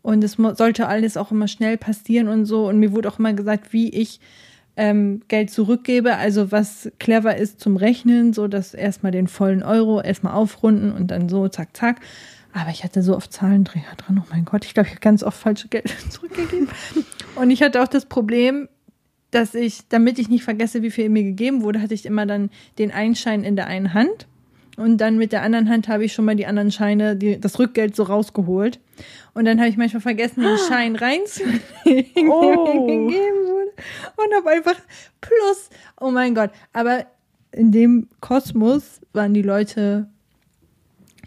Und 0.01 0.23
es 0.23 0.33
sollte 0.33 0.87
alles 0.87 1.17
auch 1.17 1.31
immer 1.31 1.47
schnell 1.47 1.77
passieren 1.77 2.29
und 2.29 2.45
so. 2.45 2.67
Und 2.67 2.79
mir 2.79 2.93
wurde 2.93 3.09
auch 3.09 3.19
immer 3.19 3.33
gesagt, 3.33 3.73
wie 3.73 3.89
ich 3.89 4.21
ähm, 4.77 5.21
Geld 5.27 5.49
zurückgebe. 5.49 6.15
Also 6.15 6.51
was 6.51 6.89
clever 6.99 7.35
ist 7.35 7.59
zum 7.59 7.75
Rechnen, 7.75 8.31
so 8.31 8.47
dass 8.47 8.73
erstmal 8.73 9.11
den 9.11 9.27
vollen 9.27 9.63
Euro 9.63 10.01
erstmal 10.01 10.33
aufrunden 10.33 10.93
und 10.93 11.07
dann 11.11 11.27
so 11.27 11.49
zack, 11.49 11.75
zack. 11.75 11.99
Aber 12.53 12.69
ich 12.69 12.83
hatte 12.83 13.01
so 13.01 13.15
oft 13.15 13.33
Zahlendreher 13.33 13.95
dran. 13.97 14.21
Oh 14.23 14.27
mein 14.31 14.45
Gott, 14.45 14.65
ich 14.65 14.73
glaube, 14.73 14.87
ich 14.87 14.93
habe 14.93 15.01
ganz 15.01 15.23
oft 15.23 15.37
falsche 15.37 15.67
Geld 15.67 15.93
zurückgegeben. 16.09 16.69
Und 17.35 17.51
ich 17.51 17.61
hatte 17.61 17.83
auch 17.83 17.87
das 17.87 18.05
Problem, 18.05 18.69
dass 19.31 19.55
ich, 19.55 19.87
damit 19.89 20.19
ich 20.19 20.29
nicht 20.29 20.43
vergesse, 20.43 20.81
wie 20.81 20.91
viel 20.91 21.09
mir 21.09 21.23
gegeben 21.23 21.61
wurde, 21.61 21.81
hatte 21.81 21.93
ich 21.93 22.05
immer 22.05 22.25
dann 22.25 22.49
den 22.77 22.91
Einschein 22.91 23.43
in 23.43 23.55
der 23.55 23.67
einen 23.67 23.93
Hand. 23.93 24.27
Und 24.77 24.99
dann 24.99 25.17
mit 25.17 25.31
der 25.31 25.41
anderen 25.41 25.69
Hand 25.69 25.87
habe 25.87 26.05
ich 26.05 26.13
schon 26.13 26.25
mal 26.25 26.35
die 26.35 26.45
anderen 26.45 26.71
Scheine, 26.71 27.15
die, 27.15 27.39
das 27.39 27.57
Rückgeld 27.57 27.95
so 27.95 28.03
rausgeholt. 28.03 28.79
Und 29.33 29.45
dann 29.45 29.59
habe 29.59 29.69
ich 29.69 29.77
manchmal 29.77 30.01
vergessen, 30.01 30.43
den 30.43 30.57
Schein 30.69 30.95
reinzulegen, 30.95 32.29
oh. 32.29 32.41
der 32.41 32.75
mir 32.75 33.07
gegeben 33.07 33.47
wurde. 33.47 33.71
Und 34.15 34.35
habe 34.35 34.49
einfach 34.51 34.79
plus. 35.19 35.69
Oh 35.99 36.11
mein 36.11 36.35
Gott. 36.35 36.51
Aber 36.73 37.05
in 37.51 37.71
dem 37.71 38.07
Kosmos 38.21 39.01
waren 39.13 39.33
die 39.33 39.41
Leute 39.41 40.07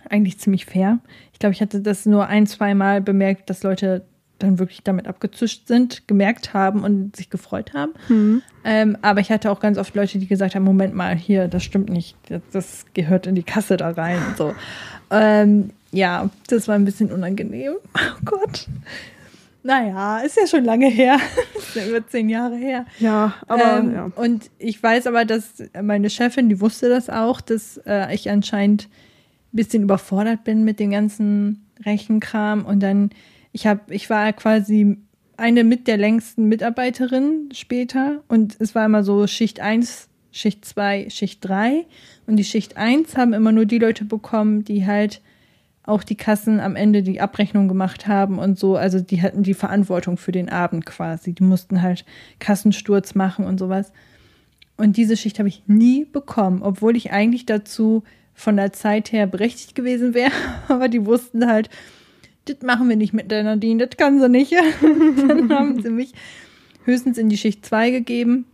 eigentlich 0.09 0.39
ziemlich 0.39 0.67
fair. 0.67 1.01
Ich 1.33 1.41
glaube, 1.41 1.55
ich 1.55 1.61
hatte 1.61 1.81
das 1.81 2.07
nur 2.07 2.27
ein, 2.27 2.47
zwei 2.47 2.75
Mal 2.75 3.01
bemerkt, 3.01 3.51
dass 3.51 3.65
Leute 3.65 4.05
dann 4.43 4.59
wirklich 4.59 4.83
damit 4.83 5.07
abgezischt 5.07 5.67
sind, 5.67 6.07
gemerkt 6.09 6.55
haben 6.55 6.83
und 6.83 7.17
sich 7.17 7.31
gefreut 7.31 7.73
haben. 7.75 7.93
Mhm. 8.09 8.43
Ähm, 8.65 8.99
aber 9.03 9.21
ich 9.21 9.31
hatte 9.31 9.51
auch 9.51 9.61
ganz 9.61 9.79
oft 9.79 9.95
Leute, 9.95 10.19
die 10.19 10.27
gesagt 10.27 10.55
haben, 10.55 10.65
Moment 10.65 10.95
mal, 10.95 11.17
hier, 11.17 11.49
das 11.49 11.63
stimmt 11.63 11.89
nicht, 11.89 12.17
das, 12.29 12.43
das 12.53 12.87
gehört 12.95 13.27
in 13.27 13.35
die 13.35 13.43
Kasse 13.43 13.77
da 13.77 13.91
rein 13.91 14.19
und 14.29 14.37
so. 14.37 14.55
Ähm, 15.11 15.71
ja, 15.93 16.31
das 16.49 16.69
war 16.69 16.75
ein 16.75 16.85
bisschen 16.85 17.11
unangenehm. 17.11 17.75
Oh 17.95 18.25
Gott. 18.25 18.67
Naja, 19.63 20.21
ist 20.21 20.37
ja 20.37 20.47
schon 20.47 20.65
lange 20.65 20.89
her. 20.89 21.19
ist 21.59 21.75
ja 21.75 21.87
über 21.87 22.07
zehn 22.07 22.29
Jahre 22.29 22.57
her. 22.57 22.87
Ja, 22.99 23.35
aber. 23.47 23.79
Ähm, 23.79 23.93
ja. 23.93 24.11
Und 24.17 24.51
ich 24.59 24.83
weiß 24.83 25.07
aber, 25.07 25.25
dass 25.25 25.63
meine 25.83 26.09
Chefin, 26.09 26.49
die 26.49 26.61
wusste 26.61 26.89
das 26.89 27.11
auch, 27.11 27.41
dass 27.41 27.79
äh, 27.87 28.15
ich 28.15 28.31
anscheinend 28.31 28.85
ein 29.53 29.57
bisschen 29.57 29.83
überfordert 29.83 30.45
bin 30.45 30.65
mit 30.65 30.81
dem 30.81 30.91
ganzen 30.91 31.67
Rechenkram. 31.85 32.65
Und 32.65 32.81
dann, 32.81 33.11
ich 33.53 33.67
habe, 33.67 33.95
ich 33.95 34.09
war 34.11 34.33
quasi 34.33 34.99
eine 35.37 35.65
mit 35.65 35.89
der 35.89 35.97
längsten 35.97 36.45
Mitarbeiterin 36.47 37.49
später. 37.53 38.23
Und 38.29 38.57
es 38.59 38.75
war 38.75 38.87
immer 38.87 39.03
so 39.03 39.27
Schicht 39.27 39.61
1, 39.61 40.09
Schicht 40.33 40.65
2, 40.65 41.09
Schicht 41.09 41.39
3. 41.43 41.87
Und 42.27 42.37
die 42.37 42.45
Schicht 42.45 42.77
1 42.77 43.17
haben 43.17 43.33
immer 43.33 43.51
nur 43.51 43.65
die 43.65 43.79
Leute 43.79 44.05
bekommen, 44.05 44.65
die 44.65 44.87
halt 44.87 45.23
auch 45.83 46.05
die 46.05 46.15
Kassen 46.15 46.61
am 46.61 46.77
Ende 46.77 47.03
die 47.03 47.21
Abrechnung 47.21 47.67
gemacht 47.67 48.07
haben 48.07 48.39
und 48.39 48.59
so. 48.59 48.77
Also 48.77 49.01
die 49.01 49.23
hatten 49.23 49.43
die 49.43 49.55
Verantwortung 49.55 50.19
für 50.19 50.31
den 50.31 50.51
Abend 50.51 50.85
quasi. 50.85 51.33
Die 51.33 51.43
mussten 51.43 51.81
halt 51.81 52.05
Kassensturz 52.39 53.15
machen 53.15 53.47
und 53.47 53.59
sowas. 53.59 53.93
Und 54.77 54.97
diese 54.97 55.17
Schicht 55.17 55.39
habe 55.39 55.49
ich 55.49 55.63
nie 55.67 56.05
bekommen, 56.05 56.63
obwohl 56.63 56.97
ich 56.97 57.13
eigentlich 57.13 57.47
dazu 57.47 58.03
von 58.35 58.57
der 58.57 58.73
Zeit 58.73 59.11
her 59.11 59.27
berechtigt 59.27 59.75
gewesen 59.75 60.15
wäre. 60.15 60.33
Aber 60.69 60.89
die 60.89 61.07
wussten 61.07 61.47
halt, 61.47 61.71
das 62.55 62.63
machen 62.63 62.89
wir 62.89 62.97
nicht 62.97 63.13
mit 63.13 63.31
der 63.31 63.43
Nadine, 63.43 63.87
das 63.87 63.97
kann 63.97 64.21
sie 64.21 64.29
nicht. 64.29 64.53
dann 65.29 65.53
haben 65.53 65.83
sie 65.83 65.91
mich 65.91 66.13
höchstens 66.85 67.19
in 67.19 67.29
die 67.29 67.39
Schicht 67.39 67.65
2 67.65 67.91
gegeben. 67.91 68.47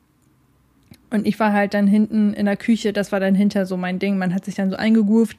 Und 1.11 1.27
ich 1.27 1.39
war 1.39 1.53
halt 1.53 1.75
dann 1.75 1.87
hinten 1.87 2.35
in 2.35 2.47
der 2.47 2.57
Küche, 2.57 2.93
das 2.93 3.13
war 3.13 3.21
dann 3.21 3.35
hinter 3.35 3.65
so 3.65 3.77
mein 3.77 3.99
Ding. 3.99 4.19
Man 4.19 4.35
hat 4.35 4.45
sich 4.45 4.55
dann 4.55 4.71
so 4.71 4.77
eingegroovt 4.77 5.37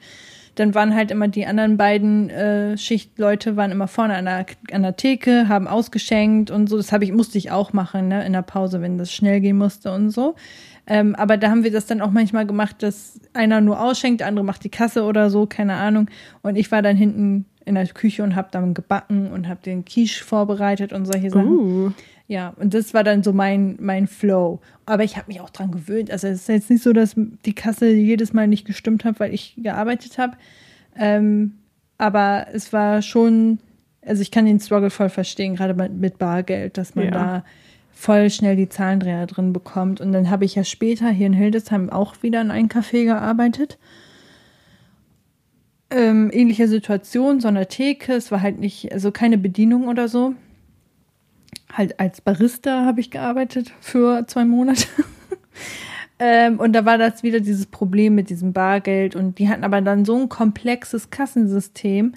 dann 0.60 0.74
waren 0.74 0.96
halt 0.96 1.12
immer 1.12 1.28
die 1.28 1.46
anderen 1.46 1.78
beiden 1.78 2.30
äh, 2.30 2.78
Schichtleute 2.78 3.56
waren 3.56 3.72
immer 3.72 3.88
vorne 3.88 4.16
an 4.16 4.26
der, 4.26 4.46
an 4.72 4.82
der 4.82 4.96
Theke, 4.96 5.48
haben 5.48 5.68
ausgeschenkt 5.68 6.50
und 6.50 6.68
so. 6.68 6.78
Das 6.78 6.92
habe 6.92 7.04
ich 7.04 7.12
musste 7.12 7.38
ich 7.38 7.52
auch 7.52 7.74
machen 7.74 8.08
ne, 8.08 8.26
in 8.26 8.34
der 8.34 8.42
Pause, 8.42 8.82
wenn 8.82 8.98
das 8.98 9.12
schnell 9.12 9.40
gehen 9.40 9.58
musste 9.58 9.92
und 9.92 10.10
so. 10.10 10.36
Ähm, 10.88 11.16
aber 11.16 11.38
da 11.38 11.50
haben 11.50 11.64
wir 11.64 11.72
das 11.72 11.86
dann 11.86 12.02
auch 12.02 12.12
manchmal 12.12 12.48
gemacht, 12.48 12.82
dass 12.82 13.20
einer 13.34 13.62
nur 13.62 13.80
ausschenkt, 13.80 14.22
der 14.22 14.28
andere 14.28 14.46
macht 14.46 14.64
die 14.64 14.70
Kasse 14.70 15.04
oder 15.04 15.30
so, 15.30 15.46
keine 15.46 15.76
Ahnung. 15.76 16.10
Und 16.42 16.56
ich 16.56 16.72
war 16.72 16.82
dann 16.82 16.96
hinten 16.98 17.46
in 17.68 17.76
der 17.76 17.88
Küche 17.88 18.24
und 18.24 18.36
habe 18.36 18.50
dann 18.52 18.74
gebacken 18.74 19.32
und 19.32 19.48
habe 19.48 19.60
den 19.64 19.86
Quiche 19.86 20.24
vorbereitet 20.24 20.94
und 20.94 21.06
solche 21.06 21.30
Sachen. 21.30 21.48
Uh. 21.48 21.92
Ja, 22.28 22.54
und 22.58 22.74
das 22.74 22.94
war 22.94 23.04
dann 23.04 23.24
so 23.24 23.32
mein, 23.32 23.78
mein 23.80 24.08
Flow. 24.08 24.60
Aber 24.86 25.04
ich 25.04 25.16
habe 25.16 25.28
mich 25.28 25.40
auch 25.40 25.50
dran 25.50 25.72
gewöhnt. 25.72 26.12
Also 26.12 26.28
es 26.28 26.42
ist 26.42 26.50
jetzt 26.50 26.70
nicht 26.70 26.84
so, 26.84 26.92
dass 26.92 27.16
die 27.46 27.54
Kasse 27.54 27.90
jedes 27.90 28.34
Mal 28.34 28.48
nicht 28.48 28.66
gestimmt 28.66 29.06
hat, 29.06 29.20
weil 29.20 29.34
ich 29.34 29.56
gearbeitet 29.58 30.18
habe. 30.18 30.34
Ähm, 30.98 31.54
aber 31.98 32.48
es 32.52 32.74
war 32.74 33.02
schon, 33.02 33.60
also 34.06 34.22
ich 34.22 34.32
kann 34.32 34.46
den 34.46 34.60
Struggle 34.60 34.90
voll 34.90 35.10
verstehen, 35.10 35.56
gerade 35.56 35.74
mit 35.90 36.18
Bargeld, 36.18 36.78
dass 36.78 36.96
man 36.96 37.06
ja. 37.06 37.12
da 37.12 37.44
voll 37.94 38.30
schnell 38.30 38.56
die 38.56 38.70
Zahlendreher 38.70 39.26
drin 39.26 39.54
bekommt. 39.54 40.02
Und 40.02 40.12
dann 40.12 40.30
habe 40.30 40.46
ich 40.46 40.56
ja 40.56 40.64
später 40.64 41.10
hier 41.10 41.28
in 41.28 41.34
Hildesheim 41.34 41.90
auch 41.90 42.22
wieder 42.22 42.42
in 42.42 42.52
einem 42.52 42.68
Café 42.68 43.06
gearbeitet. 43.06 43.78
Ähm, 45.90 46.30
ähnliche 46.34 46.68
Situation, 46.68 47.40
so 47.40 47.48
eine 47.48 47.68
Theke, 47.68 48.14
es 48.14 48.32
war 48.32 48.42
halt 48.42 48.60
nicht, 48.60 48.92
also 48.92 49.12
keine 49.12 49.38
Bedienung 49.38 49.88
oder 49.88 50.08
so 50.08 50.36
halt 51.74 52.00
als 52.00 52.22
Barista 52.22 52.86
habe 52.86 53.00
ich 53.00 53.12
gearbeitet 53.12 53.74
für 53.80 54.26
zwei 54.28 54.46
Monate. 54.46 54.88
ähm, 56.20 56.60
und 56.60 56.74
da 56.74 56.86
war 56.86 56.98
das 56.98 57.24
wieder 57.24 57.40
dieses 57.40 57.66
Problem 57.66 58.16
mit 58.16 58.30
diesem 58.30 58.54
Bargeld. 58.54 59.16
Und 59.16 59.40
die 59.40 59.50
hatten 59.50 59.64
aber 59.64 59.82
dann 59.82 60.06
so 60.06 60.18
ein 60.18 60.30
komplexes 60.30 61.10
Kassensystem, 61.10 62.14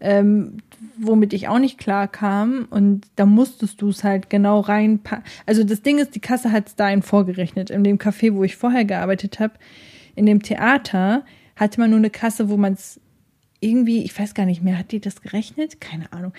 ähm, 0.00 0.58
womit 0.96 1.32
ich 1.32 1.48
auch 1.48 1.58
nicht 1.58 1.78
klar 1.78 2.08
kam. 2.08 2.66
Und 2.70 3.06
da 3.16 3.26
musstest 3.26 3.82
du 3.82 3.88
es 3.88 4.04
halt 4.04 4.30
genau 4.30 4.60
reinpacken. 4.60 5.24
Also 5.46 5.64
das 5.64 5.82
Ding 5.82 5.98
ist, 5.98 6.14
die 6.14 6.20
Kasse 6.20 6.52
hat 6.52 6.68
es 6.68 6.76
dahin 6.76 7.02
vorgerechnet. 7.02 7.70
In 7.70 7.84
dem 7.84 7.98
Café, 7.98 8.34
wo 8.34 8.44
ich 8.44 8.56
vorher 8.56 8.84
gearbeitet 8.84 9.40
habe, 9.40 9.54
in 10.14 10.26
dem 10.26 10.42
Theater, 10.42 11.24
hatte 11.56 11.80
man 11.80 11.90
nur 11.90 11.98
eine 11.98 12.10
Kasse, 12.10 12.48
wo 12.48 12.56
man 12.56 12.74
es 12.74 13.00
irgendwie, 13.64 14.04
ich 14.04 14.18
weiß 14.18 14.34
gar 14.34 14.46
nicht 14.46 14.62
mehr, 14.62 14.78
hat 14.78 14.92
die 14.92 15.00
das 15.00 15.22
gerechnet? 15.22 15.80
Keine 15.80 16.12
Ahnung 16.12 16.32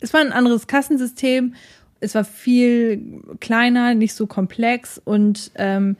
es 0.00 0.12
war 0.12 0.20
ein 0.20 0.32
anderes 0.32 0.66
Kassensystem. 0.66 1.54
Es 2.00 2.14
war 2.14 2.24
viel 2.24 3.22
kleiner, 3.40 3.94
nicht 3.94 4.14
so 4.14 4.26
komplex 4.26 5.00
und 5.04 5.50
ähm, 5.56 5.96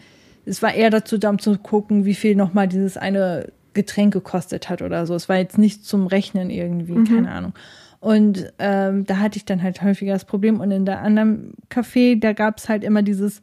es 0.46 0.62
war 0.62 0.72
eher 0.72 0.90
dazu 0.90 1.18
da, 1.18 1.30
um 1.30 1.38
zu 1.38 1.58
gucken, 1.58 2.04
wie 2.04 2.14
viel 2.14 2.36
nochmal 2.36 2.68
dieses 2.68 2.96
eine 2.96 3.52
Getränk 3.74 4.12
gekostet 4.12 4.68
hat 4.68 4.80
oder 4.80 5.06
so. 5.06 5.14
Es 5.14 5.28
war 5.28 5.36
jetzt 5.36 5.58
nicht 5.58 5.84
zum 5.84 6.06
Rechnen 6.06 6.50
irgendwie, 6.50 6.92
mhm. 6.92 7.04
keine 7.04 7.30
Ahnung. 7.30 7.52
Und 8.00 8.52
ähm, 8.60 9.04
da 9.06 9.18
hatte 9.18 9.38
ich 9.38 9.44
dann 9.44 9.62
halt 9.62 9.82
häufiger 9.82 10.12
das 10.12 10.24
Problem. 10.24 10.60
Und 10.60 10.70
in 10.70 10.86
der 10.86 11.02
anderen 11.02 11.54
Café, 11.68 12.18
da 12.18 12.32
gab 12.32 12.58
es 12.58 12.68
halt 12.68 12.84
immer 12.84 13.02
dieses, 13.02 13.42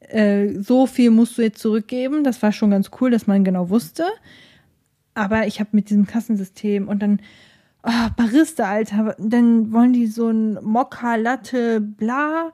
äh, 0.00 0.48
so 0.60 0.86
viel 0.86 1.10
musst 1.10 1.38
du 1.38 1.42
jetzt 1.42 1.60
zurückgeben. 1.60 2.22
Das 2.22 2.42
war 2.42 2.52
schon 2.52 2.70
ganz 2.70 2.90
cool, 3.00 3.10
dass 3.10 3.26
man 3.26 3.42
genau 3.42 3.70
wusste. 3.70 4.04
Aber 5.16 5.46
ich 5.46 5.60
habe 5.60 5.70
mit 5.72 5.88
diesem 5.88 6.06
Kassensystem 6.06 6.88
und 6.88 7.00
dann 7.00 7.20
oh, 7.82 8.08
Barista, 8.16 8.64
Alter, 8.64 9.16
dann 9.18 9.72
wollen 9.72 9.94
die 9.94 10.06
so 10.06 10.28
ein 10.28 10.62
Mokka, 10.62 11.16
Latte, 11.16 11.80
bla. 11.80 12.52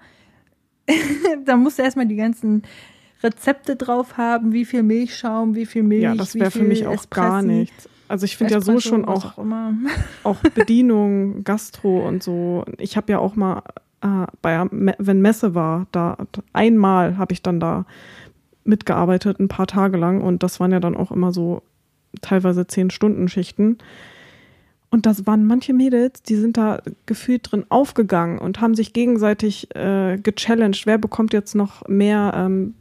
da 1.44 1.56
musst 1.56 1.80
du 1.80 1.82
erstmal 1.82 2.06
die 2.06 2.16
ganzen 2.16 2.62
Rezepte 3.20 3.74
drauf 3.74 4.16
haben, 4.16 4.52
wie 4.52 4.64
viel 4.64 4.84
Milchschaum, 4.84 5.56
wie 5.56 5.66
viel 5.66 5.82
Milch. 5.82 6.04
Ja, 6.04 6.14
das 6.14 6.36
wäre 6.36 6.52
für 6.52 6.62
mich 6.62 6.86
auch 6.86 6.94
Espressi. 6.94 7.26
gar 7.28 7.42
nichts. 7.42 7.88
Also 8.06 8.26
ich 8.26 8.36
finde 8.36 8.54
ja 8.54 8.60
so 8.60 8.78
schon 8.78 9.06
auch, 9.06 9.38
auch, 9.38 9.44
auch, 10.22 10.38
Bedienung, 10.54 11.42
Gastro 11.42 12.06
und 12.06 12.22
so. 12.22 12.64
Ich 12.78 12.96
habe 12.96 13.10
ja 13.10 13.18
auch 13.18 13.34
mal 13.34 13.62
äh, 14.02 14.26
bei 14.40 14.66
wenn 14.70 15.20
Messe 15.20 15.56
war, 15.56 15.88
da 15.90 16.16
einmal 16.52 17.18
habe 17.18 17.32
ich 17.32 17.42
dann 17.42 17.58
da 17.58 17.86
mitgearbeitet, 18.62 19.40
ein 19.40 19.48
paar 19.48 19.66
Tage 19.66 19.96
lang 19.96 20.20
und 20.20 20.44
das 20.44 20.60
waren 20.60 20.70
ja 20.70 20.78
dann 20.78 20.96
auch 20.96 21.10
immer 21.10 21.32
so 21.32 21.62
teilweise 22.20 22.66
zehn 22.66 22.90
Stunden 22.90 23.28
Schichten. 23.28 23.78
Und 24.90 25.06
das 25.06 25.26
waren 25.26 25.46
manche 25.46 25.72
Mädels, 25.72 26.22
die 26.22 26.36
sind 26.36 26.58
da 26.58 26.82
gefühlt 27.06 27.50
drin 27.50 27.64
aufgegangen 27.70 28.38
und 28.38 28.60
haben 28.60 28.74
sich 28.74 28.92
gegenseitig 28.92 29.74
äh, 29.74 30.18
gechallenged. 30.18 30.84
Wer 30.84 30.98
bekommt 30.98 31.32
jetzt 31.32 31.54
noch 31.54 31.88
mehr, 31.88 32.34
ähm, 32.36 32.74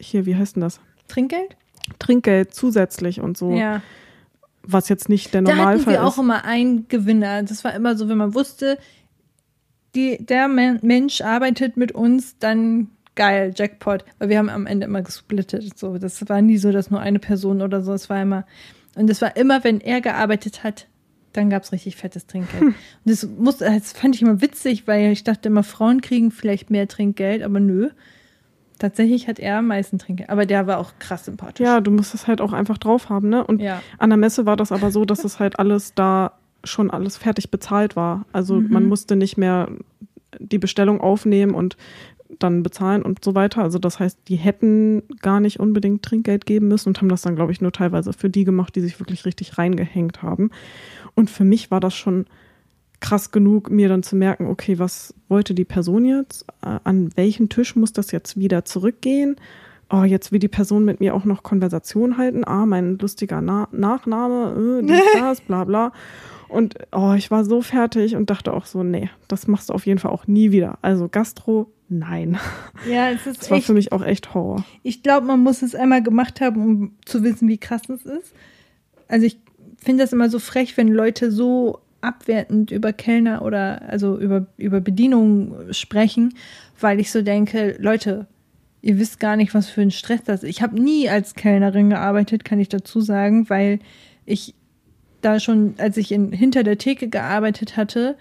hier, 0.00 0.26
wie 0.26 0.34
heißt 0.34 0.56
denn 0.56 0.62
das? 0.62 0.80
Trinkgeld? 1.06 1.56
Trinkgeld 2.00 2.52
zusätzlich 2.52 3.20
und 3.20 3.38
so. 3.38 3.52
Ja. 3.52 3.80
Was 4.64 4.88
jetzt 4.88 5.08
nicht 5.08 5.32
der 5.32 5.42
Normalfall 5.42 5.76
ist. 5.76 5.86
Da 5.86 5.92
hatten 5.92 6.02
wir 6.02 6.06
auch 6.08 6.18
immer 6.18 6.44
einen 6.44 6.88
Gewinner. 6.88 7.44
Das 7.44 7.62
war 7.62 7.74
immer 7.74 7.96
so, 7.96 8.08
wenn 8.08 8.18
man 8.18 8.34
wusste, 8.34 8.76
die, 9.94 10.18
der 10.24 10.48
Mensch 10.48 11.20
arbeitet 11.20 11.76
mit 11.76 11.92
uns, 11.92 12.38
dann 12.38 12.88
geil, 13.20 13.52
Jackpot. 13.54 14.02
Weil 14.18 14.30
wir 14.30 14.38
haben 14.38 14.48
am 14.48 14.66
Ende 14.66 14.86
immer 14.86 15.02
gesplittet. 15.02 15.78
So, 15.78 15.98
das 15.98 16.26
war 16.30 16.40
nie 16.40 16.56
so, 16.56 16.72
dass 16.72 16.90
nur 16.90 17.00
eine 17.00 17.18
Person 17.18 17.60
oder 17.60 17.82
so. 17.82 17.92
Es 17.92 18.08
war 18.08 18.22
immer, 18.22 18.46
und 18.96 19.10
es 19.10 19.20
war 19.20 19.36
immer, 19.36 19.62
wenn 19.62 19.82
er 19.82 20.00
gearbeitet 20.00 20.64
hat, 20.64 20.86
dann 21.34 21.50
gab 21.50 21.62
es 21.62 21.70
richtig 21.70 21.96
fettes 21.96 22.26
Trinkgeld. 22.26 22.62
Hm. 22.62 22.68
Und 22.68 22.74
das, 23.04 23.28
muss, 23.38 23.58
das 23.58 23.92
fand 23.92 24.14
ich 24.14 24.22
immer 24.22 24.40
witzig, 24.40 24.88
weil 24.88 25.12
ich 25.12 25.22
dachte 25.22 25.50
immer, 25.50 25.62
Frauen 25.62 26.00
kriegen 26.00 26.30
vielleicht 26.30 26.70
mehr 26.70 26.88
Trinkgeld, 26.88 27.42
aber 27.42 27.60
nö. 27.60 27.90
Tatsächlich 28.78 29.28
hat 29.28 29.38
er 29.38 29.58
am 29.58 29.66
meisten 29.66 29.98
Trinkgeld. 29.98 30.30
Aber 30.30 30.46
der 30.46 30.66
war 30.66 30.78
auch 30.78 30.94
krass 30.98 31.26
sympathisch. 31.26 31.66
Ja, 31.66 31.82
du 31.82 31.90
musst 31.90 32.14
es 32.14 32.26
halt 32.26 32.40
auch 32.40 32.54
einfach 32.54 32.78
drauf 32.78 33.10
haben, 33.10 33.28
ne? 33.28 33.44
Und 33.46 33.60
ja. 33.60 33.82
an 33.98 34.08
der 34.08 34.16
Messe 34.16 34.46
war 34.46 34.56
das 34.56 34.72
aber 34.72 34.90
so, 34.90 35.04
dass 35.04 35.24
es 35.24 35.38
halt 35.38 35.58
alles 35.58 35.92
da 35.94 36.38
schon 36.64 36.90
alles 36.90 37.18
fertig 37.18 37.50
bezahlt 37.50 37.96
war. 37.96 38.24
Also 38.32 38.54
mhm. 38.54 38.70
man 38.70 38.86
musste 38.86 39.14
nicht 39.14 39.36
mehr 39.36 39.68
die 40.38 40.58
Bestellung 40.58 41.00
aufnehmen 41.00 41.54
und 41.54 41.76
dann 42.38 42.62
bezahlen 42.62 43.02
und 43.02 43.24
so 43.24 43.34
weiter. 43.34 43.62
Also 43.62 43.78
das 43.78 43.98
heißt, 43.98 44.18
die 44.28 44.36
hätten 44.36 45.02
gar 45.20 45.40
nicht 45.40 45.60
unbedingt 45.60 46.02
Trinkgeld 46.02 46.46
geben 46.46 46.68
müssen 46.68 46.90
und 46.90 47.00
haben 47.00 47.08
das 47.08 47.22
dann, 47.22 47.36
glaube 47.36 47.52
ich, 47.52 47.60
nur 47.60 47.72
teilweise 47.72 48.12
für 48.12 48.30
die 48.30 48.44
gemacht, 48.44 48.74
die 48.76 48.80
sich 48.80 48.98
wirklich 49.00 49.24
richtig 49.24 49.58
reingehängt 49.58 50.22
haben. 50.22 50.50
Und 51.14 51.30
für 51.30 51.44
mich 51.44 51.70
war 51.70 51.80
das 51.80 51.94
schon 51.94 52.26
krass 53.00 53.30
genug, 53.30 53.70
mir 53.70 53.88
dann 53.88 54.02
zu 54.02 54.14
merken, 54.14 54.46
okay, 54.46 54.78
was 54.78 55.14
wollte 55.28 55.54
die 55.54 55.64
Person 55.64 56.04
jetzt? 56.04 56.46
Äh, 56.62 56.78
an 56.84 57.10
welchen 57.16 57.48
Tisch 57.48 57.74
muss 57.76 57.92
das 57.92 58.12
jetzt 58.12 58.38
wieder 58.38 58.64
zurückgehen? 58.64 59.36
Oh, 59.90 60.04
jetzt 60.04 60.30
will 60.30 60.38
die 60.38 60.48
Person 60.48 60.84
mit 60.84 61.00
mir 61.00 61.14
auch 61.14 61.24
noch 61.24 61.42
Konversation 61.42 62.16
halten. 62.16 62.44
Ah, 62.46 62.64
mein 62.66 62.98
lustiger 62.98 63.40
Na 63.40 63.68
Nachname, 63.72 64.80
äh, 64.80 64.86
dies, 64.86 65.02
das, 65.18 65.40
bla 65.40 65.64
bla. 65.64 65.92
Und 66.50 66.74
oh, 66.92 67.14
ich 67.16 67.30
war 67.30 67.44
so 67.44 67.62
fertig 67.62 68.16
und 68.16 68.28
dachte 68.28 68.52
auch 68.52 68.66
so, 68.66 68.82
nee, 68.82 69.08
das 69.28 69.46
machst 69.46 69.70
du 69.70 69.72
auf 69.72 69.86
jeden 69.86 70.00
Fall 70.00 70.10
auch 70.10 70.26
nie 70.26 70.50
wieder. 70.50 70.78
Also 70.82 71.08
Gastro, 71.08 71.70
nein. 71.88 72.38
Ja, 72.90 73.10
es 73.10 73.26
ist 73.26 73.42
Das 73.42 73.50
war 73.50 73.58
echt, 73.58 73.66
für 73.66 73.72
mich 73.72 73.92
auch 73.92 74.04
echt 74.04 74.34
Horror. 74.34 74.64
Ich 74.82 75.02
glaube, 75.02 75.26
man 75.26 75.40
muss 75.40 75.62
es 75.62 75.74
einmal 75.74 76.02
gemacht 76.02 76.40
haben, 76.40 76.62
um 76.62 76.92
zu 77.04 77.22
wissen, 77.22 77.48
wie 77.48 77.58
krass 77.58 77.82
es 77.88 78.04
ist. 78.04 78.34
Also 79.06 79.26
ich 79.26 79.38
finde 79.78 80.02
das 80.02 80.12
immer 80.12 80.28
so 80.28 80.38
frech, 80.38 80.76
wenn 80.76 80.88
Leute 80.88 81.30
so 81.30 81.80
abwertend 82.00 82.70
über 82.70 82.92
Kellner 82.92 83.42
oder 83.42 83.82
also 83.88 84.18
über, 84.18 84.46
über 84.56 84.80
Bedienung 84.80 85.54
sprechen, 85.70 86.34
weil 86.80 86.98
ich 86.98 87.10
so 87.10 87.22
denke, 87.22 87.76
Leute, 87.78 88.26
ihr 88.82 88.98
wisst 88.98 89.20
gar 89.20 89.36
nicht, 89.36 89.54
was 89.54 89.68
für 89.68 89.82
ein 89.82 89.90
Stress 89.90 90.24
das 90.24 90.42
ist. 90.42 90.48
Ich 90.48 90.62
habe 90.62 90.80
nie 90.80 91.08
als 91.08 91.34
Kellnerin 91.34 91.90
gearbeitet, 91.90 92.44
kann 92.44 92.58
ich 92.58 92.68
dazu 92.68 93.00
sagen, 93.00 93.48
weil 93.50 93.78
ich 94.24 94.54
da 95.20 95.40
schon, 95.40 95.74
als 95.78 95.96
ich 95.96 96.12
in, 96.12 96.32
hinter 96.32 96.62
der 96.62 96.78
Theke 96.78 97.08
gearbeitet 97.08 97.76
hatte, 97.76 98.16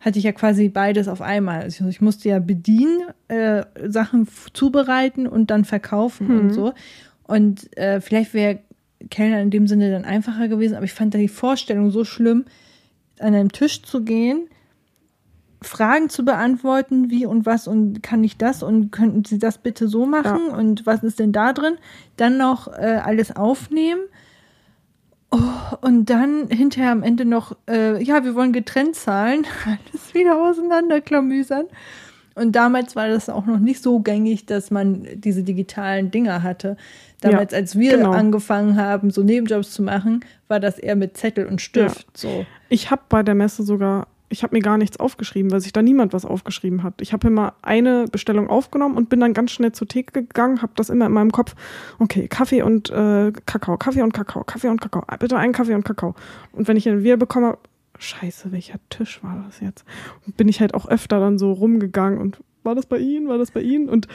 hatte 0.00 0.18
ich 0.18 0.24
ja 0.24 0.32
quasi 0.32 0.68
beides 0.68 1.08
auf 1.08 1.22
einmal. 1.22 1.62
Also 1.62 1.88
ich 1.88 2.00
musste 2.00 2.28
ja 2.28 2.38
bedienen, 2.38 3.08
äh, 3.28 3.64
Sachen 3.86 4.28
zubereiten 4.52 5.26
und 5.26 5.50
dann 5.50 5.64
verkaufen 5.64 6.28
mhm. 6.28 6.40
und 6.40 6.50
so. 6.52 6.74
Und 7.22 7.74
äh, 7.78 8.00
vielleicht 8.00 8.34
wäre 8.34 8.58
Kellner 9.10 9.40
in 9.40 9.50
dem 9.50 9.66
Sinne 9.66 9.90
dann 9.90 10.04
einfacher 10.04 10.48
gewesen, 10.48 10.74
aber 10.74 10.84
ich 10.84 10.92
fand 10.92 11.14
da 11.14 11.18
die 11.18 11.28
Vorstellung 11.28 11.90
so 11.90 12.04
schlimm, 12.04 12.44
an 13.18 13.34
einem 13.34 13.52
Tisch 13.52 13.82
zu 13.82 14.02
gehen, 14.02 14.48
Fragen 15.62 16.10
zu 16.10 16.24
beantworten, 16.24 17.10
wie 17.10 17.24
und 17.24 17.46
was 17.46 17.66
und 17.66 18.02
kann 18.02 18.22
ich 18.22 18.36
das 18.36 18.62
und 18.62 18.90
könnten 18.90 19.24
Sie 19.24 19.38
das 19.38 19.58
bitte 19.58 19.88
so 19.88 20.04
machen 20.04 20.48
ja. 20.48 20.54
und 20.54 20.84
was 20.84 21.02
ist 21.02 21.18
denn 21.18 21.32
da 21.32 21.52
drin? 21.52 21.76
Dann 22.16 22.36
noch 22.36 22.68
äh, 22.68 23.00
alles 23.02 23.34
aufnehmen. 23.34 24.02
Oh, 25.34 25.76
und 25.80 26.10
dann 26.10 26.48
hinterher 26.48 26.92
am 26.92 27.02
Ende 27.02 27.24
noch, 27.24 27.56
äh, 27.68 28.00
ja, 28.00 28.22
wir 28.22 28.36
wollen 28.36 28.52
getrennt 28.52 28.94
zahlen, 28.94 29.44
alles 29.64 30.14
wieder 30.14 30.40
auseinanderklamüsern. 30.40 31.66
Und 32.36 32.52
damals 32.52 32.94
war 32.94 33.08
das 33.08 33.28
auch 33.28 33.44
noch 33.46 33.58
nicht 33.58 33.82
so 33.82 33.98
gängig, 33.98 34.46
dass 34.46 34.70
man 34.70 35.06
diese 35.14 35.42
digitalen 35.42 36.12
Dinger 36.12 36.44
hatte. 36.44 36.76
Damals, 37.20 37.52
ja, 37.52 37.58
als 37.58 37.76
wir 37.76 37.96
genau. 37.96 38.12
angefangen 38.12 38.76
haben, 38.76 39.10
so 39.10 39.22
Nebenjobs 39.22 39.72
zu 39.72 39.82
machen, 39.82 40.24
war 40.46 40.60
das 40.60 40.78
eher 40.78 40.94
mit 40.94 41.16
Zettel 41.16 41.46
und 41.46 41.60
Stift. 41.60 42.06
Ja. 42.22 42.30
So. 42.30 42.46
Ich 42.68 42.90
habe 42.92 43.02
bei 43.08 43.22
der 43.22 43.34
Messe 43.34 43.64
sogar, 43.64 44.06
ich 44.34 44.42
habe 44.42 44.54
mir 44.54 44.62
gar 44.62 44.78
nichts 44.78 44.98
aufgeschrieben, 44.98 45.52
weil 45.52 45.60
sich 45.60 45.72
da 45.72 45.80
niemand 45.80 46.12
was 46.12 46.24
aufgeschrieben 46.24 46.82
hat. 46.82 47.00
Ich 47.00 47.12
habe 47.12 47.28
immer 47.28 47.54
eine 47.62 48.06
Bestellung 48.10 48.50
aufgenommen 48.50 48.96
und 48.96 49.08
bin 49.08 49.20
dann 49.20 49.32
ganz 49.32 49.52
schnell 49.52 49.70
zur 49.72 49.86
Theke 49.86 50.22
gegangen, 50.22 50.60
habe 50.60 50.72
das 50.74 50.90
immer 50.90 51.06
in 51.06 51.12
meinem 51.12 51.30
Kopf. 51.30 51.54
Okay, 52.00 52.26
Kaffee 52.26 52.62
und 52.62 52.90
äh, 52.90 53.32
Kakao, 53.46 53.76
Kaffee 53.78 54.02
und 54.02 54.12
Kakao, 54.12 54.42
Kaffee 54.42 54.68
und 54.68 54.80
Kakao, 54.80 55.04
bitte 55.20 55.38
einen 55.38 55.52
Kaffee 55.52 55.74
und 55.74 55.84
Kakao. 55.84 56.16
Und 56.52 56.66
wenn 56.66 56.76
ich 56.76 56.86
ihn 56.86 57.04
wieder 57.04 57.16
bekomme, 57.16 57.58
scheiße, 57.98 58.50
welcher 58.50 58.80
Tisch 58.90 59.22
war 59.22 59.44
das 59.46 59.60
jetzt? 59.60 59.84
Und 60.26 60.36
bin 60.36 60.48
ich 60.48 60.60
halt 60.60 60.74
auch 60.74 60.88
öfter 60.88 61.20
dann 61.20 61.38
so 61.38 61.52
rumgegangen 61.52 62.18
und 62.18 62.40
war 62.64 62.74
das 62.74 62.86
bei 62.86 62.98
Ihnen, 62.98 63.28
war 63.28 63.38
das 63.38 63.52
bei 63.52 63.60
Ihnen? 63.60 63.88
Und 63.88 64.08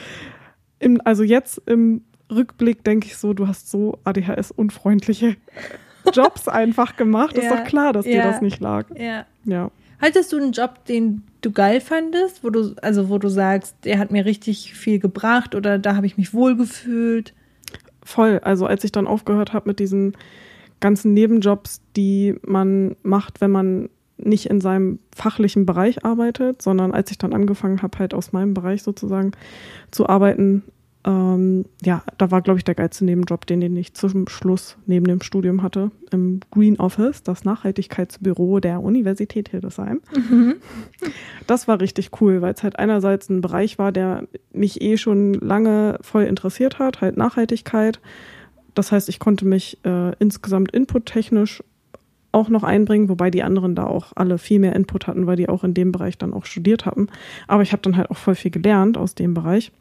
im, 0.78 1.00
also 1.04 1.22
jetzt 1.22 1.62
im 1.64 2.02
Rückblick 2.30 2.84
denke 2.84 3.06
ich 3.06 3.16
so, 3.16 3.32
du 3.32 3.48
hast 3.48 3.70
so 3.70 3.98
ADHS-unfreundliche 4.04 5.36
Jobs 6.12 6.46
einfach 6.46 6.96
gemacht. 6.96 7.36
Ja, 7.36 7.42
ist 7.42 7.50
doch 7.50 7.64
klar, 7.64 7.94
dass 7.94 8.04
ja, 8.04 8.12
dir 8.12 8.22
das 8.22 8.42
nicht 8.42 8.60
lag. 8.60 8.86
Ja. 8.96 9.24
ja. 9.44 9.70
Hattest 10.00 10.32
du 10.32 10.38
einen 10.38 10.52
Job, 10.52 10.84
den 10.86 11.22
du 11.42 11.52
geil 11.52 11.80
fandest, 11.80 12.42
wo 12.42 12.50
du, 12.50 12.74
also 12.82 13.08
wo 13.10 13.18
du 13.18 13.28
sagst, 13.28 13.76
der 13.84 13.98
hat 13.98 14.10
mir 14.10 14.24
richtig 14.24 14.74
viel 14.74 14.98
gebracht 14.98 15.54
oder 15.54 15.78
da 15.78 15.96
habe 15.96 16.06
ich 16.06 16.16
mich 16.16 16.32
wohlgefühlt? 16.32 17.34
Voll. 18.02 18.40
Also 18.42 18.66
als 18.66 18.82
ich 18.84 18.92
dann 18.92 19.06
aufgehört 19.06 19.52
habe 19.52 19.68
mit 19.68 19.78
diesen 19.78 20.16
ganzen 20.80 21.12
Nebenjobs, 21.12 21.82
die 21.96 22.36
man 22.42 22.96
macht, 23.02 23.40
wenn 23.40 23.50
man 23.50 23.90
nicht 24.16 24.46
in 24.46 24.60
seinem 24.60 24.98
fachlichen 25.14 25.66
Bereich 25.66 26.04
arbeitet, 26.04 26.62
sondern 26.62 26.92
als 26.92 27.10
ich 27.10 27.18
dann 27.18 27.32
angefangen 27.32 27.82
habe, 27.82 27.98
halt 27.98 28.14
aus 28.14 28.32
meinem 28.32 28.54
Bereich 28.54 28.82
sozusagen 28.82 29.32
zu 29.90 30.08
arbeiten, 30.08 30.62
ähm, 31.02 31.64
ja, 31.82 32.02
da 32.18 32.30
war, 32.30 32.42
glaube 32.42 32.58
ich, 32.58 32.64
der 32.64 32.74
geilste 32.74 33.06
Nebenjob, 33.06 33.46
den, 33.46 33.60
den 33.60 33.74
ich 33.76 33.94
zum 33.94 34.28
Schluss 34.28 34.76
neben 34.84 35.06
dem 35.06 35.22
Studium 35.22 35.62
hatte, 35.62 35.90
im 36.10 36.40
Green 36.50 36.78
Office, 36.78 37.22
das 37.22 37.44
Nachhaltigkeitsbüro 37.44 38.60
der 38.60 38.82
Universität 38.82 39.48
Hildesheim. 39.48 40.00
Mhm. 40.14 40.56
Das 41.46 41.66
war 41.66 41.80
richtig 41.80 42.10
cool, 42.20 42.42
weil 42.42 42.54
es 42.54 42.62
halt 42.62 42.78
einerseits 42.78 43.28
ein 43.28 43.40
Bereich 43.40 43.76
war, 43.76 43.90
der 43.90 44.28
mich 44.52 44.80
eh 44.82 44.98
schon 44.98 45.34
lange 45.34 45.98
voll 46.00 46.22
interessiert 46.22 46.78
hat, 46.78 47.00
halt 47.00 47.16
Nachhaltigkeit. 47.16 47.98
Das 48.76 48.92
heißt, 48.92 49.08
ich 49.08 49.18
konnte 49.18 49.46
mich 49.46 49.78
äh, 49.84 50.12
insgesamt 50.20 50.70
inputtechnisch 50.70 51.64
auch 52.30 52.48
noch 52.48 52.62
einbringen, 52.62 53.08
wobei 53.08 53.32
die 53.32 53.42
anderen 53.42 53.74
da 53.74 53.84
auch 53.84 54.12
alle 54.14 54.38
viel 54.38 54.60
mehr 54.60 54.76
Input 54.76 55.08
hatten, 55.08 55.26
weil 55.26 55.34
die 55.34 55.48
auch 55.48 55.64
in 55.64 55.74
dem 55.74 55.90
Bereich 55.90 56.18
dann 56.18 56.32
auch 56.32 56.44
studiert 56.44 56.86
hatten. 56.86 57.08
Aber 57.48 57.62
ich 57.62 57.72
habe 57.72 57.82
dann 57.82 57.96
halt 57.96 58.10
auch 58.10 58.16
voll 58.16 58.36
viel 58.36 58.52
gelernt 58.52 58.96
aus 58.96 59.16
dem 59.16 59.34
Bereich. 59.34 59.72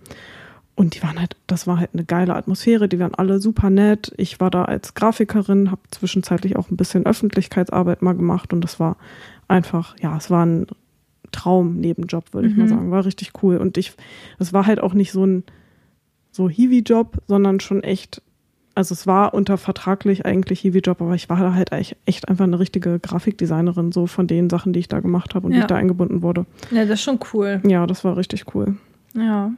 Und 0.79 0.95
die 0.95 1.03
waren 1.03 1.19
halt, 1.19 1.35
das 1.45 1.67
war 1.67 1.77
halt 1.77 1.89
eine 1.91 2.05
geile 2.05 2.37
Atmosphäre, 2.37 2.87
die 2.87 2.99
waren 2.99 3.13
alle 3.13 3.41
super 3.41 3.69
nett. 3.69 4.13
Ich 4.15 4.39
war 4.39 4.49
da 4.49 4.63
als 4.63 4.93
Grafikerin, 4.93 5.71
habe 5.71 5.81
zwischenzeitlich 5.91 6.55
auch 6.55 6.71
ein 6.71 6.77
bisschen 6.77 7.05
Öffentlichkeitsarbeit 7.05 8.01
mal 8.01 8.13
gemacht 8.13 8.53
und 8.53 8.61
das 8.61 8.79
war 8.79 8.95
einfach, 9.49 9.97
ja, 9.99 10.15
es 10.15 10.31
war 10.31 10.45
ein 10.45 10.67
Traum-Nebenjob, 11.33 12.33
würde 12.33 12.47
mhm. 12.47 12.51
ich 12.53 12.57
mal 12.57 12.63
mhm. 12.63 12.69
sagen. 12.69 12.91
War 12.91 13.03
richtig 13.03 13.33
cool. 13.43 13.57
Und 13.57 13.77
ich, 13.77 13.91
es 14.37 14.53
war 14.53 14.67
halt 14.67 14.79
auch 14.79 14.93
nicht 14.93 15.11
so 15.11 15.25
ein 15.25 15.43
so 16.31 16.49
Hiwi-Job, 16.49 17.17
sondern 17.27 17.59
schon 17.59 17.83
echt 17.83 18.21
also 18.73 18.93
es 18.93 19.05
war 19.05 19.33
unter 19.33 19.57
vertraglich 19.57 20.25
eigentlich 20.25 20.61
Hiwi-Job, 20.61 21.01
aber 21.01 21.13
ich 21.13 21.27
war 21.27 21.41
da 21.41 21.53
halt 21.53 21.73
echt 21.73 22.29
einfach 22.29 22.45
eine 22.45 22.57
richtige 22.57 22.99
Grafikdesignerin, 22.99 23.91
so 23.91 24.07
von 24.07 24.27
den 24.27 24.49
Sachen, 24.49 24.71
die 24.71 24.79
ich 24.79 24.87
da 24.87 25.01
gemacht 25.01 25.35
habe 25.35 25.47
und 25.47 25.51
ja. 25.51 25.57
wie 25.57 25.61
ich 25.63 25.67
da 25.67 25.75
eingebunden 25.75 26.21
wurde. 26.21 26.45
Ja, 26.71 26.85
das 26.85 26.99
ist 26.99 27.01
schon 27.01 27.19
cool. 27.33 27.61
Ja, 27.67 27.85
das 27.85 28.05
war 28.05 28.15
richtig 28.15 28.55
cool. 28.55 28.77
Ja. 29.13 29.51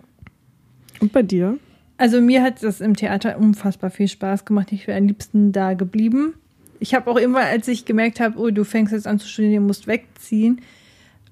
Und 1.01 1.11
bei 1.11 1.23
dir? 1.23 1.57
Also 1.97 2.21
mir 2.21 2.41
hat 2.41 2.63
das 2.63 2.79
im 2.81 2.95
Theater 2.95 3.37
unfassbar 3.37 3.89
viel 3.89 4.07
Spaß 4.07 4.45
gemacht. 4.45 4.71
Ich 4.71 4.87
wäre 4.87 4.97
am 4.97 5.07
liebsten 5.07 5.51
da 5.51 5.73
geblieben. 5.73 6.35
Ich 6.79 6.95
habe 6.95 7.11
auch 7.11 7.17
immer, 7.17 7.41
als 7.41 7.67
ich 7.67 7.85
gemerkt 7.85 8.19
habe, 8.19 8.39
oh, 8.39 8.49
du 8.49 8.63
fängst 8.63 8.93
jetzt 8.93 9.05
an 9.05 9.19
zu 9.19 9.27
studieren, 9.27 9.67
musst 9.67 9.85
wegziehen, 9.85 10.61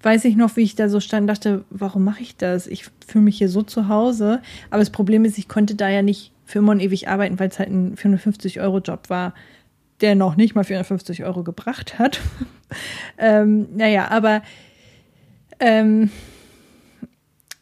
weiß 0.03 0.25
ich 0.25 0.35
noch, 0.35 0.55
wie 0.57 0.61
ich 0.61 0.75
da 0.75 0.89
so 0.89 0.99
stand 0.99 1.21
und 1.21 1.27
dachte, 1.27 1.65
warum 1.69 2.03
mache 2.03 2.21
ich 2.21 2.37
das? 2.37 2.67
Ich 2.67 2.85
fühle 3.07 3.25
mich 3.25 3.37
hier 3.37 3.49
so 3.49 3.63
zu 3.63 3.87
Hause. 3.87 4.41
Aber 4.69 4.79
das 4.79 4.91
Problem 4.91 5.25
ist, 5.25 5.37
ich 5.37 5.47
konnte 5.47 5.75
da 5.75 5.89
ja 5.89 6.01
nicht 6.01 6.31
für 6.45 6.59
immer 6.59 6.71
und 6.71 6.81
ewig 6.81 7.07
arbeiten, 7.07 7.39
weil 7.39 7.49
es 7.49 7.59
halt 7.59 7.69
ein 7.69 7.95
450-Euro-Job 7.95 9.09
war, 9.09 9.33
der 10.01 10.15
noch 10.15 10.35
nicht 10.35 10.55
mal 10.55 10.63
450 10.63 11.23
Euro 11.23 11.43
gebracht 11.43 11.99
hat. 11.99 12.19
ähm, 13.17 13.67
naja, 13.75 14.09
aber 14.09 14.41
ähm, 15.59 16.09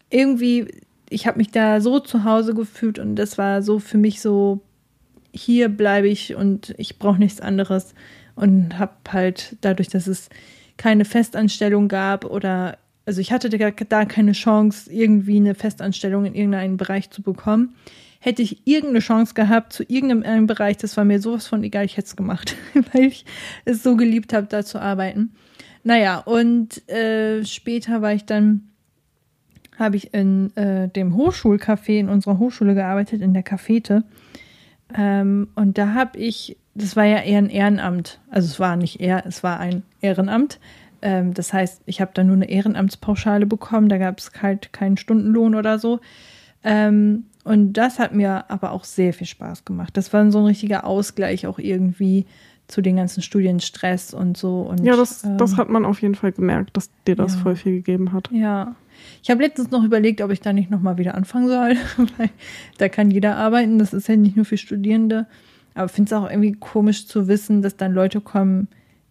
irgendwie, 0.10 0.68
ich 1.10 1.28
habe 1.28 1.38
mich 1.38 1.52
da 1.52 1.82
so 1.82 2.00
zu 2.00 2.24
Hause 2.24 2.54
gefühlt 2.54 3.00
und 3.00 3.16
das 3.16 3.38
war 3.38 3.62
so 3.62 3.80
für 3.80 3.98
mich 3.98 4.22
so, 4.22 4.62
hier 5.34 5.70
bleibe 5.70 6.08
ich 6.08 6.36
und 6.36 6.74
ich 6.78 7.00
brauche 7.00 7.20
nichts 7.20 7.42
anderes 7.42 7.94
und 8.36 8.78
habe 8.78 8.94
halt 9.12 9.58
dadurch, 9.62 9.90
dass 9.90 10.08
es 10.08 10.30
keine 10.78 11.06
Festanstellung 11.06 11.88
gab 11.88 12.26
oder 12.26 12.78
also 13.06 13.22
ich 13.22 13.32
hatte 13.32 13.50
da 13.50 14.06
keine 14.06 14.34
Chance, 14.34 14.92
irgendwie 14.92 15.38
eine 15.38 15.56
Festanstellung 15.56 16.26
in 16.26 16.36
irgendeinem 16.36 16.76
Bereich 16.76 17.10
zu 17.10 17.22
bekommen, 17.22 17.74
hätte 18.20 18.42
ich 18.42 18.68
irgendeine 18.68 19.00
Chance 19.00 19.34
gehabt 19.34 19.72
zu 19.72 19.84
irgendeinem 19.88 20.46
Bereich, 20.46 20.76
das 20.76 20.98
war 20.98 21.06
mir 21.06 21.22
sowas 21.22 21.48
von 21.48 21.64
egal, 21.64 21.86
ich 21.86 21.96
hätte 21.96 22.08
es 22.08 22.16
gemacht, 22.18 22.56
weil 22.94 23.06
ich 23.06 23.26
es 23.64 23.82
so 23.82 23.96
geliebt 23.96 24.34
habe, 24.34 24.48
da 24.48 24.66
zu 24.66 24.82
arbeiten. 24.82 25.32
Naja, 25.84 26.20
und 26.20 26.86
äh, 26.90 27.46
später 27.46 28.02
war 28.02 28.14
ich 28.14 28.26
dann, 28.26 28.68
habe 29.78 29.96
ich 29.96 30.14
in 30.14 30.56
äh, 30.56 30.90
dem 30.90 31.16
Hochschulcafé 31.16 32.00
in 32.00 32.10
unserer 32.10 32.40
Hochschule 32.40 32.74
gearbeitet, 32.74 33.22
in 33.22 33.34
der 33.34 33.44
Cafete. 33.44 34.04
Ähm, 34.96 35.50
und 35.56 35.78
da 35.78 35.94
habe 35.94 36.18
ich, 36.18 36.58
das 36.74 36.96
war 36.96 37.06
ja 37.06 37.20
eher 37.20 37.40
ein 37.40 37.50
Ehrenamt, 37.50 38.20
also 38.30 38.48
es 38.48 38.60
war 38.60 38.76
nicht 38.76 39.00
eher, 39.00 39.26
es 39.26 39.44
war 39.44 39.60
ein 39.60 39.84
Ehrenamt. 40.02 40.60
Ähm, 41.02 41.34
das 41.34 41.54
heißt, 41.54 41.82
ich 41.86 42.02
habe 42.02 42.12
da 42.14 42.24
nur 42.24 42.36
eine 42.36 42.50
Ehrenamtspauschale 42.50 43.46
bekommen, 43.46 43.90
da 43.90 43.98
gab 43.98 44.20
es 44.20 44.32
halt 44.42 44.74
keinen 44.74 44.98
Stundenlohn 44.98 45.56
oder 45.56 45.78
so. 45.78 46.00
Ähm, 46.64 47.26
und 47.44 47.74
das 47.74 48.00
hat 48.00 48.14
mir 48.14 48.50
aber 48.50 48.72
auch 48.72 48.84
sehr 48.84 49.14
viel 49.14 49.28
Spaß 49.28 49.64
gemacht. 49.64 49.96
Das 49.96 50.12
war 50.12 50.30
so 50.32 50.40
ein 50.40 50.46
richtiger 50.46 50.86
Ausgleich 50.86 51.48
auch 51.48 51.60
irgendwie 51.60 52.26
zu 52.68 52.82
den 52.82 52.98
ganzen 52.98 53.22
Studienstress 53.22 54.14
und 54.14 54.36
so. 54.36 54.62
Und, 54.62 54.84
ja, 54.84 54.98
das, 54.98 55.24
ähm, 55.24 55.38
das 55.38 55.56
hat 55.56 55.70
man 55.70 55.86
auf 55.86 56.02
jeden 56.02 56.16
Fall 56.16 56.34
gemerkt, 56.34 56.76
dass 56.76 56.90
dir 57.08 57.16
das 57.16 57.36
ja. 57.36 57.42
voll 57.42 57.56
viel 57.56 57.76
gegeben 57.76 58.12
hat. 58.12 58.30
Ja. 58.32 58.76
Ich 59.24 59.30
habe 59.30 59.44
letztens 59.44 59.72
noch 59.72 59.84
überlegt, 59.84 60.22
ob 60.22 60.32
ich 60.32 60.42
da 60.42 60.54
nicht 60.54 60.70
nochmal 60.70 60.98
wieder 60.98 61.16
anfangen 61.16 61.48
soll, 61.48 61.76
weil 62.18 62.30
da 62.78 62.90
kann 62.90 63.12
jeder 63.12 63.36
arbeiten. 63.38 63.80
Das 63.80 63.94
ist 63.94 64.08
ja 64.08 64.16
nicht 64.16 64.36
nur 64.36 64.46
für 64.46 64.58
Studierende. 64.58 65.28
Aber 65.74 65.86
ich 65.86 65.92
finde 65.92 66.08
es 66.10 66.14
auch 66.14 66.30
irgendwie 66.30 66.54
komisch 66.54 67.08
zu 67.08 67.28
wissen, 67.28 67.62
dass 67.62 67.78
dann 67.78 67.94
Leute 67.94 68.20
kommen, 68.20 68.68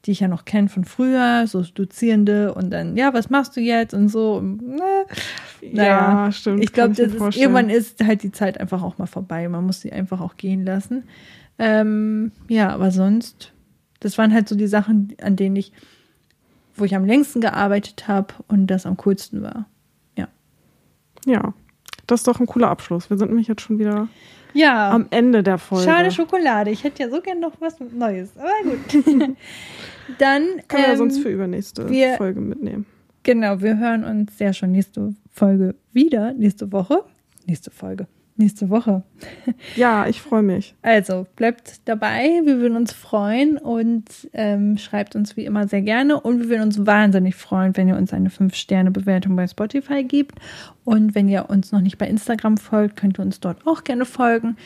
die 0.07 0.12
ich 0.12 0.20
ja 0.20 0.28
noch 0.28 0.45
kenne 0.45 0.68
von 0.68 0.84
früher, 0.84 1.47
so 1.47 1.62
Dozierende 1.62 2.55
und 2.55 2.70
dann, 2.70 2.97
ja, 2.97 3.12
was 3.12 3.28
machst 3.28 3.57
du 3.57 3.61
jetzt 3.61 3.93
und 3.93 4.09
so. 4.09 4.41
Ne? 4.41 5.07
Naja, 5.72 6.26
ja, 6.26 6.32
stimmt. 6.32 6.62
Ich 6.62 6.72
glaube, 6.72 6.95
irgendwann 7.01 7.70
ist 7.70 8.05
halt 8.05 8.22
die 8.22 8.32
Zeit 8.32 8.61
einfach 8.61 8.82
auch 8.82 8.99
mal 8.99 9.07
vorbei. 9.07 9.49
Man 9.49 9.64
muss 9.64 9.80
sie 9.80 9.93
einfach 9.93 10.20
auch 10.20 10.37
gehen 10.37 10.64
lassen. 10.64 11.05
Ähm, 11.59 12.32
ja, 12.49 12.70
aber 12.70 12.91
sonst, 12.91 13.53
das 14.01 14.16
waren 14.18 14.32
halt 14.32 14.49
so 14.49 14.55
die 14.55 14.66
Sachen, 14.68 15.14
an 15.20 15.37
denen 15.37 15.57
ich, 15.57 15.72
wo 16.74 16.84
ich 16.84 16.95
am 16.95 17.05
längsten 17.05 17.41
gearbeitet 17.41 18.07
habe 18.07 18.34
und 18.47 18.68
das 18.68 18.87
am 18.87 18.97
coolsten 18.97 19.43
war. 19.43 19.66
Ja. 21.27 21.53
Das 22.07 22.20
ist 22.20 22.29
doch 22.29 22.41
ein 22.41 22.47
cooler 22.47 22.70
Abschluss. 22.70 23.11
Wir 23.11 23.18
sind 23.18 23.29
nämlich 23.29 23.49
jetzt 23.49 23.62
schon 23.62 23.79
wieder 23.79 24.09
ja. 24.55 24.91
am 24.91 25.07
Ende 25.11 25.43
der 25.43 25.59
Folge. 25.59 25.85
Schade 25.85 26.11
Schokolade. 26.11 26.70
Ich 26.70 26.85
hätte 26.85 27.03
ja 27.03 27.11
so 27.11 27.20
gern 27.20 27.41
noch 27.41 27.53
was 27.61 27.77
Neues. 27.81 28.31
Aber 28.37 28.49
gut. 28.64 29.05
Dann 30.18 30.43
können 30.68 30.85
wir 30.85 30.93
ähm, 30.93 30.97
sonst 30.97 31.18
für 31.18 31.29
übernächste 31.29 31.89
wir, 31.91 32.14
Folge 32.14 32.41
mitnehmen. 32.41 32.87
Genau, 33.24 33.61
wir 33.61 33.77
hören 33.77 34.05
uns 34.05 34.39
ja 34.39 34.53
schon 34.53 34.70
nächste 34.70 35.14
Folge 35.33 35.74
wieder, 35.93 36.33
nächste 36.33 36.70
Woche. 36.70 37.03
Nächste 37.45 37.70
Folge 37.72 38.07
nächste 38.39 38.70
Woche. 38.70 39.03
Ja, 39.74 40.07
ich 40.07 40.20
freue 40.20 40.43
mich. 40.43 40.74
Also 40.82 41.26
bleibt 41.37 41.80
dabei, 41.87 42.41
wir 42.45 42.59
würden 42.59 42.76
uns 42.76 42.93
freuen 42.93 43.59
und 43.59 44.05
ähm, 44.32 44.78
schreibt 44.78 45.16
uns 45.16 45.37
wie 45.37 45.45
immer 45.45 45.68
sehr 45.68 45.82
gerne. 45.82 46.20
Und 46.20 46.41
wir 46.41 46.49
würden 46.49 46.62
uns 46.62 46.87
wahnsinnig 46.87 47.34
freuen, 47.34 47.76
wenn 47.76 47.89
ihr 47.89 47.97
uns 47.97 48.12
eine 48.12 48.28
5-Sterne-Bewertung 48.28 49.37
bei 49.37 49.47
Spotify 49.47 50.05
gebt. 50.05 50.39
Und 50.84 51.14
wenn 51.14 51.28
ihr 51.28 51.51
uns 51.51 51.72
noch 51.72 51.80
nicht 51.80 51.99
bei 51.99 52.07
Instagram 52.07 52.57
folgt, 52.57 52.97
könnt 52.97 53.18
ihr 53.18 53.22
uns 53.22 53.41
dort 53.41 53.66
auch 53.66 53.84
gerne 53.84 54.05
folgen. 54.05 54.57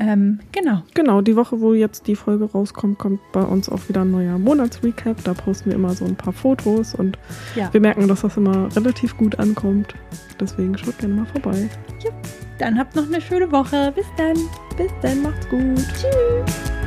Ähm, 0.00 0.38
genau. 0.52 0.82
Genau, 0.94 1.20
die 1.22 1.34
Woche, 1.34 1.60
wo 1.60 1.74
jetzt 1.74 2.06
die 2.06 2.14
Folge 2.14 2.44
rauskommt, 2.44 2.98
kommt 2.98 3.20
bei 3.32 3.42
uns 3.42 3.68
auch 3.68 3.88
wieder 3.88 4.02
ein 4.02 4.10
neuer 4.10 4.38
Monatsrecap. 4.38 5.22
Da 5.24 5.34
posten 5.34 5.70
wir 5.70 5.74
immer 5.74 5.94
so 5.94 6.04
ein 6.04 6.14
paar 6.14 6.32
Fotos 6.32 6.94
und 6.94 7.18
ja. 7.56 7.72
wir 7.72 7.80
merken, 7.80 8.06
dass 8.06 8.20
das 8.20 8.36
immer 8.36 8.74
relativ 8.76 9.16
gut 9.16 9.38
ankommt. 9.38 9.94
Deswegen 10.38 10.78
schaut 10.78 10.98
gerne 10.98 11.14
mal 11.14 11.26
vorbei. 11.26 11.68
Ja. 12.04 12.10
Dann 12.58 12.78
habt 12.78 12.96
noch 12.96 13.06
eine 13.06 13.20
schöne 13.20 13.50
Woche. 13.50 13.92
Bis 13.92 14.06
dann. 14.16 14.36
Bis 14.76 14.92
dann. 15.02 15.22
Macht's 15.22 15.48
gut. 15.48 15.76
Tschüss. 15.94 16.77